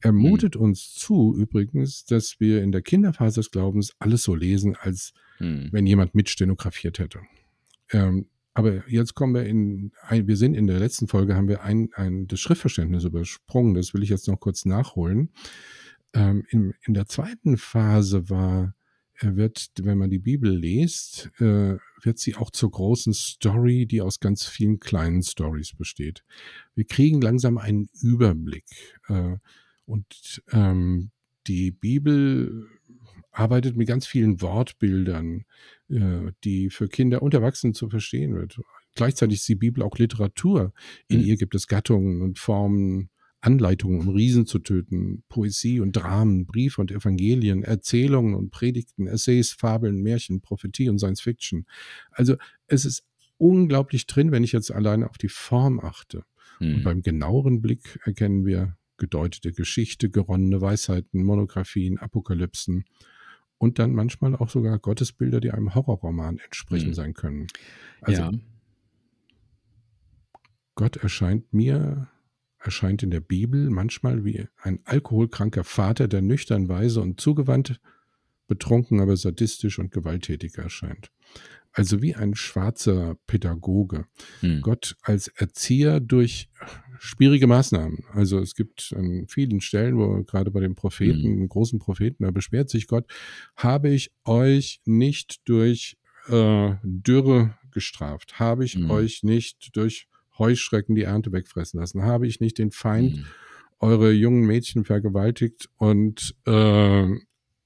Er 0.00 0.12
mhm. 0.12 0.18
mutet 0.18 0.56
mhm. 0.56 0.62
uns 0.62 0.94
zu 0.94 1.34
übrigens, 1.36 2.04
dass 2.04 2.40
wir 2.40 2.62
in 2.62 2.72
der 2.72 2.82
Kinderphase 2.82 3.40
des 3.40 3.50
Glaubens 3.50 3.92
alles 3.98 4.22
so 4.22 4.34
lesen, 4.34 4.76
als 4.76 5.12
mhm. 5.38 5.68
wenn 5.72 5.86
jemand 5.86 6.14
mitstenografiert 6.14 6.98
hätte. 6.98 7.20
Ähm, 7.90 8.26
aber 8.54 8.88
jetzt 8.88 9.14
kommen 9.14 9.34
wir 9.34 9.44
in, 9.44 9.92
ein, 10.02 10.26
wir 10.26 10.36
sind 10.36 10.54
in 10.54 10.66
der 10.66 10.78
letzten 10.78 11.08
Folge, 11.08 11.36
haben 11.36 11.48
wir 11.48 11.62
ein, 11.62 11.88
ein 11.94 12.26
das 12.26 12.40
Schriftverständnis 12.40 13.04
übersprungen. 13.04 13.74
Das 13.74 13.94
will 13.94 14.02
ich 14.02 14.10
jetzt 14.10 14.28
noch 14.28 14.40
kurz 14.40 14.64
nachholen. 14.66 15.30
Ähm, 16.12 16.44
in, 16.50 16.74
in 16.82 16.92
der 16.92 17.06
zweiten 17.06 17.56
Phase 17.56 18.28
war 18.28 18.74
er 19.22 19.36
wird, 19.36 19.70
wenn 19.82 19.98
man 19.98 20.10
die 20.10 20.18
Bibel 20.18 20.54
liest, 20.54 21.30
äh, 21.38 21.76
wird 22.02 22.18
sie 22.18 22.34
auch 22.36 22.50
zur 22.50 22.70
großen 22.70 23.12
Story, 23.12 23.86
die 23.86 24.00
aus 24.00 24.20
ganz 24.20 24.44
vielen 24.44 24.80
kleinen 24.80 25.22
Stories 25.22 25.74
besteht. 25.74 26.24
Wir 26.74 26.84
kriegen 26.84 27.20
langsam 27.20 27.58
einen 27.58 27.88
Überblick. 28.00 28.64
Äh, 29.08 29.36
und 29.84 30.42
ähm, 30.52 31.10
die 31.46 31.70
Bibel 31.70 32.68
arbeitet 33.32 33.76
mit 33.76 33.88
ganz 33.88 34.06
vielen 34.06 34.40
Wortbildern, 34.40 35.44
äh, 35.88 36.32
die 36.44 36.70
für 36.70 36.88
Kinder 36.88 37.22
und 37.22 37.34
Erwachsene 37.34 37.72
zu 37.72 37.88
verstehen 37.88 38.34
wird. 38.34 38.60
Gleichzeitig 38.94 39.38
ist 39.38 39.48
die 39.48 39.54
Bibel 39.54 39.82
auch 39.82 39.96
Literatur. 39.98 40.72
In 41.08 41.20
mhm. 41.20 41.26
ihr 41.26 41.36
gibt 41.36 41.54
es 41.54 41.66
Gattungen 41.66 42.22
und 42.22 42.38
Formen, 42.38 43.08
Anleitungen, 43.42 44.00
um 44.00 44.08
Riesen 44.08 44.46
zu 44.46 44.60
töten, 44.60 45.24
Poesie 45.28 45.80
und 45.80 45.92
Dramen, 45.92 46.46
Briefe 46.46 46.80
und 46.80 46.92
Evangelien, 46.92 47.64
Erzählungen 47.64 48.34
und 48.34 48.50
Predigten, 48.50 49.08
Essays, 49.08 49.52
Fabeln, 49.52 50.00
Märchen, 50.00 50.40
Prophetie 50.40 50.88
und 50.88 50.98
Science 50.98 51.20
Fiction. 51.20 51.66
Also 52.12 52.36
es 52.68 52.84
ist 52.84 53.04
unglaublich 53.38 54.06
drin, 54.06 54.30
wenn 54.30 54.44
ich 54.44 54.52
jetzt 54.52 54.70
alleine 54.70 55.10
auf 55.10 55.18
die 55.18 55.28
Form 55.28 55.80
achte. 55.80 56.24
Mhm. 56.60 56.76
Und 56.76 56.82
beim 56.84 57.02
genaueren 57.02 57.60
Blick 57.60 57.98
erkennen 58.04 58.46
wir 58.46 58.76
gedeutete 58.96 59.52
Geschichte, 59.52 60.08
geronnene 60.08 60.60
Weisheiten, 60.60 61.24
Monographien, 61.24 61.98
Apokalypsen 61.98 62.84
und 63.58 63.80
dann 63.80 63.92
manchmal 63.92 64.36
auch 64.36 64.50
sogar 64.50 64.78
Gottesbilder, 64.78 65.40
die 65.40 65.50
einem 65.50 65.74
Horrorroman 65.74 66.38
entsprechen 66.38 66.90
mhm. 66.90 66.94
sein 66.94 67.14
können. 67.14 67.48
Also 68.00 68.22
ja. 68.22 68.32
Gott 70.76 70.96
erscheint 70.96 71.52
mir 71.52 72.08
erscheint 72.62 73.02
in 73.02 73.10
der 73.10 73.20
Bibel 73.20 73.70
manchmal 73.70 74.24
wie 74.24 74.46
ein 74.62 74.80
alkoholkranker 74.84 75.64
Vater, 75.64 76.08
der 76.08 76.22
nüchtern, 76.22 76.68
weise 76.68 77.00
und 77.00 77.20
zugewandt, 77.20 77.80
betrunken, 78.46 79.00
aber 79.00 79.16
sadistisch 79.16 79.78
und 79.78 79.92
gewalttätig 79.92 80.58
erscheint. 80.58 81.10
Also 81.72 82.02
wie 82.02 82.14
ein 82.14 82.34
schwarzer 82.34 83.16
Pädagoge. 83.26 84.04
Hm. 84.40 84.60
Gott 84.60 84.96
als 85.02 85.28
Erzieher 85.28 86.00
durch 86.00 86.50
schwierige 86.98 87.46
Maßnahmen. 87.46 88.04
Also 88.12 88.38
es 88.38 88.54
gibt 88.54 88.94
an 88.96 89.26
vielen 89.26 89.60
Stellen, 89.60 89.96
wo 89.96 90.22
gerade 90.22 90.50
bei 90.50 90.60
den 90.60 90.74
Propheten, 90.74 91.40
hm. 91.40 91.48
großen 91.48 91.78
Propheten, 91.78 92.24
da 92.24 92.30
beschwert 92.30 92.68
sich 92.68 92.86
Gott, 92.86 93.06
habe 93.56 93.88
ich 93.88 94.12
euch 94.24 94.80
nicht 94.84 95.48
durch 95.48 95.96
äh, 96.28 96.74
Dürre 96.82 97.54
gestraft, 97.70 98.38
habe 98.38 98.64
ich 98.64 98.74
hm. 98.74 98.90
euch 98.90 99.22
nicht 99.22 99.74
durch 99.74 100.08
Heuschrecken 100.38 100.94
die 100.94 101.02
Ernte 101.02 101.32
wegfressen 101.32 101.80
lassen? 101.80 102.02
Habe 102.02 102.26
ich 102.26 102.40
nicht 102.40 102.58
den 102.58 102.70
Feind 102.70 103.16
mhm. 103.16 103.24
eure 103.80 104.12
jungen 104.12 104.46
Mädchen 104.46 104.84
vergewaltigt 104.84 105.68
und 105.76 106.34
äh, 106.46 107.08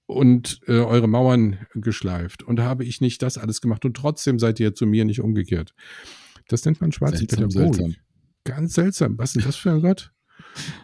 und 0.06 0.60
äh, 0.68 0.78
eure 0.78 1.08
Mauern 1.08 1.66
geschleift 1.74 2.44
und 2.44 2.60
habe 2.60 2.84
ich 2.84 3.00
nicht 3.00 3.22
das 3.22 3.38
alles 3.38 3.60
gemacht 3.60 3.84
und 3.84 3.96
trotzdem 3.96 4.38
seid 4.38 4.60
ihr 4.60 4.74
zu 4.74 4.86
mir 4.86 5.04
nicht 5.04 5.20
umgekehrt. 5.20 5.74
Das 6.48 6.64
nennt 6.64 6.80
man 6.80 6.92
schwarze 6.92 7.26
Pädagogik. 7.26 8.00
Ganz 8.44 8.74
seltsam. 8.74 9.18
Was 9.18 9.30
ist 9.30 9.36
denn 9.36 9.44
das 9.46 9.56
für 9.56 9.72
ein 9.72 9.82
Gott? 9.82 10.12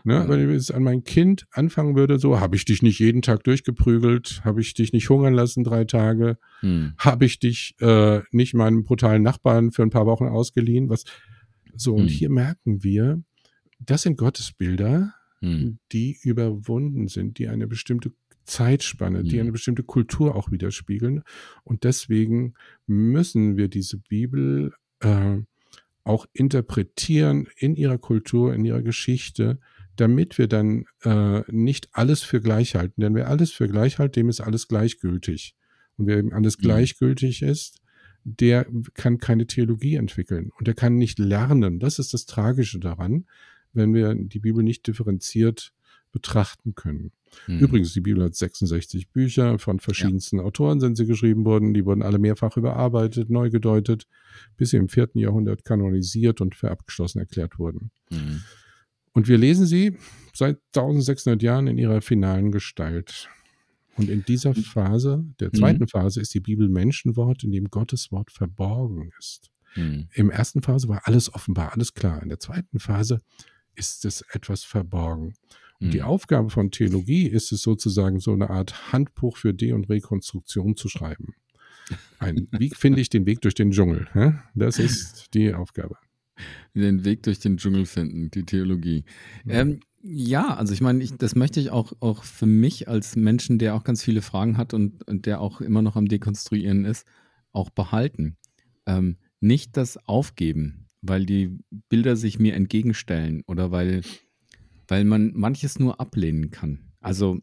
Ne, 0.04 0.14
ja. 0.14 0.28
Wenn 0.28 0.48
ich 0.48 0.54
jetzt 0.54 0.74
an 0.74 0.82
mein 0.82 1.04
Kind 1.04 1.46
anfangen 1.50 1.96
würde, 1.96 2.18
so, 2.18 2.40
habe 2.40 2.56
ich 2.56 2.64
dich 2.64 2.82
nicht 2.82 2.98
jeden 2.98 3.22
Tag 3.22 3.44
durchgeprügelt, 3.44 4.42
habe 4.44 4.60
ich 4.60 4.74
dich 4.74 4.92
nicht 4.92 5.08
hungern 5.08 5.32
lassen 5.32 5.64
drei 5.64 5.84
Tage, 5.84 6.36
hm. 6.60 6.92
habe 6.98 7.24
ich 7.24 7.38
dich 7.38 7.74
äh, 7.80 8.20
nicht 8.32 8.54
meinem 8.54 8.84
brutalen 8.84 9.22
Nachbarn 9.22 9.72
für 9.72 9.82
ein 9.82 9.90
paar 9.90 10.04
Wochen 10.04 10.26
ausgeliehen, 10.26 10.90
was, 10.90 11.04
so, 11.76 11.94
und 11.94 12.08
hm. 12.08 12.08
hier 12.08 12.30
merken 12.30 12.82
wir, 12.82 13.22
das 13.78 14.02
sind 14.02 14.16
Gottesbilder, 14.16 15.14
hm. 15.40 15.78
die 15.92 16.18
überwunden 16.22 17.08
sind, 17.08 17.38
die 17.38 17.48
eine 17.48 17.66
bestimmte 17.66 18.12
Zeitspanne, 18.44 19.20
hm. 19.20 19.28
die 19.28 19.40
eine 19.40 19.52
bestimmte 19.52 19.82
Kultur 19.82 20.34
auch 20.34 20.50
widerspiegeln. 20.50 21.22
Und 21.64 21.84
deswegen 21.84 22.54
müssen 22.86 23.56
wir 23.56 23.68
diese 23.68 23.98
Bibel 23.98 24.72
äh, 25.00 25.38
auch 26.04 26.26
interpretieren 26.32 27.46
in 27.56 27.76
ihrer 27.76 27.98
Kultur, 27.98 28.54
in 28.54 28.64
ihrer 28.64 28.82
Geschichte, 28.82 29.58
damit 29.96 30.38
wir 30.38 30.48
dann 30.48 30.84
äh, 31.02 31.42
nicht 31.50 31.88
alles 31.92 32.22
für 32.22 32.40
gleich 32.40 32.74
halten. 32.74 33.00
Denn 33.00 33.14
wer 33.14 33.28
alles 33.28 33.52
für 33.52 33.68
gleich 33.68 33.98
hält, 33.98 34.16
dem 34.16 34.28
ist 34.28 34.40
alles 34.40 34.68
gleichgültig. 34.68 35.54
Und 35.96 36.06
wer 36.06 36.18
eben 36.18 36.32
alles 36.32 36.54
hm. 36.54 36.62
gleichgültig 36.62 37.42
ist, 37.42 37.81
der 38.24 38.66
kann 38.94 39.18
keine 39.18 39.46
Theologie 39.46 39.96
entwickeln 39.96 40.50
und 40.58 40.66
der 40.66 40.74
kann 40.74 40.96
nicht 40.96 41.18
lernen. 41.18 41.80
Das 41.80 41.98
ist 41.98 42.14
das 42.14 42.26
Tragische 42.26 42.78
daran, 42.78 43.26
wenn 43.72 43.94
wir 43.94 44.14
die 44.14 44.38
Bibel 44.38 44.62
nicht 44.62 44.86
differenziert 44.86 45.72
betrachten 46.12 46.74
können. 46.74 47.10
Mhm. 47.46 47.58
Übrigens, 47.58 47.92
die 47.94 48.02
Bibel 48.02 48.22
hat 48.22 48.34
66 48.34 49.08
Bücher, 49.08 49.58
von 49.58 49.80
verschiedensten 49.80 50.36
ja. 50.36 50.44
Autoren 50.44 50.78
sind 50.78 50.96
sie 50.96 51.06
geschrieben 51.06 51.44
worden, 51.44 51.72
die 51.72 51.86
wurden 51.86 52.02
alle 52.02 52.18
mehrfach 52.18 52.56
überarbeitet, 52.56 53.30
neu 53.30 53.50
gedeutet, 53.50 54.06
bis 54.56 54.70
sie 54.70 54.76
im 54.76 54.88
vierten 54.88 55.18
Jahrhundert 55.18 55.64
kanonisiert 55.64 56.40
und 56.40 56.54
für 56.54 56.70
abgeschlossen 56.70 57.18
erklärt 57.18 57.58
wurden. 57.58 57.90
Mhm. 58.10 58.42
Und 59.14 59.28
wir 59.28 59.38
lesen 59.38 59.66
sie 59.66 59.96
seit 60.34 60.58
1600 60.76 61.42
Jahren 61.42 61.66
in 61.66 61.78
ihrer 61.78 62.00
finalen 62.00 62.52
Gestalt. 62.52 63.28
Und 63.96 64.08
in 64.08 64.24
dieser 64.24 64.54
hm. 64.54 64.62
Phase, 64.62 65.24
der 65.40 65.48
mhm. 65.48 65.58
zweiten 65.58 65.82
mhm. 65.82 65.88
Phase, 65.88 66.20
ist 66.20 66.34
die 66.34 66.40
Bibel 66.40 66.68
Menschenwort, 66.68 67.44
in 67.44 67.52
dem 67.52 67.68
Gottes 67.68 68.10
Wort 68.10 68.32
verborgen 68.32 69.10
ist. 69.18 69.50
Mhm. 69.76 70.08
Im 70.14 70.30
ersten 70.30 70.62
Phase 70.62 70.88
war 70.88 71.02
alles 71.04 71.32
offenbar, 71.32 71.72
alles 71.72 71.94
klar. 71.94 72.22
In 72.22 72.28
der 72.28 72.38
zweiten 72.40 72.78
Phase 72.78 73.20
ist 73.74 74.04
es 74.04 74.22
etwas 74.32 74.64
verborgen. 74.64 75.34
Und 75.80 75.88
mhm. 75.88 75.90
die 75.90 76.02
Aufgabe 76.02 76.50
von 76.50 76.70
Theologie 76.70 77.26
ist 77.26 77.52
es 77.52 77.62
sozusagen, 77.62 78.20
so 78.20 78.32
eine 78.32 78.50
Art 78.50 78.92
Handbuch 78.92 79.36
für 79.36 79.54
De- 79.54 79.72
und 79.72 79.88
Rekonstruktion 79.88 80.76
zu 80.76 80.88
schreiben. 80.88 81.34
Ein, 82.18 82.48
wie 82.52 82.70
finde 82.70 83.00
ich 83.00 83.10
den 83.10 83.26
Weg 83.26 83.40
durch 83.40 83.54
den 83.54 83.72
Dschungel? 83.72 84.06
Das 84.54 84.78
ist 84.78 85.34
die 85.34 85.52
Aufgabe. 85.52 85.96
Den 86.74 87.04
Weg 87.04 87.22
durch 87.24 87.40
den 87.40 87.56
Dschungel 87.56 87.86
finden, 87.86 88.30
die 88.30 88.44
Theologie. 88.44 89.04
Ähm, 89.46 89.80
ja, 90.02 90.54
also 90.54 90.74
ich 90.74 90.80
meine, 90.80 91.02
ich, 91.02 91.16
das 91.16 91.36
möchte 91.36 91.60
ich 91.60 91.70
auch, 91.70 91.92
auch 92.00 92.24
für 92.24 92.46
mich 92.46 92.88
als 92.88 93.14
Menschen, 93.14 93.58
der 93.58 93.74
auch 93.74 93.84
ganz 93.84 94.02
viele 94.02 94.20
Fragen 94.20 94.56
hat 94.56 94.74
und, 94.74 95.06
und 95.06 95.26
der 95.26 95.40
auch 95.40 95.60
immer 95.60 95.80
noch 95.80 95.96
am 95.96 96.08
Dekonstruieren 96.08 96.84
ist, 96.84 97.06
auch 97.52 97.70
behalten. 97.70 98.36
Ähm, 98.86 99.16
nicht 99.40 99.76
das 99.76 99.96
Aufgeben, 100.08 100.88
weil 101.02 101.24
die 101.24 101.58
Bilder 101.88 102.16
sich 102.16 102.38
mir 102.38 102.54
entgegenstellen 102.54 103.42
oder 103.46 103.70
weil, 103.70 104.02
weil 104.88 105.04
man 105.04 105.32
manches 105.34 105.78
nur 105.78 106.00
ablehnen 106.00 106.50
kann. 106.50 106.92
Also 107.00 107.38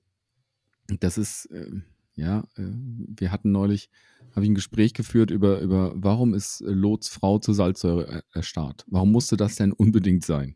das 1.00 1.18
ist, 1.18 1.46
äh, 1.52 1.72
ja, 2.16 2.42
äh, 2.58 2.64
wir 2.64 3.32
hatten 3.32 3.52
neulich, 3.52 3.90
habe 4.36 4.44
ich 4.44 4.52
ein 4.52 4.56
Gespräch 4.56 4.94
geführt 4.94 5.32
über, 5.32 5.62
über, 5.62 5.94
warum 5.96 6.34
ist 6.34 6.62
Lots 6.66 7.08
Frau 7.08 7.40
zur 7.40 7.54
Salzsäure 7.54 8.24
erstarrt? 8.34 8.86
Warum 8.88 9.14
musste 9.14 9.38
das 9.38 9.56
denn 9.56 9.72
unbedingt 9.72 10.26
sein? 10.26 10.56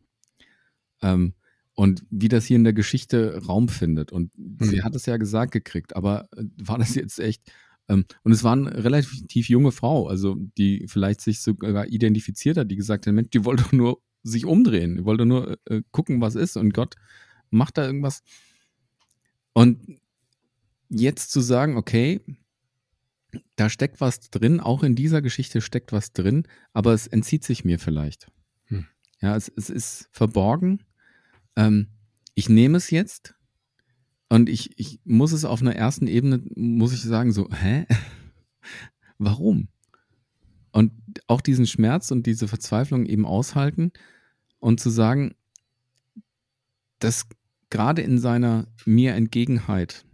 Ähm, 1.02 1.34
und 1.76 2.06
wie 2.10 2.28
das 2.28 2.46
hier 2.46 2.58
in 2.58 2.64
der 2.64 2.74
Geschichte 2.74 3.42
Raum 3.48 3.68
findet. 3.68 4.12
Und 4.12 4.38
mhm. 4.38 4.64
sie 4.64 4.84
hat 4.84 4.96
es 4.96 5.06
ja 5.06 5.18
gesagt 5.18 5.52
gekriegt, 5.52 5.96
aber 5.96 6.30
äh, 6.36 6.44
war 6.58 6.78
das 6.78 6.96
jetzt 6.96 7.20
echt. 7.20 7.52
Ähm, 7.90 8.06
und 8.24 8.32
es 8.32 8.44
war 8.44 8.54
eine 8.54 8.84
relativ 8.84 9.50
junge 9.50 9.72
Frau, 9.72 10.08
also 10.08 10.36
die 10.58 10.86
vielleicht 10.88 11.22
sich 11.22 11.42
sogar 11.42 11.88
identifiziert 11.88 12.58
hat, 12.58 12.70
die 12.72 12.76
gesagt 12.76 13.08
hat, 13.08 13.14
Mensch, 13.14 13.30
die 13.32 13.44
wollte 13.44 13.64
doch 13.64 13.72
nur 13.72 14.02
sich 14.24 14.46
umdrehen, 14.46 14.98
die 14.98 15.06
wollte 15.06 15.26
nur 15.26 15.58
äh, 15.66 15.82
gucken, 15.92 16.22
was 16.22 16.36
ist 16.36 16.56
und 16.56 16.74
Gott 16.74 16.96
macht 17.50 17.78
da 17.78 17.86
irgendwas. 17.86 18.24
Und 19.54 20.00
jetzt 20.90 21.32
zu 21.32 21.42
sagen, 21.42 21.76
okay, 21.76 22.22
da 23.56 23.70
steckt 23.70 24.00
was 24.00 24.30
drin, 24.30 24.60
auch 24.60 24.84
in 24.84 24.96
dieser 24.96 25.22
Geschichte 25.22 25.60
steckt 25.60 25.92
was 25.92 26.14
drin, 26.14 26.48
aber 26.72 26.94
es 26.94 27.08
entzieht 27.08 27.44
sich 27.44 27.66
mir 27.66 27.80
vielleicht. 27.80 28.32
Hm. 28.66 28.86
Ja, 29.22 29.36
es, 29.36 29.52
es 29.56 29.70
ist 29.70 30.10
verborgen 30.12 30.80
ähm, 31.56 31.88
ich 32.36 32.50
nehme 32.50 32.78
es 32.78 32.90
jetzt 32.90 33.36
und 34.30 34.50
ich, 34.50 34.78
ich 34.80 35.00
muss 35.04 35.32
es 35.32 35.46
auf 35.46 35.62
einer 35.62 35.76
ersten 35.76 36.08
Ebene, 36.08 36.42
muss 36.56 36.94
ich 36.94 37.02
sagen, 37.02 37.32
so, 37.32 37.50
hä? 37.52 37.86
Warum? 39.18 39.68
Und 40.72 40.92
auch 41.28 41.42
diesen 41.42 41.68
Schmerz 41.68 42.10
und 42.10 42.26
diese 42.26 42.48
Verzweiflung 42.48 43.06
eben 43.06 43.26
aushalten 43.26 43.92
und 44.60 44.80
zu 44.80 44.90
sagen, 44.90 45.36
dass 46.98 47.28
gerade 47.70 48.02
in 48.02 48.18
seiner 48.18 48.68
mir 48.86 49.14
Entgegenheit 49.14 50.06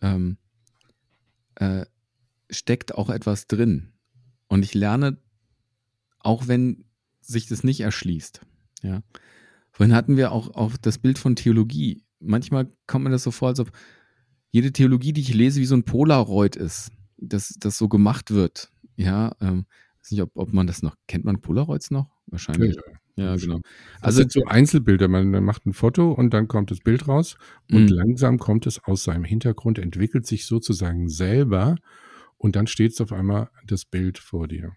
ähm, 0.00 0.36
äh, 1.56 1.86
steckt 2.50 2.94
auch 2.94 3.10
etwas 3.10 3.46
drin. 3.46 3.92
Und 4.48 4.64
ich 4.64 4.74
lerne, 4.74 5.18
auch 6.18 6.48
wenn 6.48 6.84
sich 7.20 7.46
das 7.46 7.62
nicht 7.64 7.80
erschließt. 7.80 8.40
Ja. 8.82 9.02
Vorhin 9.74 9.94
hatten 9.94 10.16
wir 10.16 10.30
auch, 10.30 10.54
auch 10.54 10.76
das 10.76 10.98
Bild 10.98 11.18
von 11.18 11.34
Theologie. 11.34 12.04
Manchmal 12.20 12.72
kommt 12.86 13.04
mir 13.04 13.10
das 13.10 13.24
so 13.24 13.32
vor, 13.32 13.48
als 13.48 13.58
ob 13.58 13.72
jede 14.52 14.72
Theologie, 14.72 15.12
die 15.12 15.20
ich 15.20 15.34
lese, 15.34 15.60
wie 15.60 15.66
so 15.66 15.74
ein 15.74 15.82
Polaroid 15.82 16.54
ist, 16.54 16.92
dass 17.16 17.54
das 17.58 17.76
so 17.76 17.88
gemacht 17.88 18.30
wird. 18.30 18.70
Ja, 18.96 19.34
ähm, 19.40 19.66
weiß 20.00 20.12
nicht, 20.12 20.22
ob, 20.22 20.30
ob 20.36 20.52
man 20.52 20.68
das 20.68 20.82
noch, 20.82 20.94
kennt 21.08 21.24
man 21.24 21.40
Polaroids 21.40 21.90
noch? 21.90 22.08
Wahrscheinlich. 22.26 22.76
Ja, 23.16 23.34
genau. 23.34 23.60
Also 24.00 24.18
sind 24.18 24.32
so 24.32 24.44
Einzelbilder. 24.44 25.08
Man, 25.08 25.30
man, 25.30 25.42
macht 25.42 25.66
ein 25.66 25.72
Foto 25.72 26.12
und 26.12 26.32
dann 26.32 26.46
kommt 26.46 26.70
das 26.70 26.78
Bild 26.78 27.08
raus 27.08 27.36
und 27.70 27.90
mhm. 27.90 27.96
langsam 27.96 28.38
kommt 28.38 28.66
es 28.66 28.82
aus 28.84 29.04
seinem 29.04 29.24
Hintergrund, 29.24 29.80
entwickelt 29.80 30.26
sich 30.26 30.46
sozusagen 30.46 31.08
selber 31.08 31.76
und 32.38 32.56
dann 32.56 32.66
steht 32.66 32.92
es 32.92 33.00
auf 33.00 33.12
einmal 33.12 33.50
das 33.66 33.84
Bild 33.84 34.18
vor 34.18 34.48
dir. 34.48 34.72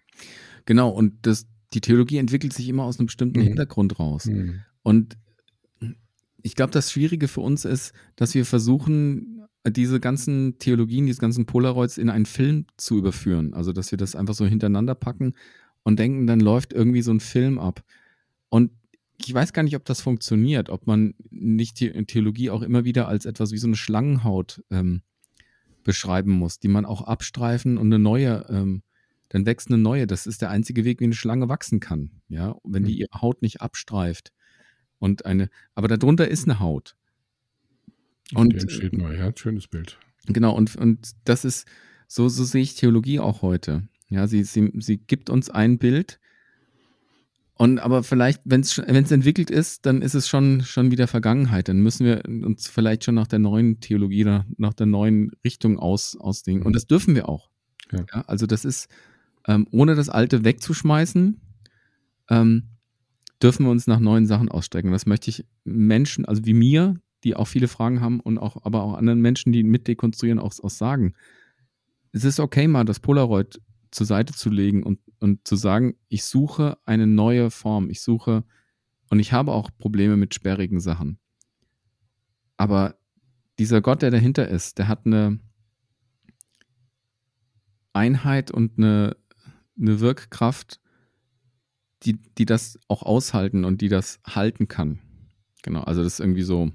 Genau, 0.66 0.90
und 0.90 1.26
das, 1.26 1.46
die 1.72 1.80
Theologie 1.80 2.18
entwickelt 2.18 2.52
sich 2.52 2.68
immer 2.68 2.84
aus 2.84 2.98
einem 2.98 3.06
bestimmten 3.06 3.40
mhm. 3.40 3.44
Hintergrund 3.44 3.98
raus. 3.98 4.26
Mhm. 4.26 4.60
Und 4.88 5.18
ich 6.42 6.54
glaube, 6.54 6.70
das 6.70 6.90
Schwierige 6.90 7.28
für 7.28 7.42
uns 7.42 7.66
ist, 7.66 7.92
dass 8.16 8.34
wir 8.34 8.46
versuchen, 8.46 9.44
diese 9.66 10.00
ganzen 10.00 10.58
Theologien, 10.58 11.04
diese 11.04 11.20
ganzen 11.20 11.44
Polaroids 11.44 11.98
in 11.98 12.08
einen 12.08 12.24
Film 12.24 12.64
zu 12.78 12.96
überführen. 12.96 13.52
Also, 13.52 13.74
dass 13.74 13.90
wir 13.90 13.98
das 13.98 14.16
einfach 14.16 14.32
so 14.32 14.46
hintereinander 14.46 14.94
packen 14.94 15.34
und 15.82 15.98
denken, 15.98 16.26
dann 16.26 16.40
läuft 16.40 16.72
irgendwie 16.72 17.02
so 17.02 17.10
ein 17.10 17.20
Film 17.20 17.58
ab. 17.58 17.84
Und 18.48 18.70
ich 19.18 19.34
weiß 19.34 19.52
gar 19.52 19.62
nicht, 19.62 19.76
ob 19.76 19.84
das 19.84 20.00
funktioniert, 20.00 20.70
ob 20.70 20.86
man 20.86 21.12
nicht 21.28 21.80
die 21.80 21.90
Theologie 22.06 22.48
auch 22.48 22.62
immer 22.62 22.86
wieder 22.86 23.08
als 23.08 23.26
etwas 23.26 23.52
wie 23.52 23.58
so 23.58 23.66
eine 23.66 23.76
Schlangenhaut 23.76 24.64
ähm, 24.70 25.02
beschreiben 25.84 26.32
muss, 26.32 26.60
die 26.60 26.68
man 26.68 26.86
auch 26.86 27.02
abstreifen 27.02 27.76
und 27.76 27.88
eine 27.88 27.98
neue, 27.98 28.46
ähm, 28.48 28.82
dann 29.28 29.44
wächst 29.44 29.68
eine 29.68 29.76
neue. 29.76 30.06
Das 30.06 30.26
ist 30.26 30.40
der 30.40 30.48
einzige 30.48 30.86
Weg, 30.86 31.00
wie 31.00 31.04
eine 31.04 31.14
Schlange 31.14 31.50
wachsen 31.50 31.78
kann. 31.78 32.22
Ja, 32.30 32.56
wenn 32.64 32.84
die 32.84 32.94
hm. 32.94 33.00
ihre 33.00 33.20
Haut 33.20 33.42
nicht 33.42 33.60
abstreift 33.60 34.32
und 34.98 35.26
eine, 35.26 35.50
aber 35.74 35.88
darunter 35.88 36.28
ist 36.28 36.44
eine 36.44 36.60
Haut. 36.60 36.96
Und 38.34 38.52
die 38.52 38.58
entsteht 38.58 38.92
neu, 38.92 39.16
ja, 39.16 39.32
schönes 39.34 39.68
Bild. 39.68 39.98
Genau, 40.26 40.54
und, 40.54 40.76
und 40.76 41.12
das 41.24 41.44
ist, 41.44 41.66
so, 42.06 42.28
so 42.28 42.44
sehe 42.44 42.62
ich 42.62 42.74
Theologie 42.74 43.20
auch 43.20 43.42
heute. 43.42 43.88
Ja, 44.10 44.26
sie, 44.26 44.44
sie, 44.44 44.72
sie 44.78 44.98
gibt 44.98 45.30
uns 45.30 45.50
ein 45.50 45.78
Bild, 45.78 46.18
und 47.58 47.80
aber 47.80 48.04
vielleicht, 48.04 48.40
wenn 48.44 48.60
es 48.60 48.78
entwickelt 48.78 49.50
ist, 49.50 49.84
dann 49.84 50.00
ist 50.00 50.14
es 50.14 50.28
schon, 50.28 50.62
schon 50.62 50.92
wieder 50.92 51.08
Vergangenheit. 51.08 51.68
Dann 51.68 51.80
müssen 51.80 52.06
wir 52.06 52.22
uns 52.24 52.68
vielleicht 52.68 53.02
schon 53.02 53.16
nach 53.16 53.26
der 53.26 53.40
neuen 53.40 53.80
Theologie 53.80 54.22
oder 54.22 54.46
nach 54.58 54.74
der 54.74 54.86
neuen 54.86 55.32
Richtung 55.44 55.76
aus, 55.76 56.16
ausdenken. 56.16 56.64
Und 56.64 56.76
das 56.76 56.86
dürfen 56.86 57.16
wir 57.16 57.28
auch. 57.28 57.50
Ja. 57.90 58.04
ja 58.14 58.20
also 58.28 58.46
das 58.46 58.64
ist, 58.64 58.88
ähm, 59.48 59.66
ohne 59.72 59.96
das 59.96 60.08
Alte 60.08 60.44
wegzuschmeißen, 60.44 61.40
ähm, 62.30 62.68
dürfen 63.42 63.66
wir 63.66 63.70
uns 63.70 63.86
nach 63.86 64.00
neuen 64.00 64.26
Sachen 64.26 64.48
ausstrecken. 64.48 64.92
Das 64.92 65.06
möchte 65.06 65.30
ich 65.30 65.46
Menschen, 65.64 66.24
also 66.24 66.44
wie 66.44 66.54
mir, 66.54 67.00
die 67.24 67.36
auch 67.36 67.46
viele 67.46 67.68
Fragen 67.68 68.00
haben 68.00 68.20
und 68.20 68.38
auch, 68.38 68.64
aber 68.64 68.82
auch 68.82 68.94
anderen 68.94 69.20
Menschen, 69.20 69.52
die 69.52 69.62
mit 69.62 69.88
dekonstruieren, 69.88 70.38
auch, 70.38 70.52
auch 70.62 70.70
sagen. 70.70 71.14
Es 72.12 72.24
ist 72.24 72.40
okay, 72.40 72.68
mal 72.68 72.84
das 72.84 73.00
Polaroid 73.00 73.60
zur 73.90 74.06
Seite 74.06 74.34
zu 74.34 74.50
legen 74.50 74.82
und, 74.82 75.00
und 75.20 75.46
zu 75.46 75.56
sagen, 75.56 75.96
ich 76.08 76.24
suche 76.24 76.78
eine 76.84 77.06
neue 77.06 77.50
Form, 77.50 77.90
ich 77.90 78.00
suche, 78.00 78.44
und 79.10 79.20
ich 79.20 79.32
habe 79.32 79.52
auch 79.52 79.70
Probleme 79.78 80.16
mit 80.16 80.34
sperrigen 80.34 80.80
Sachen. 80.80 81.18
Aber 82.56 82.98
dieser 83.58 83.80
Gott, 83.80 84.02
der 84.02 84.10
dahinter 84.10 84.48
ist, 84.48 84.78
der 84.78 84.88
hat 84.88 85.06
eine 85.06 85.40
Einheit 87.92 88.50
und 88.50 88.78
eine, 88.78 89.16
eine 89.78 90.00
Wirkkraft, 90.00 90.80
die, 92.04 92.18
die 92.38 92.46
das 92.46 92.78
auch 92.88 93.02
aushalten 93.02 93.64
und 93.64 93.80
die 93.80 93.88
das 93.88 94.20
halten 94.24 94.68
kann. 94.68 95.00
Genau, 95.62 95.82
also 95.82 96.02
das 96.02 96.14
ist 96.14 96.20
irgendwie 96.20 96.42
so, 96.42 96.70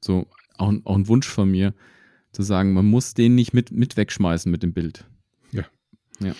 so 0.00 0.26
auch, 0.56 0.72
auch 0.84 0.96
ein 0.96 1.08
Wunsch 1.08 1.28
von 1.28 1.50
mir, 1.50 1.74
zu 2.32 2.42
sagen, 2.42 2.72
man 2.72 2.86
muss 2.86 3.14
den 3.14 3.34
nicht 3.34 3.54
mit, 3.54 3.70
mit 3.70 3.96
wegschmeißen 3.96 4.50
mit 4.50 4.62
dem 4.62 4.72
Bild. 4.72 5.06
Ja. 6.20 6.34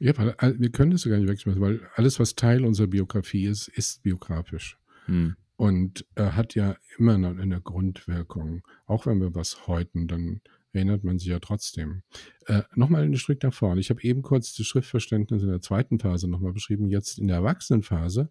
Ja, 0.00 0.12
weil 0.18 0.58
wir 0.58 0.70
können 0.70 0.90
das 0.90 1.02
sogar 1.02 1.18
nicht 1.18 1.28
wegschmeißen, 1.28 1.60
weil 1.60 1.80
alles, 1.94 2.18
was 2.18 2.34
Teil 2.34 2.64
unserer 2.64 2.88
Biografie 2.88 3.46
ist, 3.46 3.68
ist 3.68 4.02
biografisch. 4.02 4.78
Hm. 5.06 5.36
Und 5.56 6.04
äh, 6.16 6.30
hat 6.30 6.54
ja 6.54 6.76
immer 6.98 7.16
noch 7.16 7.38
eine 7.38 7.60
Grundwirkung. 7.60 8.62
Auch 8.86 9.06
wenn 9.06 9.20
wir 9.20 9.34
was 9.34 9.66
häuten, 9.68 10.08
dann 10.08 10.40
erinnert 10.74 11.04
man 11.04 11.18
sich 11.18 11.28
ja 11.28 11.38
trotzdem. 11.38 12.02
Äh, 12.46 12.62
nochmal 12.74 13.02
ein 13.02 13.16
Stück 13.16 13.42
nach 13.42 13.54
vorne. 13.54 13.80
Ich 13.80 13.90
habe 13.90 14.02
eben 14.02 14.22
kurz 14.22 14.54
das 14.54 14.66
Schriftverständnis 14.66 15.42
in 15.42 15.48
der 15.48 15.60
zweiten 15.60 15.98
Phase 15.98 16.28
nochmal 16.28 16.52
beschrieben. 16.52 16.88
Jetzt 16.88 17.18
in 17.18 17.28
der 17.28 17.36
Erwachsenenphase 17.36 18.30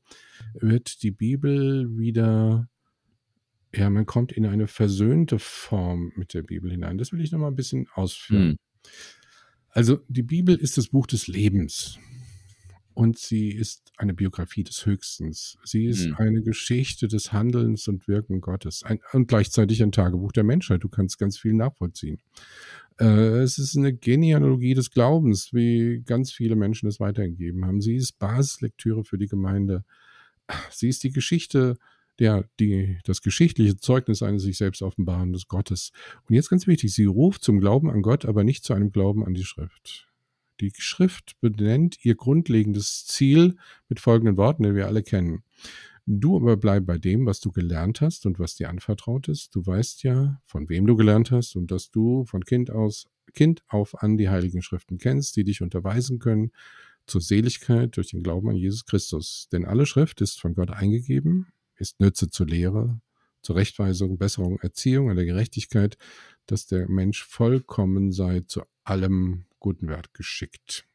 wird 0.54 1.04
die 1.04 1.12
Bibel 1.12 1.98
wieder, 1.98 2.70
ja, 3.74 3.90
man 3.90 4.06
kommt 4.06 4.32
in 4.32 4.46
eine 4.46 4.68
versöhnte 4.68 5.40
Form 5.40 6.12
mit 6.16 6.34
der 6.34 6.44
Bibel 6.44 6.70
hinein. 6.72 6.98
Das 6.98 7.12
will 7.12 7.22
ich 7.22 7.32
nochmal 7.32 7.52
ein 7.52 7.56
bisschen 7.56 7.88
ausführen. 7.94 8.52
Hm. 8.52 8.58
Also 9.70 10.00
die 10.08 10.24
Bibel 10.24 10.56
ist 10.56 10.78
das 10.78 10.90
Buch 10.90 11.08
des 11.08 11.28
Lebens 11.28 11.98
und 12.94 13.18
sie 13.18 13.50
ist 13.50 13.92
eine 13.98 14.14
Biografie 14.14 14.64
des 14.64 14.86
Höchstens. 14.86 15.58
Sie 15.64 15.86
ist 15.86 16.08
mhm. 16.08 16.16
eine 16.16 16.42
Geschichte 16.42 17.08
des 17.08 17.34
Handelns 17.34 17.88
und 17.88 18.08
Wirken 18.08 18.42
Gottes 18.42 18.84
ein, 18.84 19.00
und 19.12 19.28
gleichzeitig 19.28 19.82
ein 19.82 19.92
Tagebuch 19.92 20.32
der 20.32 20.44
Menschheit. 20.44 20.84
Du 20.84 20.90
kannst 20.90 21.20
ganz 21.20 21.38
viel 21.38 21.54
nachvollziehen. 21.54 22.20
Äh, 23.00 23.40
es 23.40 23.58
ist 23.58 23.78
eine 23.78 23.94
Genealogie 23.94 24.74
des 24.74 24.92
Glaubens, 24.92 25.54
wie 25.54 26.04
ganz 26.06 26.32
viele 26.32 26.56
Menschen 26.56 26.88
es 26.88 27.00
weitergegeben 27.00 27.66
haben. 27.66 27.82
Sie 27.82 27.96
ist 27.96 28.20
Basislektüre 28.20 29.04
für 29.04 29.18
die 29.18 29.28
Gemeinde. 29.28 29.84
Sie 30.72 30.90
ist 30.90 31.04
die 31.04 31.12
Geschichte 31.12 31.78
der, 32.20 32.48
die, 32.60 33.00
das 33.06 33.22
geschichtliche 33.22 33.78
Zeugnis 33.78 34.22
eines 34.22 34.44
sich 34.44 34.58
selbst 34.58 34.82
offenbaren 34.82 35.34
des 35.34 35.48
Gottes. 35.48 35.92
Und 36.28 36.36
jetzt 36.36 36.50
ganz 36.50 36.68
wichtig, 36.68 36.94
sie 36.94 37.06
ruft 37.06 37.44
zum 37.44 37.60
Glauben 37.60 37.90
an 37.90 38.02
Gott, 38.02 38.26
aber 38.26 38.44
nicht 38.44 38.64
zu 38.64 38.74
einem 38.74 38.92
Glauben 38.92 39.26
an 39.26 39.34
die 39.34 39.46
Schrift. 39.46 40.13
Die 40.60 40.72
Schrift 40.78 41.40
benennt 41.42 42.04
ihr 42.04 42.16
grundlegendes 42.16 43.06
Ziel 43.06 43.56
mit 43.90 44.00
folgenden 44.00 44.38
Worten, 44.38 44.64
die 44.64 44.76
wir 44.76 44.88
alle 44.88 45.04
kennen. 45.04 45.44
Du 46.06 46.36
aber 46.36 46.58
bleib 46.58 46.86
bei 46.86 46.98
dem, 46.98 47.26
was 47.26 47.40
du 47.40 47.52
gelernt 47.52 48.02
hast 48.02 48.26
und 48.26 48.38
was 48.40 48.56
dir 48.56 48.70
anvertraut 48.70 49.30
ist. 49.30 49.56
Du 49.56 49.66
weißt 49.66 50.04
ja, 50.04 50.42
von 50.46 50.68
wem 50.70 50.86
du 50.86 50.96
gelernt 50.96 51.32
hast 51.32 51.56
und 51.56 51.72
dass 51.72 51.92
du 51.92 52.26
von 52.26 52.44
Kind 52.44 52.72
aus, 52.72 53.08
Kind 53.34 53.64
auf 53.68 54.02
an 54.02 54.18
die 54.18 54.30
Heiligen 54.30 54.62
Schriften 54.62 54.98
kennst, 54.98 55.36
die 55.38 55.44
dich 55.44 55.62
unterweisen 55.62 56.20
können 56.20 56.52
zur 57.08 57.22
Seligkeit 57.22 57.96
durch 57.96 58.10
den 58.10 58.22
Glauben 58.22 58.50
an 58.50 58.56
Jesus 58.56 58.86
Christus. 58.86 59.48
Denn 59.52 59.66
alle 59.66 59.86
Schrift 59.86 60.22
ist 60.22 60.40
von 60.40 60.56
Gott 60.56 60.72
eingegeben 60.72 61.48
ist 61.84 62.00
Nütze 62.00 62.30
zur 62.30 62.48
Lehre, 62.48 63.00
zur 63.42 63.56
Rechtweisung, 63.56 64.18
Besserung, 64.18 64.60
Erziehung, 64.60 65.10
an 65.10 65.16
der 65.16 65.26
Gerechtigkeit, 65.26 65.98
dass 66.46 66.66
der 66.66 66.90
Mensch 66.90 67.24
vollkommen 67.24 68.12
sei, 68.12 68.42
zu 68.42 68.64
allem 68.84 69.46
guten 69.64 69.88
Wert 69.88 70.14
geschickt. 70.14 70.86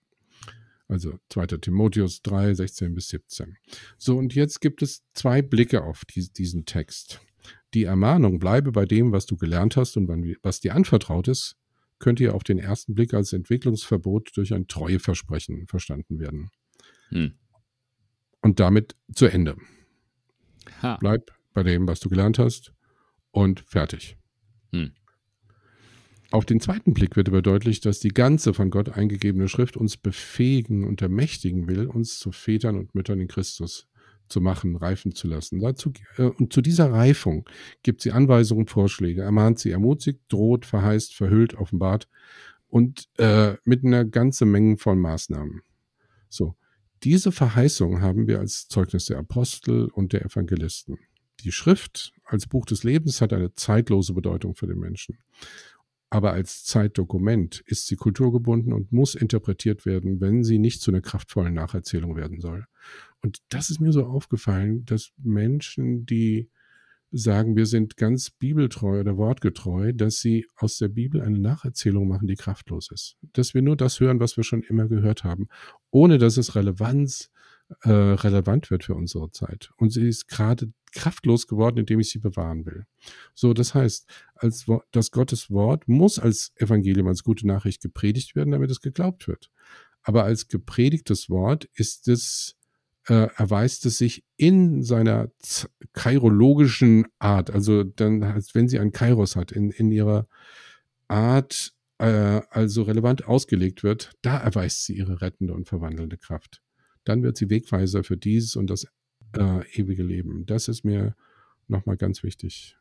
Also 0.87 1.19
2. 1.31 1.47
Timotheus 1.59 2.23
3, 2.23 2.55
16 2.55 2.95
bis 2.95 3.09
17. 3.09 3.57
So, 3.99 4.17
und 4.17 4.35
jetzt 4.35 4.61
gibt 4.61 4.81
es 4.83 5.03
zwei 5.13 5.43
Blicke 5.43 5.83
auf 5.83 6.05
diesen 6.05 6.65
Text. 6.65 7.21
Die 7.75 7.85
Ermahnung, 7.85 8.39
bleibe 8.39 8.73
bei 8.73 8.87
dem, 8.87 9.13
was 9.13 9.27
du 9.27 9.37
gelernt 9.37 9.77
hast 9.77 9.97
und 9.97 10.09
was 10.43 10.61
dir 10.61 10.75
anvertraut 10.75 11.29
ist, 11.29 11.57
könnte 11.99 12.25
ja 12.25 12.33
auf 12.33 12.45
den 12.45 12.59
ersten 12.59 12.95
Blick 12.95 13.13
als 13.13 13.33
Entwicklungsverbot 13.33 14.31
durch 14.37 14.55
ein 14.55 14.69
Treueversprechen 14.69 15.67
verstanden 15.67 16.21
werden. 16.21 16.51
Hm. 17.09 17.35
Und 18.41 18.61
damit 18.61 18.97
zu 19.13 19.27
Ende. 19.27 19.57
Ha. 20.83 20.97
Bleib 21.01 21.33
bei 21.53 21.65
dem, 21.65 21.89
was 21.89 22.01
du 22.01 22.09
gelernt 22.09 22.39
hast 22.39 22.73
und 23.31 23.61
fertig. 23.61 24.17
Hm. 24.73 24.93
Auf 26.31 26.45
den 26.45 26.61
zweiten 26.61 26.93
Blick 26.93 27.17
wird 27.17 27.29
aber 27.29 27.41
deutlich, 27.41 27.81
dass 27.81 28.01
die 28.01 28.11
ganze 28.11 28.53
von 28.53 28.71
Gott 28.71 28.91
eingegebene 28.91 29.49
Schrift 29.49 29.79
uns 29.79 29.97
befähigen 29.97 30.85
und 30.85 31.01
ermächtigen 31.01 31.69
will, 31.69 31.87
uns 31.87 32.19
zu 32.19 32.33
Vätern 32.33 32.77
und 32.77 32.95
Müttern 32.95 33.21
in 33.21 33.29
Christus 33.29 33.89
zu 34.29 34.43
machen, 34.43 34.77
reifen 34.77 35.15
zu 35.15 35.27
lassen. 35.27 35.61
Dazu, 35.61 35.91
äh, 36.19 36.25
und 36.25 36.53
zu 36.53 36.61
dieser 36.61 36.93
Reifung 36.93 37.49
gibt 37.83 38.03
sie 38.03 38.13
Anweisungen, 38.13 38.67
Vorschläge, 38.67 39.23
ermahnt 39.23 39.59
sie, 39.59 39.71
ermutigt, 39.71 40.21
droht, 40.29 40.67
verheißt, 40.67 41.15
verhüllt, 41.15 41.55
offenbart 41.55 42.09
und 42.69 43.09
äh, 43.17 43.55
mit 43.65 43.85
einer 43.85 44.05
ganzen 44.05 44.51
Menge 44.51 44.77
von 44.77 44.99
Maßnahmen. 44.99 45.63
So, 46.29 46.57
diese 47.05 47.33
Verheißung 47.33 48.03
haben 48.03 48.27
wir 48.27 48.41
als 48.41 48.69
Zeugnis 48.69 49.07
der 49.07 49.19
Apostel 49.19 49.87
und 49.87 50.13
der 50.13 50.27
Evangelisten. 50.27 50.99
Die 51.45 51.53
Schrift 51.53 52.13
als 52.25 52.47
Buch 52.47 52.67
des 52.67 52.83
Lebens 52.83 53.21
hat 53.23 53.33
eine 53.33 53.55
zeitlose 53.55 54.13
Bedeutung 54.13 54.55
für 54.55 54.67
den 54.67 54.79
Menschen. 54.79 55.19
Aber 56.11 56.33
als 56.33 56.65
Zeitdokument 56.65 57.63
ist 57.67 57.87
sie 57.87 57.97
kulturgebunden 57.97 58.73
und 58.73 58.93
muss 58.93 59.15
interpretiert 59.15 59.85
werden, 59.85 60.21
wenn 60.21 60.43
sie 60.43 60.59
nicht 60.59 60.81
zu 60.81 60.91
einer 60.91 61.03
kraftvollen 61.03 61.55
Nacherzählung 61.55 62.17
werden 62.17 62.41
soll. 62.41 62.65
Und 63.21 63.39
das 63.51 63.69
ist 63.69 63.81
mir 63.81 63.93
so 63.93 64.07
aufgefallen, 64.07 64.85
dass 64.87 65.13
Menschen, 65.19 66.07
die 66.07 66.49
sagen, 67.11 67.57
wir 67.57 67.67
sind 67.67 67.97
ganz 67.97 68.31
bibeltreu 68.31 69.01
oder 69.01 69.17
wortgetreu, 69.17 69.93
dass 69.93 70.21
sie 70.21 70.47
aus 70.57 70.79
der 70.79 70.89
Bibel 70.89 71.23
eine 71.23 71.39
Nacherzählung 71.39 72.07
machen, 72.07 72.27
die 72.27 72.37
kraftlos 72.37 72.91
ist. 72.91 73.17
Dass 73.33 73.55
wir 73.55 73.63
nur 73.63 73.77
das 73.77 74.01
hören, 74.01 74.21
was 74.21 74.37
wir 74.37 74.45
schon 74.45 74.63
immer 74.63 74.89
gehört 74.89 75.25
haben, 75.25 75.49
ohne 75.91 76.19
dass 76.19 76.37
es 76.37 76.55
Relevanz 76.55 77.31
äh, 77.83 77.91
relevant 77.91 78.71
wird 78.71 78.85
für 78.85 78.95
unsere 78.95 79.31
Zeit. 79.31 79.71
Und 79.77 79.91
sie 79.91 80.09
ist 80.09 80.29
gerade 80.29 80.73
kraftlos 80.93 81.47
geworden, 81.47 81.79
indem 81.79 82.01
ich 82.01 82.11
sie 82.11 82.19
bewahren 82.19 82.67
will. 82.67 82.87
So, 83.35 83.53
das 83.53 83.75
heißt, 83.75 84.09
als 84.35 84.67
das 84.91 85.11
Gottes 85.11 85.51
Wort 85.51 85.89
muss 85.89 86.19
als 86.19 86.53
Evangelium, 86.57 87.09
als 87.09 87.23
gute 87.23 87.47
Nachricht 87.47 87.83
gepredigt 87.83 88.37
werden, 88.37 88.51
damit 88.51 88.71
es 88.71 88.81
geglaubt 88.81 89.29
wird. 89.29 89.51
Aber 90.03 90.25
als 90.25 90.49
gepredigtes 90.49 91.29
Wort 91.29 91.69
ist 91.75 92.09
es 92.09 92.59
äh, 93.09 93.29
erweist 93.37 93.87
es 93.87 93.99
sich 93.99 94.25
in 94.37 94.83
seiner 94.83 95.31
kairologischen 95.93 97.07
Art, 97.19 97.51
also 97.51 97.83
dann, 97.83 98.23
als 98.23 98.55
wenn 98.55 98.69
sie 98.69 98.79
ein 98.79 98.93
Kairos 98.93 99.35
hat, 99.35 99.51
in, 99.51 99.71
in 99.71 99.91
ihrer 99.91 100.29
Art, 101.09 101.73
äh, 101.99 102.43
also 102.51 102.83
relevant 102.83 103.27
ausgelegt 103.27 103.83
wird, 103.83 104.13
da 104.23 104.37
erweist 104.37 104.85
sie 104.85 104.95
ihre 104.95 105.23
rettende 105.23 105.55
und 105.55 105.69
verwandelnde 105.69 106.19
Kraft. 106.19 106.63
Dann 107.05 107.23
wird 107.23 107.39
sie 107.39 107.49
Wegweiser 107.49 108.05
für 108.05 108.19
dieses 108.19 108.57
und 108.57 108.69
das 108.69 108.87
äh, 109.37 109.67
ewige 109.73 110.03
Leben. 110.03 110.47
Das 110.47 110.69
ist 110.69 110.85
mir 110.85 111.15
nochmal 111.67 111.97
ganz 111.97 112.23
wichtig. 112.23 112.77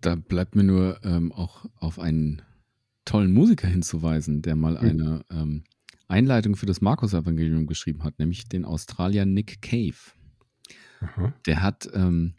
Da 0.00 0.16
bleibt 0.16 0.54
mir 0.54 0.64
nur 0.64 1.00
ähm, 1.02 1.32
auch 1.32 1.64
auf 1.76 1.98
einen 1.98 2.42
tollen 3.04 3.32
Musiker 3.32 3.68
hinzuweisen, 3.68 4.42
der 4.42 4.56
mal 4.56 4.76
eine 4.76 5.24
ähm, 5.30 5.64
Einleitung 6.08 6.56
für 6.56 6.66
das 6.66 6.80
Markus-Evangelium 6.80 7.66
geschrieben 7.66 8.04
hat, 8.04 8.18
nämlich 8.18 8.48
den 8.48 8.64
Australier 8.64 9.24
Nick 9.24 9.62
Cave. 9.62 10.12
Aha. 11.00 11.34
Der 11.46 11.62
hat 11.62 11.88
ähm, 11.94 12.34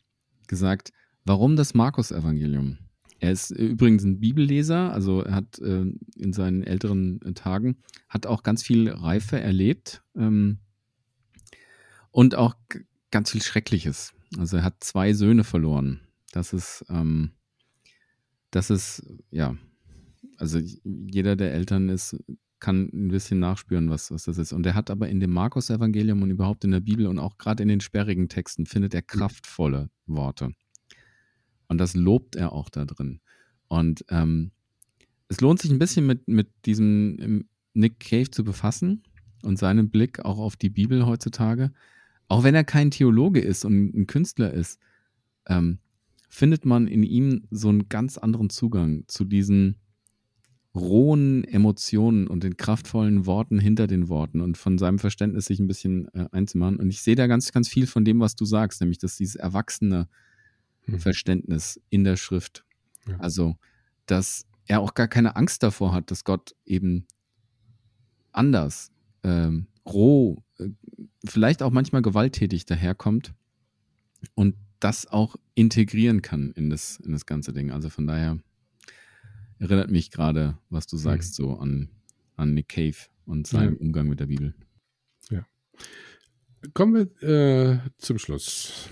gesagt, 0.48 0.92
warum 1.24 1.56
das 1.56 1.74
Markus-Evangelium? 1.74 2.78
Er 3.20 3.32
ist 3.32 3.52
übrigens 3.52 4.04
ein 4.04 4.20
Bibelleser, 4.20 4.92
also 4.92 5.22
er 5.22 5.36
hat 5.36 5.60
äh, 5.60 5.86
in 6.18 6.34
seinen 6.34 6.64
älteren 6.64 7.22
äh, 7.22 7.34
Tagen 7.34 7.78
hat 8.10 8.28
auch 8.28 8.44
ganz 8.44 8.62
viel 8.62 8.90
Reife 8.90 9.40
erlebt 9.40 10.04
ähm, 10.16 10.60
und 12.16 12.36
auch 12.36 12.56
ganz 13.12 13.32
viel 13.32 13.42
Schreckliches. 13.42 14.14
Also 14.38 14.56
er 14.56 14.64
hat 14.64 14.82
zwei 14.82 15.12
Söhne 15.12 15.44
verloren. 15.44 16.00
Das 16.32 16.54
ist, 16.54 16.86
ähm, 16.88 17.32
das 18.52 18.70
ist, 18.70 19.06
ja, 19.32 19.58
also 20.38 20.60
jeder 20.86 21.36
der 21.36 21.52
Eltern 21.52 21.90
ist, 21.90 22.16
kann 22.62 22.90
ein 22.94 23.10
bisschen 23.10 23.40
nachspüren, 23.40 23.90
was, 23.90 24.12
was 24.12 24.24
das 24.24 24.38
ist. 24.38 24.54
Und 24.54 24.66
er 24.66 24.76
hat 24.76 24.90
aber 24.90 25.10
in 25.10 25.20
dem 25.20 25.32
Markus-Evangelium 25.32 26.22
und 26.22 26.32
überhaupt 26.32 26.64
in 26.64 26.72
der 26.72 26.80
Bibel 26.80 27.08
und 27.08 27.20
auch 27.20 27.38
gerade 27.38 27.62
in 27.62 27.68
den 27.68 27.82
sperrigen 27.82 28.30
Texten 28.30 28.66
findet 28.66 28.94
er 28.94 29.02
kraftvolle 29.02 29.90
Worte. 30.06 30.54
Und 31.68 31.80
das 31.80 31.96
lobt 31.96 32.38
er 32.38 32.54
auch 32.54 32.70
da 32.70 32.86
drin. 32.86 33.20
Und 33.68 34.06
ähm, 34.08 34.52
es 35.28 35.42
lohnt 35.42 35.60
sich 35.60 35.70
ein 35.70 35.80
bisschen 35.80 36.06
mit, 36.06 36.30
mit 36.30 36.48
diesem 36.66 37.18
ähm, 37.20 37.50
Nick 37.74 38.00
Cave 38.00 38.32
zu 38.32 38.46
befassen 38.46 39.04
und 39.44 39.60
seinem 39.60 39.90
Blick 39.90 40.24
auch 40.24 40.40
auf 40.40 40.56
die 40.56 40.70
Bibel 40.70 41.06
heutzutage. 41.06 41.74
Auch 42.28 42.44
wenn 42.44 42.56
er 42.56 42.64
kein 42.64 42.92
Theologe 42.92 43.40
ist 43.40 43.66
und 43.66 43.96
ein 43.96 44.08
Künstler 44.08 44.54
ist, 44.54 44.80
ähm, 45.48 45.80
findet 46.30 46.66
man 46.66 46.88
in 46.88 47.04
ihm 47.04 47.48
so 47.52 47.70
einen 47.70 47.88
ganz 47.88 48.18
anderen 48.18 48.50
Zugang 48.50 49.04
zu 49.08 49.26
diesen 49.26 49.78
rohen 50.76 51.46
Emotionen 51.46 52.28
und 52.28 52.44
den 52.44 52.58
kraftvollen 52.58 53.26
Worten 53.26 53.60
hinter 53.60 53.88
den 53.88 54.10
Worten 54.10 54.42
und 54.42 54.58
von 54.58 54.78
seinem 54.78 55.00
Verständnis 55.00 55.46
sich 55.46 55.60
ein 55.60 55.68
bisschen 55.68 56.14
äh, 56.14 56.28
einzumachen. 56.32 56.78
Und 56.78 56.90
ich 56.90 57.02
sehe 57.02 57.16
da 57.16 57.28
ganz, 57.28 57.52
ganz 57.54 57.70
viel 57.70 57.88
von 57.88 58.04
dem, 58.04 58.20
was 58.20 58.36
du 58.36 58.44
sagst, 58.44 58.82
nämlich 58.82 58.98
dass 58.98 59.16
dieses 59.16 59.36
erwachsene 59.36 60.10
hm. 60.82 61.00
Verständnis 61.00 61.80
in 61.90 62.04
der 62.04 62.18
Schrift. 62.18 62.66
Ja. 63.08 63.18
Also, 63.20 63.56
dass 64.06 64.46
er 64.68 64.82
auch 64.82 64.94
gar 64.94 65.08
keine 65.08 65.36
Angst 65.38 65.64
davor 65.64 65.94
hat, 65.94 66.12
dass 66.12 66.26
Gott 66.26 66.54
eben 66.66 67.06
anders, 68.34 68.92
ähm, 69.24 69.68
roh, 69.86 70.44
äh, 70.60 70.70
vielleicht 71.28 71.64
auch 71.64 71.72
manchmal 71.72 72.02
gewalttätig 72.02 72.66
daherkommt 72.66 73.34
und 74.34 74.56
das 74.80 75.08
auch 75.08 75.36
integrieren 75.56 76.22
kann 76.22 76.52
in 76.52 76.70
das, 76.70 77.00
in 77.00 77.12
das 77.12 77.26
ganze 77.26 77.54
Ding. 77.54 77.72
Also 77.72 77.90
von 77.90 78.08
daher 78.08 78.40
erinnert 79.60 79.90
mich 79.90 80.12
gerade, 80.12 80.58
was 80.70 80.88
du 80.88 80.98
sagst, 80.98 81.40
mhm. 81.40 81.44
so 81.44 81.54
an, 81.58 81.90
an 82.36 82.54
Nick 82.54 82.70
Cave 82.70 82.98
und 83.26 83.48
seinen 83.48 83.76
ja. 83.76 83.80
Umgang 83.80 84.08
mit 84.08 84.20
der 84.20 84.28
Bibel. 84.28 84.54
Ja. 85.30 85.46
Kommen 86.74 87.10
wir 87.22 87.28
äh, 87.28 87.80
zum 87.98 88.18
Schluss. 88.20 88.90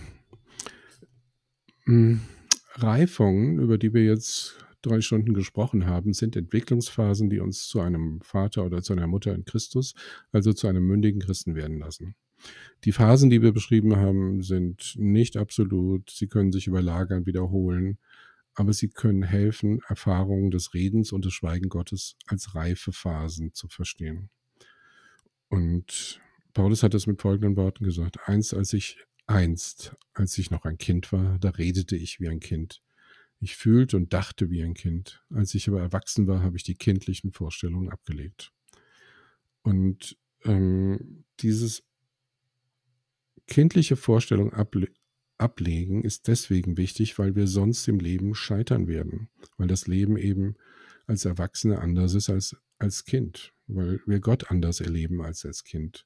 Hm, 1.86 2.22
Reifungen, 2.76 3.60
über 3.60 3.78
die 3.78 3.94
wir 3.94 4.04
jetzt 4.04 4.58
drei 4.82 5.02
Stunden 5.02 5.34
gesprochen 5.34 5.86
haben, 5.86 6.14
sind 6.14 6.36
Entwicklungsphasen, 6.36 7.30
die 7.30 7.40
uns 7.40 7.68
zu 7.68 7.80
einem 7.80 8.22
Vater 8.22 8.66
oder 8.66 8.82
zu 8.82 8.94
einer 8.94 9.08
Mutter 9.08 9.34
in 9.34 9.46
Christus, 9.46 9.94
also 10.32 10.54
zu 10.54 10.68
einem 10.68 10.86
mündigen 10.86 11.22
Christen 11.22 11.56
werden 11.56 11.80
lassen. 11.80 12.16
Die 12.84 12.92
Phasen, 12.92 13.30
die 13.30 13.42
wir 13.42 13.54
beschrieben 13.54 13.96
haben, 13.96 14.42
sind 14.42 14.96
nicht 14.98 15.38
absolut. 15.38 16.10
Sie 16.10 16.28
können 16.28 16.52
sich 16.52 16.68
überlagern, 16.68 17.26
wiederholen, 17.26 17.98
aber 18.56 18.74
sie 18.74 18.90
können 18.90 19.24
helfen, 19.24 19.80
Erfahrungen 19.88 20.52
des 20.52 20.74
Redens 20.74 21.12
und 21.12 21.26
des 21.26 21.34
Schweigen 21.34 21.70
Gottes 21.70 22.18
als 22.28 22.56
reife 22.56 22.92
Phasen 22.92 23.54
zu 23.54 23.68
verstehen. 23.68 24.30
Und 25.50 26.20
Paulus 26.54 26.84
hat 26.84 26.94
es 26.94 27.08
mit 27.08 27.22
folgenden 27.22 27.56
Worten 27.56 27.84
gesagt. 27.84 28.18
Einst, 28.28 28.54
als 28.54 28.74
ich 28.74 28.98
Einst, 29.26 29.96
als 30.14 30.38
ich 30.38 30.52
noch 30.52 30.66
ein 30.66 30.78
Kind 30.78 31.12
war, 31.12 31.40
da 31.40 31.50
redete 31.50 31.96
ich 31.96 32.20
wie 32.20 32.28
ein 32.28 32.40
Kind. 32.40 32.82
Ich 33.40 33.56
fühlte 33.56 33.98
und 33.98 34.14
dachte 34.14 34.50
wie 34.50 34.64
ein 34.64 34.74
Kind. 34.74 35.24
Als 35.30 35.56
ich 35.56 35.68
aber 35.68 35.82
erwachsen 35.82 36.28
war, 36.28 36.42
habe 36.42 36.58
ich 36.58 36.64
die 36.64 36.76
kindlichen 36.76 37.32
Vorstellungen 37.32 37.90
abgelegt. 37.90 38.52
Und 39.62 40.18
ähm, 40.44 41.24
dieses 41.40 41.84
kindliche 43.48 43.96
Vorstellung 43.96 44.54
able 44.54 44.88
ablegen 45.40 46.04
ist 46.04 46.28
deswegen 46.28 46.78
wichtig, 46.78 47.18
weil 47.20 47.36
wir 47.36 47.48
sonst 47.48 47.88
im 47.88 48.00
Leben 48.00 48.36
scheitern 48.36 48.88
werden, 48.88 49.30
weil 49.58 49.68
das 49.68 49.88
Leben 49.88 50.16
eben 50.16 50.56
als 51.08 51.26
Erwachsene 51.26 51.80
anders 51.80 52.14
ist 52.14 52.30
als 52.30 52.56
als 52.80 53.04
Kind, 53.06 53.54
weil 53.68 54.00
wir 54.06 54.20
Gott 54.20 54.52
anders 54.52 54.80
erleben 54.80 55.22
als 55.22 55.46
als 55.46 55.64
Kind 55.64 56.06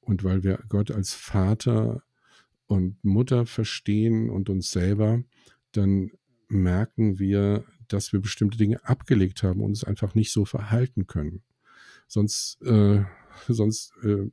und 0.00 0.24
weil 0.24 0.42
wir 0.44 0.62
Gott 0.68 0.90
als 0.90 1.14
Vater 1.14 2.02
und 2.66 3.02
Mutter 3.04 3.46
verstehen 3.46 4.30
und 4.30 4.48
uns 4.48 4.70
selber, 4.70 5.22
dann 5.72 6.12
merken 6.48 7.18
wir, 7.18 7.64
dass 7.88 8.12
wir 8.12 8.20
bestimmte 8.20 8.58
Dinge 8.58 8.84
abgelegt 8.84 9.42
haben 9.42 9.60
und 9.60 9.70
uns 9.70 9.84
einfach 9.84 10.14
nicht 10.14 10.32
so 10.32 10.44
verhalten 10.44 11.06
können. 11.06 11.42
Sonst, 12.06 12.62
äh, 12.62 13.04
sonst 13.48 13.92
äh, 14.02 14.30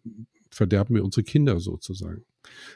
verderben 0.49 0.95
wir 0.95 1.03
unsere 1.03 1.23
Kinder 1.23 1.59
sozusagen. 1.59 2.25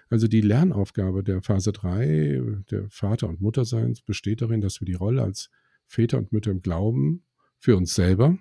Also 0.09 0.27
die 0.27 0.41
Lernaufgabe 0.41 1.23
der 1.23 1.41
Phase 1.41 1.71
3, 1.71 2.63
der 2.69 2.89
Vater- 2.89 3.29
und 3.29 3.41
Mutterseins, 3.41 4.01
besteht 4.01 4.41
darin, 4.41 4.61
dass 4.61 4.81
wir 4.81 4.85
die 4.85 4.93
Rolle 4.93 5.23
als 5.23 5.49
Väter 5.87 6.17
und 6.17 6.31
Mütter 6.31 6.51
im 6.51 6.61
Glauben 6.61 7.23
für 7.59 7.77
uns 7.77 7.95
selber 7.95 8.37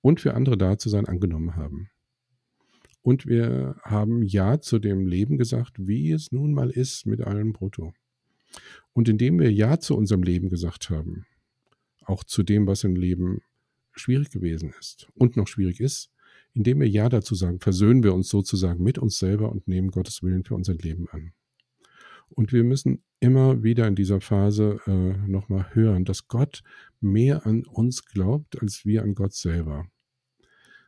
und 0.00 0.20
für 0.20 0.34
andere 0.34 0.56
da 0.56 0.78
zu 0.78 0.88
sein 0.88 1.06
angenommen 1.06 1.56
haben. 1.56 1.90
Und 3.02 3.26
wir 3.26 3.76
haben 3.82 4.22
Ja 4.22 4.60
zu 4.60 4.80
dem 4.80 5.06
Leben 5.06 5.38
gesagt, 5.38 5.74
wie 5.78 6.10
es 6.10 6.32
nun 6.32 6.52
mal 6.52 6.70
ist 6.70 7.06
mit 7.06 7.20
allem 7.20 7.52
Brutto. 7.52 7.94
Und 8.92 9.08
indem 9.08 9.38
wir 9.38 9.52
Ja 9.52 9.78
zu 9.78 9.96
unserem 9.96 10.22
Leben 10.22 10.48
gesagt 10.48 10.90
haben, 10.90 11.24
auch 12.04 12.24
zu 12.24 12.42
dem, 12.42 12.66
was 12.66 12.84
im 12.84 12.96
Leben 12.96 13.42
schwierig 13.92 14.30
gewesen 14.30 14.72
ist 14.78 15.08
und 15.14 15.36
noch 15.36 15.46
schwierig 15.46 15.80
ist, 15.80 16.10
indem 16.56 16.80
wir 16.80 16.88
Ja 16.88 17.10
dazu 17.10 17.34
sagen, 17.34 17.60
versöhnen 17.60 18.02
wir 18.02 18.14
uns 18.14 18.30
sozusagen 18.30 18.82
mit 18.82 18.98
uns 18.98 19.18
selber 19.18 19.52
und 19.52 19.68
nehmen 19.68 19.90
Gottes 19.90 20.22
Willen 20.22 20.42
für 20.42 20.54
unser 20.54 20.74
Leben 20.74 21.06
an. 21.10 21.32
Und 22.30 22.52
wir 22.52 22.64
müssen 22.64 23.04
immer 23.20 23.62
wieder 23.62 23.86
in 23.86 23.94
dieser 23.94 24.22
Phase 24.22 24.80
äh, 24.86 25.28
nochmal 25.28 25.66
hören, 25.74 26.06
dass 26.06 26.28
Gott 26.28 26.62
mehr 27.00 27.46
an 27.46 27.64
uns 27.64 28.06
glaubt, 28.06 28.60
als 28.60 28.86
wir 28.86 29.02
an 29.02 29.14
Gott 29.14 29.34
selber. 29.34 29.86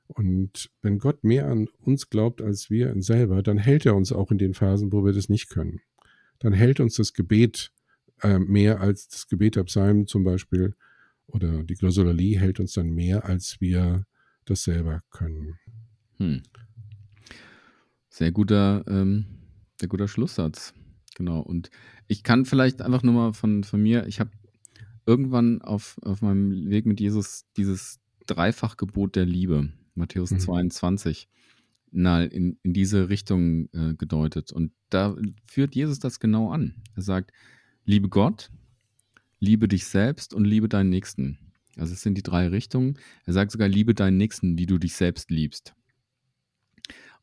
Und 0.07 0.71
wenn 0.81 0.99
Gott 0.99 1.23
mehr 1.23 1.49
an 1.49 1.69
uns 1.81 2.09
glaubt 2.09 2.41
als 2.41 2.71
wir 2.71 2.95
selber, 3.03 3.43
dann 3.43 3.59
hält 3.59 3.85
er 3.85 3.95
uns 3.95 4.11
auch 4.11 4.31
in 4.31 4.39
den 4.39 4.55
Phasen, 4.55 4.91
wo 4.91 5.05
wir 5.05 5.13
das 5.13 5.29
nicht 5.29 5.51
können. 5.51 5.81
Dann 6.39 6.55
hält 6.55 6.81
uns 6.81 6.95
das 6.97 7.13
Gebet 7.13 7.73
äh, 8.23 8.39
mehr 8.39 8.81
als 8.81 9.09
das 9.09 9.29
Gebet 9.29 9.57
der 9.57 9.65
Psalmen 9.65 10.07
zum 10.07 10.25
Beispiel 10.25 10.75
oder 11.27 11.63
die 11.63 11.75
Glossolalie 11.75 12.41
hält 12.41 12.59
uns 12.59 12.73
dann 12.73 12.89
mehr, 12.89 13.27
als 13.27 13.61
wir 13.61 14.07
das 14.51 14.65
selber 14.65 15.03
können. 15.11 15.59
Hm. 16.17 16.43
Sehr 18.09 18.33
guter, 18.33 18.85
ähm, 18.89 19.27
sehr 19.79 19.89
guter 19.89 20.09
Schlusssatz. 20.09 20.75
Genau. 21.15 21.41
Und 21.41 21.71
ich 22.07 22.23
kann 22.23 22.45
vielleicht 22.45 22.83
einfach 22.83 23.03
nur 23.03 23.15
mal 23.15 23.33
von, 23.33 23.65
von 23.65 23.83
mir, 23.83 24.07
ich 24.07 24.21
habe 24.21 24.31
irgendwann 25.07 25.63
auf, 25.63 25.99
auf 26.03 26.23
meinem 26.23 26.69
Weg 26.71 26.87
mit 26.87 27.01
Jesus 27.01 27.45
dieses 27.57 28.01
Dreifachgebot 28.27 29.17
der 29.17 29.25
Liebe 29.25 29.73
Matthäus 29.95 30.31
mhm. 30.31 30.39
22, 30.39 31.29
na, 31.91 32.23
in, 32.25 32.59
in 32.63 32.73
diese 32.73 33.09
Richtung 33.09 33.69
äh, 33.73 33.95
gedeutet. 33.95 34.53
Und 34.53 34.73
da 34.91 35.17
führt 35.47 35.75
Jesus 35.75 35.99
das 35.99 36.21
genau 36.21 36.51
an. 36.51 36.75
Er 36.95 37.03
sagt, 37.03 37.33
liebe 37.85 38.09
Gott, 38.09 38.51
liebe 39.41 39.69
dich 39.69 39.87
selbst 39.87 40.35
und 40.35 40.45
liebe 40.45 40.69
deinen 40.69 40.91
Nächsten. 40.91 41.39
Also 41.79 41.95
es 41.95 42.03
sind 42.03 42.17
die 42.17 42.23
drei 42.23 42.49
Richtungen. 42.49 42.99
Er 43.25 43.33
sagt 43.33 43.53
sogar, 43.53 43.69
liebe 43.69 43.95
deinen 43.95 44.17
Nächsten, 44.17 44.59
wie 44.59 44.67
du 44.67 44.79
dich 44.79 44.95
selbst 44.95 45.31
liebst. 45.31 45.75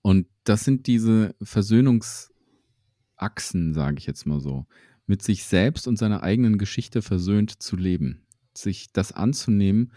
Und 0.01 0.27
das 0.43 0.63
sind 0.63 0.87
diese 0.87 1.35
Versöhnungsachsen, 1.41 3.73
sage 3.73 3.97
ich 3.97 4.05
jetzt 4.05 4.25
mal 4.25 4.39
so, 4.39 4.65
mit 5.07 5.21
sich 5.21 5.43
selbst 5.43 5.87
und 5.87 5.97
seiner 5.97 6.23
eigenen 6.23 6.57
Geschichte 6.57 7.01
versöhnt 7.01 7.61
zu 7.61 7.75
leben. 7.75 8.25
Sich 8.55 8.91
das 8.93 9.11
anzunehmen, 9.11 9.91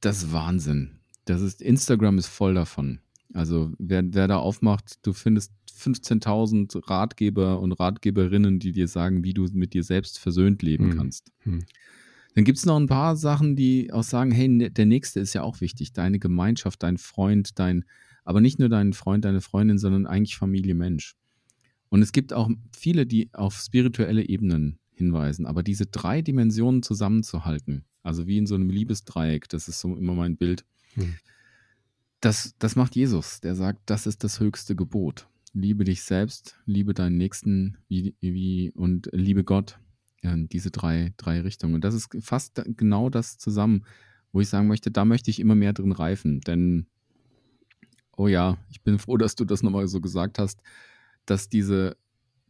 das 0.00 0.18
ist 0.18 0.32
Wahnsinn. 0.32 1.00
Das 1.24 1.40
ist, 1.40 1.62
Instagram 1.62 2.18
ist 2.18 2.26
voll 2.26 2.54
davon. 2.54 3.00
Also 3.34 3.72
wer, 3.78 4.02
wer 4.12 4.28
da 4.28 4.36
aufmacht, 4.36 5.06
du 5.06 5.12
findest 5.12 5.52
15.000 5.78 6.88
Ratgeber 6.88 7.60
und 7.60 7.72
Ratgeberinnen, 7.72 8.58
die 8.58 8.72
dir 8.72 8.88
sagen, 8.88 9.24
wie 9.24 9.34
du 9.34 9.46
mit 9.52 9.74
dir 9.74 9.82
selbst 9.82 10.18
versöhnt 10.18 10.62
leben 10.62 10.90
hm. 10.90 10.98
kannst. 10.98 11.32
Hm. 11.40 11.64
Dann 12.34 12.44
gibt 12.44 12.58
es 12.58 12.66
noch 12.66 12.76
ein 12.76 12.86
paar 12.86 13.16
Sachen, 13.16 13.56
die 13.56 13.92
auch 13.92 14.04
sagen, 14.04 14.30
hey, 14.30 14.48
ne, 14.48 14.70
der 14.70 14.86
Nächste 14.86 15.20
ist 15.20 15.34
ja 15.34 15.42
auch 15.42 15.60
wichtig. 15.60 15.92
Deine 15.92 16.18
Gemeinschaft, 16.18 16.82
dein 16.82 16.96
Freund, 16.96 17.58
dein, 17.58 17.84
aber 18.24 18.40
nicht 18.40 18.58
nur 18.58 18.68
dein 18.68 18.92
Freund, 18.94 19.24
deine 19.24 19.40
Freundin, 19.40 19.78
sondern 19.78 20.06
eigentlich 20.06 20.36
Familie, 20.36 20.74
Mensch. 20.74 21.14
Und 21.90 22.00
es 22.00 22.12
gibt 22.12 22.32
auch 22.32 22.50
viele, 22.74 23.04
die 23.04 23.28
auf 23.34 23.56
spirituelle 23.58 24.26
Ebenen 24.26 24.78
hinweisen. 24.94 25.44
Aber 25.44 25.62
diese 25.62 25.86
drei 25.86 26.22
Dimensionen 26.22 26.82
zusammenzuhalten, 26.82 27.84
also 28.02 28.26
wie 28.26 28.38
in 28.38 28.46
so 28.46 28.54
einem 28.54 28.70
Liebesdreieck, 28.70 29.48
das 29.50 29.68
ist 29.68 29.80
so 29.80 29.94
immer 29.94 30.14
mein 30.14 30.36
Bild, 30.36 30.64
hm. 30.94 31.14
das, 32.20 32.54
das 32.58 32.76
macht 32.76 32.96
Jesus. 32.96 33.40
Der 33.40 33.54
sagt, 33.54 33.82
das 33.86 34.06
ist 34.06 34.24
das 34.24 34.40
höchste 34.40 34.74
Gebot. 34.74 35.28
Liebe 35.52 35.84
dich 35.84 36.02
selbst, 36.02 36.58
liebe 36.64 36.94
deinen 36.94 37.18
Nächsten 37.18 37.76
wie, 37.88 38.14
wie, 38.20 38.70
und 38.70 39.10
liebe 39.12 39.44
Gott 39.44 39.78
diese 40.22 40.70
drei, 40.70 41.12
drei 41.16 41.40
Richtungen. 41.40 41.74
Und 41.74 41.84
das 41.84 41.94
ist 41.94 42.08
fast 42.20 42.62
genau 42.76 43.10
das 43.10 43.38
zusammen, 43.38 43.84
wo 44.32 44.40
ich 44.40 44.48
sagen 44.48 44.68
möchte, 44.68 44.90
da 44.90 45.04
möchte 45.04 45.30
ich 45.30 45.40
immer 45.40 45.54
mehr 45.54 45.72
drin 45.72 45.92
reifen. 45.92 46.40
Denn, 46.40 46.86
oh 48.16 48.28
ja, 48.28 48.58
ich 48.70 48.82
bin 48.82 48.98
froh, 48.98 49.16
dass 49.18 49.34
du 49.34 49.44
das 49.44 49.62
nochmal 49.62 49.88
so 49.88 50.00
gesagt 50.00 50.38
hast, 50.38 50.60
dass 51.26 51.48
diese 51.48 51.96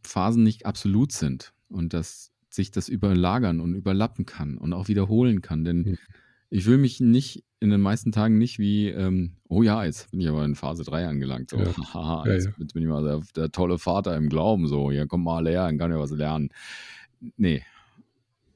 Phasen 0.03 0.43
nicht 0.43 0.65
absolut 0.65 1.11
sind 1.11 1.53
und 1.69 1.93
dass 1.93 2.31
sich 2.49 2.71
das 2.71 2.89
überlagern 2.89 3.59
und 3.59 3.73
überlappen 3.73 4.25
kann 4.25 4.57
und 4.57 4.73
auch 4.73 4.87
wiederholen 4.87 5.41
kann. 5.41 5.63
Denn 5.63 5.77
mhm. 5.77 5.97
ich 6.49 6.65
will 6.67 6.77
mich 6.77 6.99
nicht 6.99 7.43
in 7.59 7.69
den 7.69 7.81
meisten 7.81 8.11
Tagen 8.11 8.37
nicht 8.37 8.59
wie, 8.59 8.89
ähm, 8.89 9.37
oh 9.47 9.63
ja, 9.63 9.83
jetzt 9.83 10.11
bin 10.11 10.19
ich 10.19 10.27
aber 10.27 10.45
in 10.45 10.53
Phase 10.53 10.83
3 10.83 11.07
angelangt. 11.07 11.49
So, 11.49 11.57
ja. 11.57 11.65
haha, 11.93 12.23
jetzt, 12.27 12.45
ja, 12.45 12.51
ja. 12.51 12.55
jetzt, 12.59 12.73
bin 12.73 12.83
ich 12.83 12.89
mal 12.89 13.03
der, 13.03 13.21
der, 13.35 13.51
tolle 13.51 13.79
Vater 13.79 14.15
im 14.15 14.29
Glauben. 14.29 14.67
So, 14.67 14.91
hier 14.91 15.07
kommt 15.07 15.23
mal 15.23 15.47
her, 15.47 15.65
dann 15.65 15.79
kann 15.79 15.91
ich 15.91 15.97
was 15.97 16.11
lernen 16.11 16.49
nee. 17.37 17.63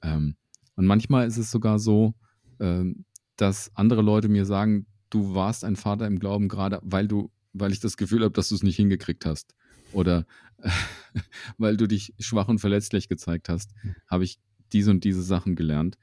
Ähm, 0.01 0.35
und 0.75 0.85
manchmal 0.85 1.27
ist 1.27 1.37
es 1.37 1.51
sogar 1.51 1.79
so, 1.79 2.13
ähm, 2.59 3.05
dass 3.35 3.71
andere 3.75 4.01
Leute 4.01 4.29
mir 4.29 4.45
sagen, 4.45 4.85
du 5.09 5.35
warst 5.35 5.63
ein 5.63 5.75
Vater 5.75 6.07
im 6.07 6.19
Glauben 6.19 6.47
gerade, 6.47 6.79
weil 6.83 7.07
du, 7.07 7.31
weil 7.53 7.71
ich 7.71 7.79
das 7.79 7.97
Gefühl 7.97 8.23
habe, 8.23 8.33
dass 8.33 8.49
du 8.49 8.55
es 8.55 8.63
nicht 8.63 8.75
hingekriegt 8.75 9.25
hast. 9.25 9.55
Oder 9.93 10.25
äh, 10.61 10.69
weil 11.57 11.77
du 11.77 11.87
dich 11.87 12.13
schwach 12.19 12.47
und 12.47 12.59
verletzlich 12.59 13.09
gezeigt 13.09 13.49
hast, 13.49 13.73
habe 14.07 14.23
ich 14.23 14.39
diese 14.73 14.91
und 14.91 15.03
diese 15.03 15.23
Sachen 15.23 15.55
gelernt. 15.55 15.97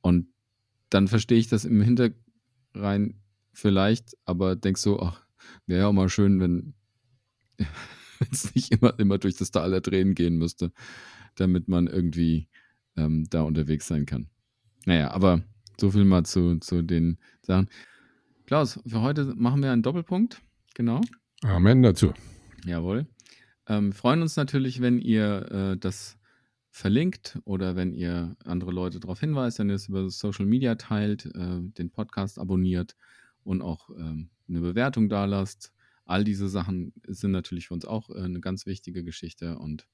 Und 0.00 0.28
dann 0.90 1.08
verstehe 1.08 1.38
ich 1.38 1.48
das 1.48 1.64
im 1.64 1.80
Hinterrein 1.80 3.20
vielleicht, 3.52 4.16
aber 4.24 4.56
denkst 4.56 4.80
so, 4.80 5.00
ach, 5.00 5.22
wäre 5.66 5.82
ja 5.82 5.86
auch 5.86 5.92
mal 5.92 6.08
schön, 6.08 6.40
wenn 6.40 6.74
es 8.32 8.54
nicht 8.54 8.72
immer, 8.72 8.98
immer 8.98 9.18
durch 9.18 9.36
das 9.36 9.50
Tal 9.50 9.70
der 9.70 9.82
Tränen 9.82 10.14
gehen 10.14 10.36
müsste 10.36 10.72
damit 11.40 11.68
man 11.68 11.86
irgendwie 11.86 12.48
ähm, 12.96 13.26
da 13.30 13.42
unterwegs 13.42 13.86
sein 13.86 14.06
kann. 14.06 14.28
Naja, 14.84 15.10
aber 15.10 15.42
so 15.80 15.90
viel 15.90 16.04
mal 16.04 16.24
zu, 16.24 16.58
zu 16.58 16.82
den 16.82 17.18
Sachen. 17.42 17.68
Klaus, 18.46 18.80
für 18.86 19.00
heute 19.02 19.24
machen 19.36 19.62
wir 19.62 19.70
einen 19.70 19.82
Doppelpunkt. 19.82 20.40
Genau. 20.74 21.00
Amen 21.42 21.82
dazu. 21.82 22.12
Jawohl. 22.64 23.06
Ähm, 23.66 23.92
freuen 23.92 24.22
uns 24.22 24.36
natürlich, 24.36 24.80
wenn 24.80 24.98
ihr 24.98 25.52
äh, 25.52 25.76
das 25.78 26.18
verlinkt 26.70 27.38
oder 27.44 27.76
wenn 27.76 27.92
ihr 27.92 28.36
andere 28.44 28.70
Leute 28.70 29.00
darauf 29.00 29.20
hinweist, 29.20 29.58
wenn 29.58 29.68
ihr 29.68 29.74
es 29.74 29.88
über 29.88 30.08
Social 30.10 30.46
Media 30.46 30.74
teilt, 30.76 31.26
äh, 31.26 31.60
den 31.60 31.90
Podcast 31.90 32.38
abonniert 32.38 32.96
und 33.44 33.62
auch 33.62 33.90
ähm, 33.90 34.30
eine 34.48 34.60
Bewertung 34.60 35.08
da 35.08 35.24
lasst. 35.26 35.72
All 36.04 36.24
diese 36.24 36.48
Sachen 36.48 36.94
sind 37.06 37.32
natürlich 37.32 37.68
für 37.68 37.74
uns 37.74 37.84
auch 37.84 38.10
äh, 38.10 38.22
eine 38.22 38.40
ganz 38.40 38.64
wichtige 38.64 39.04
Geschichte 39.04 39.58
und 39.58 39.86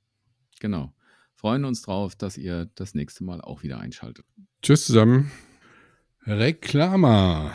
genau 0.61 0.95
freuen 1.35 1.65
uns 1.65 1.83
drauf, 1.83 2.17
dass 2.17 2.37
ihr 2.37 2.71
das 2.75 2.95
nächste 2.95 3.25
Mal 3.25 3.41
auch 3.41 3.63
wieder 3.63 3.79
einschaltet. 3.79 4.25
Tschüss 4.63 4.87
zusammen. 4.87 5.31
Reklama. 6.27 7.53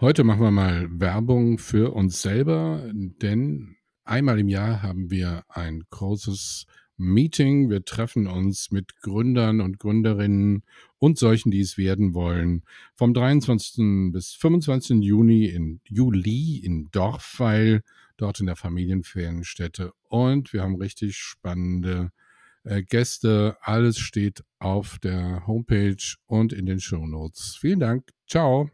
Heute 0.00 0.24
machen 0.24 0.42
wir 0.42 0.50
mal 0.50 0.88
Werbung 0.90 1.58
für 1.58 1.94
uns 1.94 2.20
selber, 2.20 2.90
denn 2.92 3.76
einmal 4.04 4.38
im 4.38 4.48
Jahr 4.48 4.82
haben 4.82 5.10
wir 5.10 5.44
ein 5.48 5.84
großes 5.88 6.66
Meeting. 6.96 7.70
Wir 7.70 7.84
treffen 7.84 8.26
uns 8.26 8.70
mit 8.70 8.96
Gründern 9.00 9.60
und 9.60 9.78
Gründerinnen 9.78 10.62
und 10.98 11.18
solchen, 11.18 11.50
die 11.50 11.60
es 11.60 11.78
werden 11.78 12.14
wollen. 12.14 12.62
Vom 12.94 13.14
23. 13.14 14.12
bis 14.12 14.34
25. 14.34 15.02
Juni 15.02 15.46
in 15.46 15.80
Juli 15.84 16.58
in 16.58 16.90
Dorfweil, 16.90 17.82
dort 18.16 18.40
in 18.40 18.46
der 18.46 18.56
Familienferienstätte. 18.56 19.92
Und 20.08 20.52
wir 20.52 20.62
haben 20.62 20.76
richtig 20.76 21.16
spannende 21.16 22.10
äh, 22.64 22.82
Gäste, 22.82 23.56
alles 23.60 23.98
steht 23.98 24.44
auf 24.58 24.98
der 24.98 25.46
Homepage 25.46 26.16
und 26.26 26.52
in 26.52 26.66
den 26.66 26.80
Show 26.80 27.06
Notes. 27.06 27.56
Vielen 27.60 27.80
Dank. 27.80 28.10
Ciao. 28.26 28.70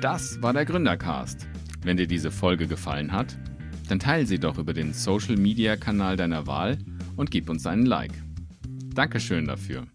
Das 0.00 0.42
war 0.42 0.52
der 0.52 0.64
Gründercast. 0.64 1.46
Wenn 1.82 1.96
dir 1.96 2.06
diese 2.06 2.30
Folge 2.30 2.66
gefallen 2.66 3.12
hat, 3.12 3.38
dann 3.88 3.98
teile 3.98 4.26
sie 4.26 4.38
doch 4.38 4.58
über 4.58 4.72
den 4.72 4.92
Social 4.92 5.36
Media 5.36 5.76
Kanal 5.76 6.16
deiner 6.16 6.46
Wahl 6.46 6.78
und 7.16 7.30
gib 7.30 7.50
uns 7.50 7.66
einen 7.66 7.86
Like. 7.86 8.12
Dankeschön 8.94 9.46
dafür. 9.46 9.86